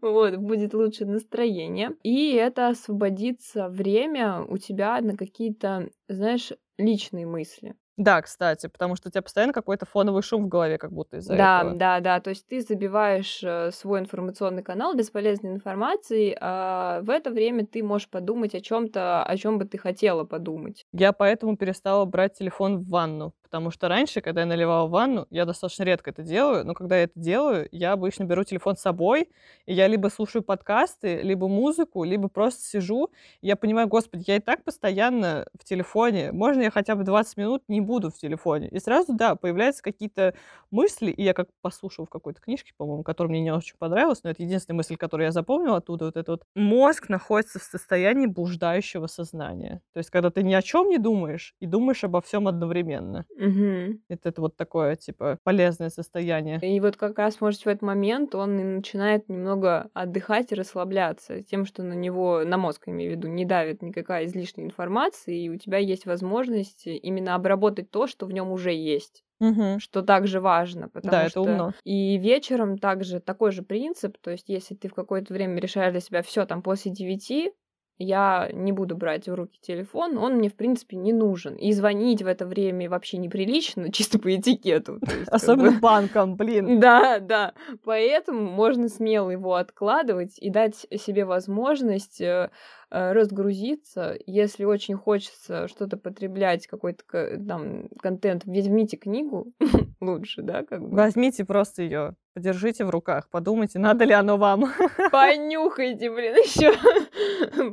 вот, 0.00 0.36
будет 0.36 0.74
лучше 0.74 1.04
настроение. 1.04 1.90
И 2.02 2.32
это 2.32 2.68
освободится 2.68 3.68
время 3.68 4.42
у 4.42 4.58
тебя 4.58 5.00
на 5.00 5.16
какие-то, 5.16 5.88
знаешь, 6.08 6.52
личные 6.78 7.26
мысли. 7.26 7.74
Да, 7.98 8.22
кстати, 8.22 8.68
потому 8.68 8.94
что 8.94 9.08
у 9.08 9.10
тебя 9.10 9.22
постоянно 9.22 9.52
какой-то 9.52 9.84
фоновый 9.84 10.22
шум 10.22 10.44
в 10.44 10.48
голове, 10.48 10.78
как 10.78 10.92
будто 10.92 11.16
из-за 11.16 11.36
да, 11.36 11.60
этого. 11.60 11.74
Да, 11.74 12.00
да, 12.00 12.20
то 12.20 12.30
есть 12.30 12.46
ты 12.46 12.60
забиваешь 12.60 13.40
э, 13.42 13.72
свой 13.72 13.98
информационный 13.98 14.62
канал 14.62 14.94
бесполезной 14.94 15.50
информацией, 15.50 16.36
а 16.40 17.00
в 17.02 17.10
это 17.10 17.30
время 17.30 17.66
ты 17.66 17.82
можешь 17.82 18.08
подумать 18.08 18.54
о 18.54 18.60
чем-то, 18.60 19.24
о 19.24 19.36
чем 19.36 19.58
бы 19.58 19.64
ты 19.64 19.78
хотела 19.78 20.22
подумать. 20.22 20.86
Я 20.92 21.12
поэтому 21.12 21.56
перестала 21.56 22.04
брать 22.04 22.38
телефон 22.38 22.78
в 22.78 22.88
ванну, 22.88 23.34
Потому 23.50 23.70
что 23.70 23.88
раньше, 23.88 24.20
когда 24.20 24.42
я 24.42 24.46
наливала 24.46 24.86
ванну, 24.88 25.26
я 25.30 25.46
достаточно 25.46 25.82
редко 25.84 26.10
это 26.10 26.22
делаю, 26.22 26.66
но 26.66 26.74
когда 26.74 26.98
я 26.98 27.04
это 27.04 27.18
делаю, 27.18 27.66
я 27.72 27.92
обычно 27.92 28.24
беру 28.24 28.44
телефон 28.44 28.76
с 28.76 28.80
собой, 28.80 29.30
и 29.64 29.72
я 29.72 29.86
либо 29.88 30.08
слушаю 30.08 30.42
подкасты, 30.42 31.22
либо 31.22 31.48
музыку, 31.48 32.04
либо 32.04 32.28
просто 32.28 32.62
сижу, 32.62 33.10
и 33.40 33.46
я 33.46 33.56
понимаю, 33.56 33.88
господи, 33.88 34.24
я 34.26 34.36
и 34.36 34.40
так 34.40 34.64
постоянно 34.64 35.46
в 35.58 35.64
телефоне, 35.64 36.30
можно 36.32 36.60
я 36.60 36.70
хотя 36.70 36.94
бы 36.94 37.04
20 37.04 37.38
минут 37.38 37.62
не 37.68 37.80
буду 37.80 38.10
в 38.10 38.18
телефоне? 38.18 38.68
И 38.68 38.78
сразу, 38.80 39.14
да, 39.14 39.34
появляются 39.34 39.82
какие-то 39.82 40.34
мысли, 40.70 41.10
и 41.10 41.22
я 41.22 41.32
как 41.32 41.48
послушала 41.62 42.04
в 42.06 42.10
какой-то 42.10 42.40
книжке, 42.42 42.72
по-моему, 42.76 43.02
которая 43.02 43.30
мне 43.30 43.40
не 43.40 43.52
очень 43.52 43.76
понравилась, 43.78 44.22
но 44.24 44.30
это 44.30 44.42
единственная 44.42 44.76
мысль, 44.76 44.96
которую 44.96 45.26
я 45.26 45.32
запомнила 45.32 45.78
оттуда, 45.78 46.04
вот 46.06 46.16
это 46.18 46.32
вот. 46.32 46.42
Мозг 46.54 47.08
находится 47.08 47.58
в 47.58 47.62
состоянии 47.62 48.26
блуждающего 48.26 49.06
сознания. 49.06 49.80
То 49.94 49.98
есть, 49.98 50.10
когда 50.10 50.30
ты 50.30 50.42
ни 50.42 50.52
о 50.54 50.60
чем 50.62 50.88
не 50.88 50.98
думаешь 50.98 51.54
и 51.60 51.66
думаешь 51.66 52.04
обо 52.04 52.20
всем 52.20 52.46
одновременно. 52.48 53.24
Угу. 53.38 54.00
Это, 54.08 54.28
это 54.28 54.40
вот 54.40 54.56
такое, 54.56 54.96
типа, 54.96 55.38
полезное 55.44 55.90
состояние. 55.90 56.58
И 56.60 56.80
вот 56.80 56.96
как 56.96 57.18
раз, 57.18 57.40
может, 57.40 57.60
в 57.60 57.66
этот 57.68 57.82
момент 57.82 58.34
он 58.34 58.58
и 58.58 58.64
начинает 58.64 59.28
немного 59.28 59.88
отдыхать 59.94 60.50
и 60.50 60.56
расслабляться 60.56 61.42
тем, 61.42 61.64
что 61.64 61.82
на 61.84 61.92
него, 61.92 62.42
на 62.44 62.58
мозг, 62.58 62.88
имею 62.88 63.12
в 63.12 63.16
виду, 63.16 63.28
не 63.28 63.44
давит 63.44 63.80
никакая 63.80 64.24
излишняя 64.24 64.66
информация, 64.66 65.36
и 65.36 65.48
у 65.48 65.56
тебя 65.56 65.78
есть 65.78 66.04
возможность 66.04 66.86
именно 66.86 67.36
обработать 67.36 67.90
то, 67.90 68.06
что 68.08 68.26
в 68.26 68.32
нем 68.32 68.50
уже 68.50 68.72
есть. 68.72 69.22
Угу. 69.40 69.78
Что 69.78 70.02
также 70.02 70.40
важно, 70.40 70.88
потому 70.88 71.12
да, 71.12 71.28
что 71.28 71.42
это 71.42 71.52
умно. 71.52 71.74
и 71.84 72.18
вечером 72.18 72.76
также 72.76 73.20
такой 73.20 73.52
же 73.52 73.62
принцип, 73.62 74.18
то 74.18 74.32
есть 74.32 74.48
если 74.48 74.74
ты 74.74 74.88
в 74.88 74.94
какое-то 74.94 75.32
время 75.32 75.60
решаешь 75.60 75.92
для 75.92 76.00
себя 76.00 76.22
все 76.22 76.44
там 76.44 76.60
после 76.60 76.90
девяти, 76.90 77.52
я 77.98 78.48
не 78.52 78.72
буду 78.72 78.96
брать 78.96 79.28
в 79.28 79.34
руки 79.34 79.58
телефон, 79.60 80.18
он 80.18 80.36
мне, 80.36 80.48
в 80.48 80.54
принципе, 80.54 80.96
не 80.96 81.12
нужен. 81.12 81.54
И 81.56 81.72
звонить 81.72 82.22
в 82.22 82.26
это 82.26 82.46
время 82.46 82.88
вообще 82.88 83.18
неприлично, 83.18 83.92
чисто 83.92 84.18
по 84.18 84.34
этикету. 84.34 84.98
Есть, 85.02 85.28
Особенно 85.28 85.72
бы... 85.72 85.80
банком, 85.80 86.36
блин. 86.36 86.80
Да, 86.88 87.18
да. 87.18 87.54
Поэтому 87.84 88.50
можно 88.50 88.88
смело 88.88 89.30
его 89.30 89.54
откладывать 89.54 90.38
и 90.38 90.48
дать 90.48 90.86
себе 90.96 91.24
возможность 91.24 92.20
э, 92.20 92.50
э, 92.90 93.12
разгрузиться, 93.12 94.16
если 94.26 94.64
очень 94.64 94.94
хочется 94.94 95.66
что-то 95.68 95.96
потреблять, 95.96 96.66
какой-то 96.66 97.04
там 97.46 97.88
контент, 98.00 98.44
возьмите 98.46 98.96
книгу 98.96 99.52
лучше, 100.00 100.42
да, 100.42 100.62
как 100.62 100.82
бы. 100.82 100.96
Возьмите 100.96 101.44
просто 101.44 101.82
ее 101.82 102.14
Подержите 102.38 102.84
в 102.84 102.90
руках, 102.90 103.26
подумайте, 103.32 103.80
надо 103.80 104.04
ли 104.04 104.12
оно 104.12 104.36
вам. 104.36 104.72
Понюхайте, 105.10 106.08
блин, 106.08 106.36
еще. 106.36 106.72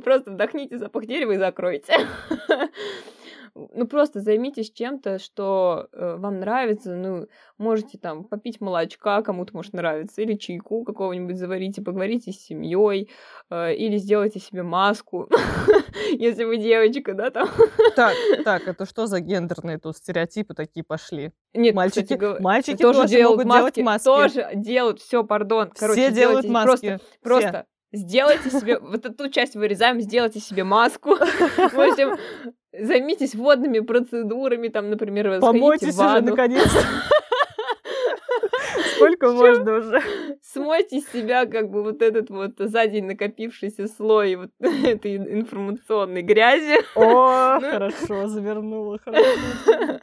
Просто 0.00 0.32
вдохните 0.32 0.76
запах 0.76 1.06
дерева 1.06 1.30
и 1.30 1.38
закройте. 1.38 1.94
Ну, 3.72 3.86
просто 3.86 4.20
займитесь 4.20 4.70
чем-то, 4.70 5.18
что 5.18 5.88
э, 5.92 6.16
вам 6.18 6.40
нравится. 6.40 6.94
Ну, 6.94 7.26
можете 7.56 7.96
там 7.98 8.24
попить 8.24 8.60
молочка, 8.60 9.22
кому-то 9.22 9.54
может 9.54 9.72
нравиться, 9.72 10.20
или 10.20 10.34
чайку 10.34 10.84
какого-нибудь 10.84 11.38
заварите, 11.38 11.80
поговорите 11.80 12.32
с 12.32 12.40
семьей, 12.40 13.10
э, 13.50 13.74
или 13.74 13.96
сделайте 13.96 14.40
себе 14.40 14.62
маску, 14.62 15.28
если 16.12 16.44
вы 16.44 16.58
девочка, 16.58 17.14
да, 17.14 17.30
там. 17.30 17.48
Так, 17.94 18.14
так, 18.44 18.68
это 18.68 18.84
что 18.84 19.06
за 19.06 19.20
гендерные 19.20 19.78
тут 19.78 19.96
стереотипы 19.96 20.54
такие 20.54 20.84
пошли? 20.84 21.32
Нет, 21.54 21.74
Мальчики, 21.74 22.14
кстати, 22.14 22.42
мальчики 22.42 22.82
тоже 22.82 23.00
тоже 23.00 23.14
делают 23.14 23.44
могут 23.44 23.52
делать 23.54 23.76
маски, 23.78 23.80
маски. 23.80 24.04
тоже 24.04 24.50
делают, 24.54 25.00
все, 25.00 25.24
пардон. 25.24 25.70
Короче, 25.74 26.00
Все 26.00 26.12
делают 26.12 26.46
маски. 26.46 26.66
Просто, 26.66 27.00
просто 27.22 27.66
сделайте 27.96 28.50
себе, 28.50 28.78
вот 28.80 29.04
эту 29.06 29.30
часть 29.30 29.56
вырезаем, 29.56 30.00
сделайте 30.00 30.40
себе 30.40 30.64
маску. 30.64 31.10
В 31.16 31.80
общем, 31.80 32.16
займитесь 32.72 33.34
водными 33.34 33.80
процедурами, 33.80 34.68
там, 34.68 34.90
например, 34.90 35.40
Помойтесь 35.40 35.94
в 35.94 35.98
уже 35.98 36.08
ванну. 36.08 36.30
наконец-то. 36.30 36.80
Сколько 38.96 39.30
можно 39.32 39.78
уже? 39.78 40.02
смойте 40.42 41.00
с 41.00 41.08
себя 41.12 41.44
как 41.46 41.70
бы 41.70 41.82
вот 41.82 42.00
этот 42.00 42.30
вот 42.30 42.52
за 42.58 42.86
день 42.86 43.04
накопившийся 43.04 43.88
слой 43.88 44.36
вот 44.36 44.50
этой 44.60 45.16
информационной 45.16 46.22
грязи. 46.22 46.78
О, 46.94 47.58
Ну. 47.60 47.70
хорошо, 47.70 48.26
завернула, 48.28 48.98
хорошо. 48.98 50.00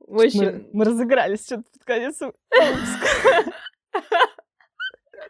В 0.00 0.20
общем, 0.20 0.44
Мы, 0.44 0.66
мы 0.72 0.84
разыгрались 0.86 1.44
что-то 1.44 1.64
под 1.72 1.84
конец 1.84 2.18
выпуска. 2.20 3.52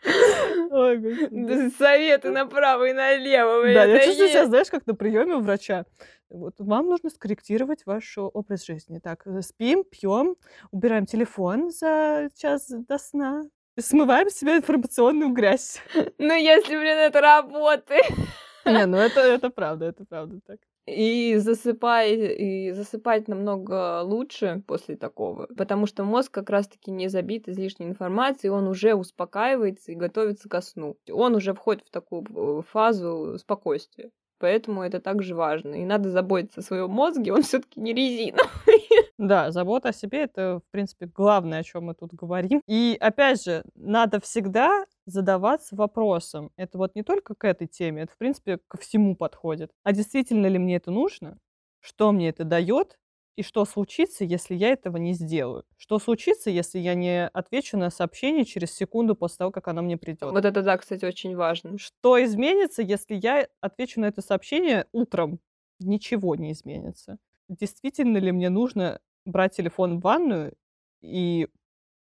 Ой, 0.05 1.71
советы 1.79 2.31
направо 2.31 2.89
и 2.89 2.93
налево. 2.93 3.63
Да, 3.73 3.85
я 3.85 4.05
чувствую 4.05 4.29
себя, 4.29 4.47
знаешь, 4.47 4.71
как 4.71 4.87
на 4.87 4.95
приеме 4.95 5.35
у 5.35 5.41
врача. 5.41 5.85
Вот, 6.31 6.55
вам 6.59 6.87
нужно 6.87 7.11
скорректировать 7.11 7.85
ваш 7.85 8.17
э, 8.17 8.23
образ 8.23 8.65
жизни. 8.65 8.99
Так, 9.01 9.27
э, 9.27 9.43
спим, 9.43 9.85
пьем, 9.85 10.37
убираем 10.71 11.05
телефон 11.05 11.71
за 11.71 12.31
час 12.35 12.69
до 12.69 12.97
сна, 12.97 13.43
смываем 13.79 14.31
с 14.31 14.35
себя 14.35 14.57
информационную 14.57 15.31
грязь. 15.33 15.81
Ну, 16.19 16.35
если, 16.35 16.77
блин, 16.77 16.97
это 16.97 17.21
работает. 17.21 18.11
Не, 18.65 18.87
ну 18.87 18.97
это, 18.97 19.21
это 19.35 19.51
правда, 19.51 19.87
это 19.87 20.05
правда 20.05 20.41
так. 20.47 20.59
И 20.87 21.37
засыпай, 21.37 22.17
и 22.17 22.73
засыпать 22.73 23.29
намного 23.29 24.03
лучше 24.03 24.65
после 24.67 24.97
такого, 24.97 25.47
потому 25.57 25.87
что 25.87 26.03
мозг 26.03 26.33
как 26.33 26.51
раз-таки 26.51 26.91
не 26.91 27.09
забит 27.09 27.49
излишней 27.49 27.87
информацией, 27.87 28.51
он 28.51 28.67
уже 28.67 28.95
успокаивается 28.95 29.93
и 29.93 29.97
готовится 29.97 30.49
ко 30.49 30.61
сну. 30.61 30.97
Он 31.09 31.37
уже 31.37 31.55
входит 31.55 31.87
в 31.87 31.91
такую 31.91 32.25
э, 32.35 32.63
фазу 32.69 33.39
спокойствия. 33.39 34.11
Поэтому 34.43 34.83
это 34.83 35.01
также 35.01 35.37
важно. 35.37 35.77
И 35.77 35.85
надо 35.85 36.11
заботиться 36.11 36.61
о 36.61 36.65
своем 36.65 36.91
мозге, 36.91 37.33
он 37.33 37.43
все-таки 37.43 37.79
не 37.81 37.95
резина. 37.95 38.43
Да, 39.23 39.53
забота 39.53 39.91
о 39.91 39.93
себе 39.93 40.23
это, 40.23 40.61
в 40.67 40.71
принципе, 40.73 41.07
главное, 41.07 41.61
о 41.61 41.63
чем 41.63 41.85
мы 41.85 41.95
тут 41.95 42.13
говорим. 42.13 42.61
И 42.67 42.97
опять 43.01 43.45
же, 43.45 43.63
надо 43.77 44.21
всегда 44.21 44.85
задаваться 45.07 45.77
вопросом. 45.77 46.51
Это 46.57 46.77
вот 46.77 46.97
не 46.97 47.05
только 47.05 47.37
к 47.37 47.45
этой 47.45 47.69
теме, 47.69 48.03
это, 48.03 48.13
в 48.13 48.19
принципе, 48.19 48.59
ко 48.67 48.79
всему 48.79 49.15
подходит. 49.15 49.71
А 49.85 49.93
действительно 49.93 50.49
ли 50.49 50.59
мне 50.59 50.75
это 50.75 50.91
нужно? 50.91 51.39
Что 51.79 52.11
мне 52.11 52.31
это 52.31 52.43
дает? 52.43 52.99
И 53.37 53.45
что 53.45 53.65
случится, 53.65 54.25
если 54.25 54.57
я 54.57 54.71
этого 54.71 54.97
не 54.97 55.15
сделаю? 55.15 55.65
Что 55.77 56.01
случится, 56.01 56.51
если 56.51 56.81
я 56.81 56.95
не 56.95 57.29
отвечу 57.29 57.79
на 57.79 57.91
сообщение 57.91 58.45
через 58.45 58.75
секунду 58.75 59.15
после 59.15 59.39
того, 59.39 59.53
как 59.53 59.69
оно 59.69 59.83
мне 59.83 59.97
придет? 59.97 60.33
Вот 60.33 60.45
это, 60.45 60.63
да, 60.63 60.77
кстати, 60.79 61.05
очень 61.05 61.37
важно. 61.37 61.79
Что 61.79 62.23
изменится, 62.25 62.83
если 62.83 63.15
я 63.15 63.47
отвечу 63.61 64.01
на 64.01 64.07
это 64.07 64.21
сообщение 64.21 64.87
утром? 64.91 65.39
Ничего 65.79 66.35
не 66.35 66.53
изменится. 66.53 67.19
Действительно 67.49 68.19
ли 68.19 68.33
мне 68.33 68.51
нужно 68.51 69.01
брать 69.25 69.57
телефон 69.57 69.99
в 69.99 70.03
ванную 70.03 70.55
и 71.03 71.49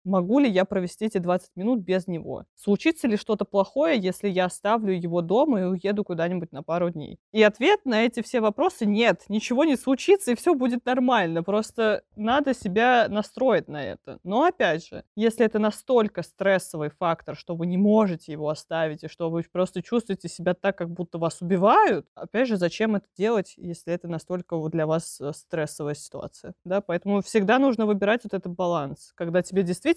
могу 0.08 0.40
ли 0.40 0.50
я 0.50 0.66
провести 0.66 1.06
эти 1.06 1.18
20 1.18 1.56
минут 1.56 1.82
без 1.82 2.08
него? 2.08 2.46
Случится 2.56 3.08
ли 3.08 3.18
что-то 3.18 3.46
плохое, 3.46 4.00
если 4.00 4.30
я 4.30 4.46
оставлю 4.46 4.94
его 4.94 5.22
дома 5.22 5.62
и 5.62 5.64
уеду 5.66 6.04
куда-нибудь 6.04 6.52
на 6.52 6.64
пару 6.64 6.90
дней? 6.90 7.20
И 7.32 7.44
ответ 7.44 7.82
на 7.86 8.06
эти 8.06 8.22
все 8.22 8.40
вопросы 8.40 8.86
нет, 8.86 9.24
ничего 9.30 9.66
не 9.66 9.76
случится, 9.76 10.32
и 10.32 10.36
все 10.36 10.56
будет 10.56 10.86
нормально. 10.86 11.44
Просто 11.44 12.04
надо 12.16 12.54
себя 12.54 13.08
настроить 13.10 13.68
на 13.68 13.84
это. 13.84 14.20
Но 14.24 14.44
опять 14.46 14.88
же, 14.88 15.04
если 15.16 15.46
это 15.46 15.60
настолько 15.60 16.24
стрессовый 16.24 16.90
фактор, 16.90 17.36
что 17.36 17.56
вы 17.56 17.68
не 17.68 17.78
можете 17.78 18.32
его 18.32 18.50
оставить, 18.50 19.04
и 19.04 19.08
что 19.08 19.30
вы 19.30 19.44
просто 19.52 19.82
чувствуете 19.82 20.30
себя 20.30 20.54
так, 20.54 20.78
как 20.78 20.90
будто 20.90 21.18
вас 21.18 21.42
убивают, 21.42 22.08
опять 22.16 22.48
же, 22.48 22.58
зачем 22.58 22.96
это 22.96 23.08
делать, 23.18 23.54
если 23.58 23.94
это 23.94 24.08
настолько 24.08 24.58
для 24.70 24.88
вас 24.88 25.20
э, 25.22 25.32
стрессовая 25.34 25.96
ситуация? 25.96 26.54
Да, 26.64 26.82
поэтому 26.82 27.22
всегда 27.22 27.60
нужно 27.60 27.86
выбирать 27.86 28.22
вот 28.24 28.34
этот 28.34 28.54
баланс, 28.54 29.12
когда 29.16 29.42
тебе 29.42 29.64
действительно 29.64 29.97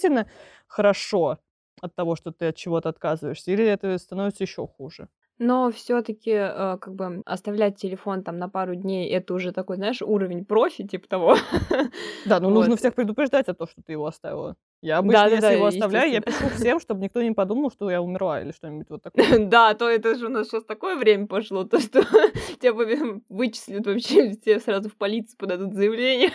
хорошо 0.67 1.39
от 1.81 1.95
того, 1.95 2.17
что 2.17 2.31
ты 2.33 2.49
от 2.49 2.57
чего-то 2.57 2.89
отказываешься, 2.89 3.51
или 3.53 3.65
это 3.65 3.97
становится 3.99 4.45
еще 4.45 4.67
хуже. 4.67 5.09
Но 5.39 5.71
все-таки, 5.71 6.33
как 6.35 6.95
бы, 6.95 7.23
оставлять 7.25 7.77
телефон 7.77 8.23
там 8.23 8.37
на 8.37 8.51
пару 8.51 8.75
дней, 8.75 9.09
это 9.09 9.33
уже 9.33 9.53
такой, 9.53 9.77
знаешь, 9.77 10.03
уровень 10.03 10.45
профи, 10.45 10.87
типа 10.87 11.09
того. 11.09 11.37
Да, 12.25 12.41
нужно 12.41 12.71
Вот. 12.73 12.79
всех 12.79 12.95
предупреждать 12.95 13.49
о 13.49 13.55
том, 13.55 13.67
что 13.67 13.81
ты 13.83 13.93
его 13.93 14.07
оставила. 14.07 14.57
Я 14.83 14.99
обычно, 14.99 15.29
Да-да-да, 15.29 15.37
если 15.37 15.53
его 15.55 15.67
оставляю, 15.67 16.13
я 16.13 16.21
пишу 16.21 16.49
всем, 16.51 16.79
чтобы 16.81 17.01
никто 17.03 17.23
не 17.23 17.33
подумал, 17.33 17.71
что 17.71 17.91
я 17.91 18.03
умерла 18.03 18.43
или 18.43 18.53
что-нибудь 18.53 18.91
вот 18.91 19.03
такое. 19.03 19.47
Да, 19.49 19.73
то 19.75 19.89
это 19.89 20.15
же 20.15 20.27
у 20.27 20.29
нас 20.29 20.49
сейчас 20.49 20.65
такое 20.65 20.97
время 20.97 21.27
пошло, 21.27 21.65
то 21.65 21.81
что 21.81 22.03
тебя 22.61 22.73
вы- 22.75 23.23
вычислят 23.31 23.87
вообще, 23.87 24.35
тебе 24.35 24.61
сразу 24.61 24.91
в 24.91 24.97
полицию 24.97 25.39
подадут 25.39 25.75
заявление. 25.75 26.33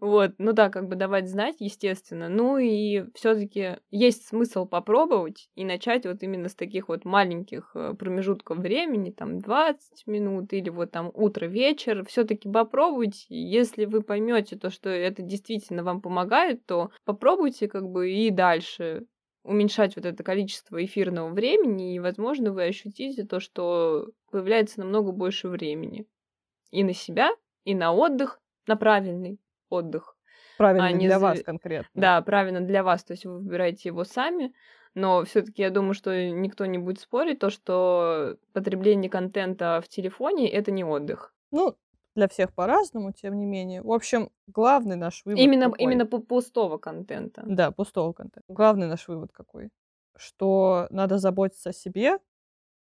Вот, 0.00 0.32
ну 0.38 0.52
да, 0.52 0.68
как 0.68 0.88
бы 0.88 0.96
давать 0.96 1.28
знать, 1.28 1.56
естественно. 1.58 2.28
Ну 2.28 2.58
и 2.58 3.04
все-таки 3.14 3.78
есть 3.90 4.26
смысл 4.26 4.66
попробовать 4.66 5.48
и 5.54 5.64
начать 5.64 6.06
вот 6.06 6.22
именно 6.22 6.48
с 6.48 6.54
таких 6.54 6.88
вот 6.88 7.04
маленьких 7.04 7.70
э, 7.74 7.94
промежутков 7.94 8.58
времени, 8.58 9.10
там 9.10 9.38
20 9.40 10.06
минут 10.06 10.52
или 10.52 10.68
вот 10.68 10.90
там 10.90 11.10
утро-вечер. 11.14 12.04
Все-таки 12.06 12.48
попробуйте. 12.48 13.26
Если 13.28 13.86
вы 13.86 14.02
поймете 14.02 14.56
то, 14.56 14.70
что 14.70 14.90
это 14.90 15.22
действительно 15.22 15.82
вам 15.82 16.00
помогает, 16.00 16.64
то 16.66 16.90
попробуйте 17.04 17.68
как 17.68 17.88
бы 17.88 18.10
и 18.10 18.30
дальше 18.30 19.06
уменьшать 19.42 19.96
вот 19.96 20.04
это 20.04 20.22
количество 20.22 20.84
эфирного 20.84 21.30
времени, 21.30 21.94
и, 21.94 22.00
возможно, 22.00 22.52
вы 22.52 22.64
ощутите 22.64 23.24
то, 23.24 23.40
что 23.40 24.10
появляется 24.30 24.80
намного 24.80 25.12
больше 25.12 25.48
времени. 25.48 26.06
И 26.70 26.84
на 26.84 26.92
себя, 26.92 27.30
и 27.64 27.74
на 27.74 27.92
отдых, 27.92 28.40
на 28.66 28.76
правильный 28.76 29.38
отдых. 29.70 30.16
Правильно 30.56 30.86
А, 30.88 30.92
не 30.92 31.06
для 31.06 31.18
за- 31.18 31.24
вас 31.26 31.42
конкретно. 31.42 31.88
Да, 31.94 32.22
правильно 32.22 32.60
для 32.60 32.82
вас, 32.82 33.04
то 33.04 33.12
есть 33.12 33.24
вы 33.24 33.38
выбираете 33.38 33.88
его 33.88 34.04
сами, 34.04 34.52
но 34.94 35.24
все-таки 35.24 35.62
я 35.62 35.70
думаю, 35.70 35.94
что 35.94 36.10
никто 36.30 36.66
не 36.66 36.78
будет 36.78 37.00
спорить, 37.00 37.38
то, 37.38 37.50
что 37.50 38.36
потребление 38.52 39.10
контента 39.10 39.80
в 39.84 39.88
телефоне 39.88 40.50
это 40.50 40.70
не 40.72 40.84
отдых. 40.84 41.34
Ну, 41.52 41.76
для 42.16 42.26
всех 42.26 42.52
по-разному, 42.52 43.12
тем 43.12 43.38
не 43.38 43.46
менее. 43.46 43.82
В 43.82 43.92
общем, 43.92 44.30
главный 44.48 44.96
наш 44.96 45.24
вывод 45.24 45.40
именно, 45.40 45.66
какой? 45.70 45.84
именно 45.84 46.02
пу- 46.02 46.20
пустого 46.20 46.78
контента. 46.78 47.44
Да, 47.46 47.70
пустого 47.70 48.12
контента. 48.12 48.42
Главный 48.52 48.88
наш 48.88 49.06
вывод 49.06 49.30
какой? 49.32 49.70
Что 50.16 50.88
надо 50.90 51.18
заботиться 51.18 51.70
о 51.70 51.72
себе, 51.72 52.18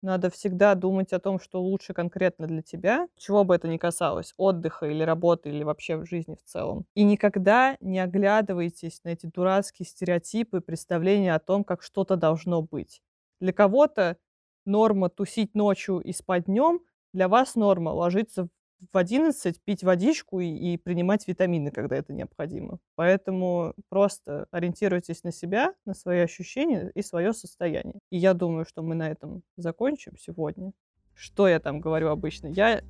надо 0.04 0.30
всегда 0.30 0.76
думать 0.76 1.14
о 1.14 1.20
том, 1.20 1.40
что 1.40 1.62
лучше 1.62 1.94
конкретно 1.94 2.48
для 2.48 2.62
тебя, 2.62 3.08
чего 3.18 3.44
бы 3.44 3.56
это 3.56 3.68
ни 3.68 3.78
касалось, 3.78 4.34
отдыха 4.38 4.86
или 4.88 5.04
работы, 5.04 5.50
или 5.50 5.64
вообще 5.64 5.98
в 5.98 6.06
жизни 6.06 6.36
в 6.36 6.44
целом. 6.44 6.86
И 6.96 7.04
никогда 7.04 7.78
не 7.82 8.00
оглядывайтесь 8.00 9.02
на 9.04 9.10
эти 9.10 9.26
дурацкие 9.28 9.88
стереотипы, 9.88 10.62
представления 10.62 11.34
о 11.34 11.40
том, 11.40 11.64
как 11.64 11.82
что-то 11.84 12.16
должно 12.18 12.62
быть. 12.62 13.02
Для 13.40 13.54
кого-то 13.54 14.18
норма 14.66 15.10
тусить 15.10 15.56
ночью 15.56 16.00
и 16.00 16.14
спать 16.14 16.46
днем, 16.46 16.82
для 17.14 17.28
вас 17.28 17.56
норма 17.56 17.90
ложиться 17.90 18.48
в 18.92 18.98
11, 18.98 19.62
пить 19.64 19.84
водичку 19.84 20.40
и, 20.40 20.48
и 20.48 20.78
принимать 20.78 21.28
витамины, 21.28 21.72
когда 21.72 21.96
это 21.96 22.14
необходимо. 22.14 22.80
Поэтому 22.96 23.74
просто 23.90 24.48
ориентируйтесь 24.52 25.24
на 25.24 25.32
себя, 25.32 25.74
на 25.86 25.94
свои 25.94 26.20
ощущения 26.20 26.92
и 26.94 27.02
свое 27.02 27.34
состояние. 27.34 28.00
И 28.10 28.18
я 28.18 28.34
думаю, 28.34 28.66
что 28.66 28.82
мы 28.82 28.96
на 28.96 29.10
этом 29.10 29.44
закончим 29.58 30.18
сегодня. 30.18 30.74
Что 31.14 31.48
я 31.48 31.60
там 31.60 31.80
говорю 31.80 32.10
обычно? 32.10 32.48
Я 32.48 32.82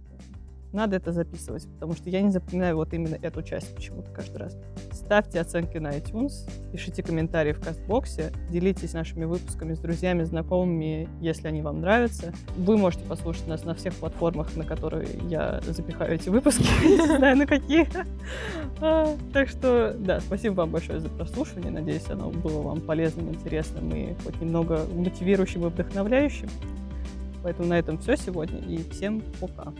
надо 0.73 0.95
это 0.95 1.11
записывать, 1.11 1.67
потому 1.73 1.93
что 1.93 2.09
я 2.09 2.21
не 2.21 2.31
запоминаю 2.31 2.75
вот 2.75 2.93
именно 2.93 3.15
эту 3.21 3.43
часть 3.43 3.73
почему-то 3.75 4.11
каждый 4.11 4.37
раз. 4.37 4.57
Ставьте 4.91 5.39
оценки 5.39 5.77
на 5.77 5.95
iTunes, 5.95 6.49
пишите 6.71 7.03
комментарии 7.03 7.53
в 7.53 7.59
кастбоксе, 7.59 8.31
делитесь 8.49 8.93
нашими 8.93 9.25
выпусками 9.25 9.75
с 9.75 9.79
друзьями, 9.79 10.23
знакомыми, 10.23 11.07
если 11.21 11.47
они 11.47 11.61
вам 11.61 11.81
нравятся. 11.81 12.33
Вы 12.57 12.77
можете 12.77 13.05
послушать 13.05 13.47
нас 13.47 13.63
на 13.63 13.75
всех 13.75 13.93
платформах, 13.93 14.55
на 14.55 14.63
которые 14.63 15.07
я 15.29 15.61
запихаю 15.61 16.15
эти 16.15 16.29
выпуски, 16.29 16.63
не 16.83 17.05
знаю 17.05 17.37
на 17.37 17.45
какие. 17.45 17.87
А, 18.81 19.15
Так 19.31 19.49
что, 19.49 19.95
да, 19.97 20.19
спасибо 20.21 20.53
вам 20.55 20.71
большое 20.71 20.99
за 20.99 21.09
прослушивание. 21.09 21.71
Надеюсь, 21.71 22.09
оно 22.09 22.29
было 22.31 22.61
вам 22.61 22.81
полезным, 22.81 23.29
интересным 23.29 23.89
и 23.95 24.15
хоть 24.23 24.41
немного 24.41 24.81
мотивирующим 24.91 25.67
и 25.67 25.69
вдохновляющим. 25.69 26.49
Поэтому 27.43 27.67
на 27.67 27.77
этом 27.77 27.99
все 27.99 28.15
сегодня 28.15 28.59
и 28.59 28.89
всем 28.89 29.21
пока. 29.39 29.73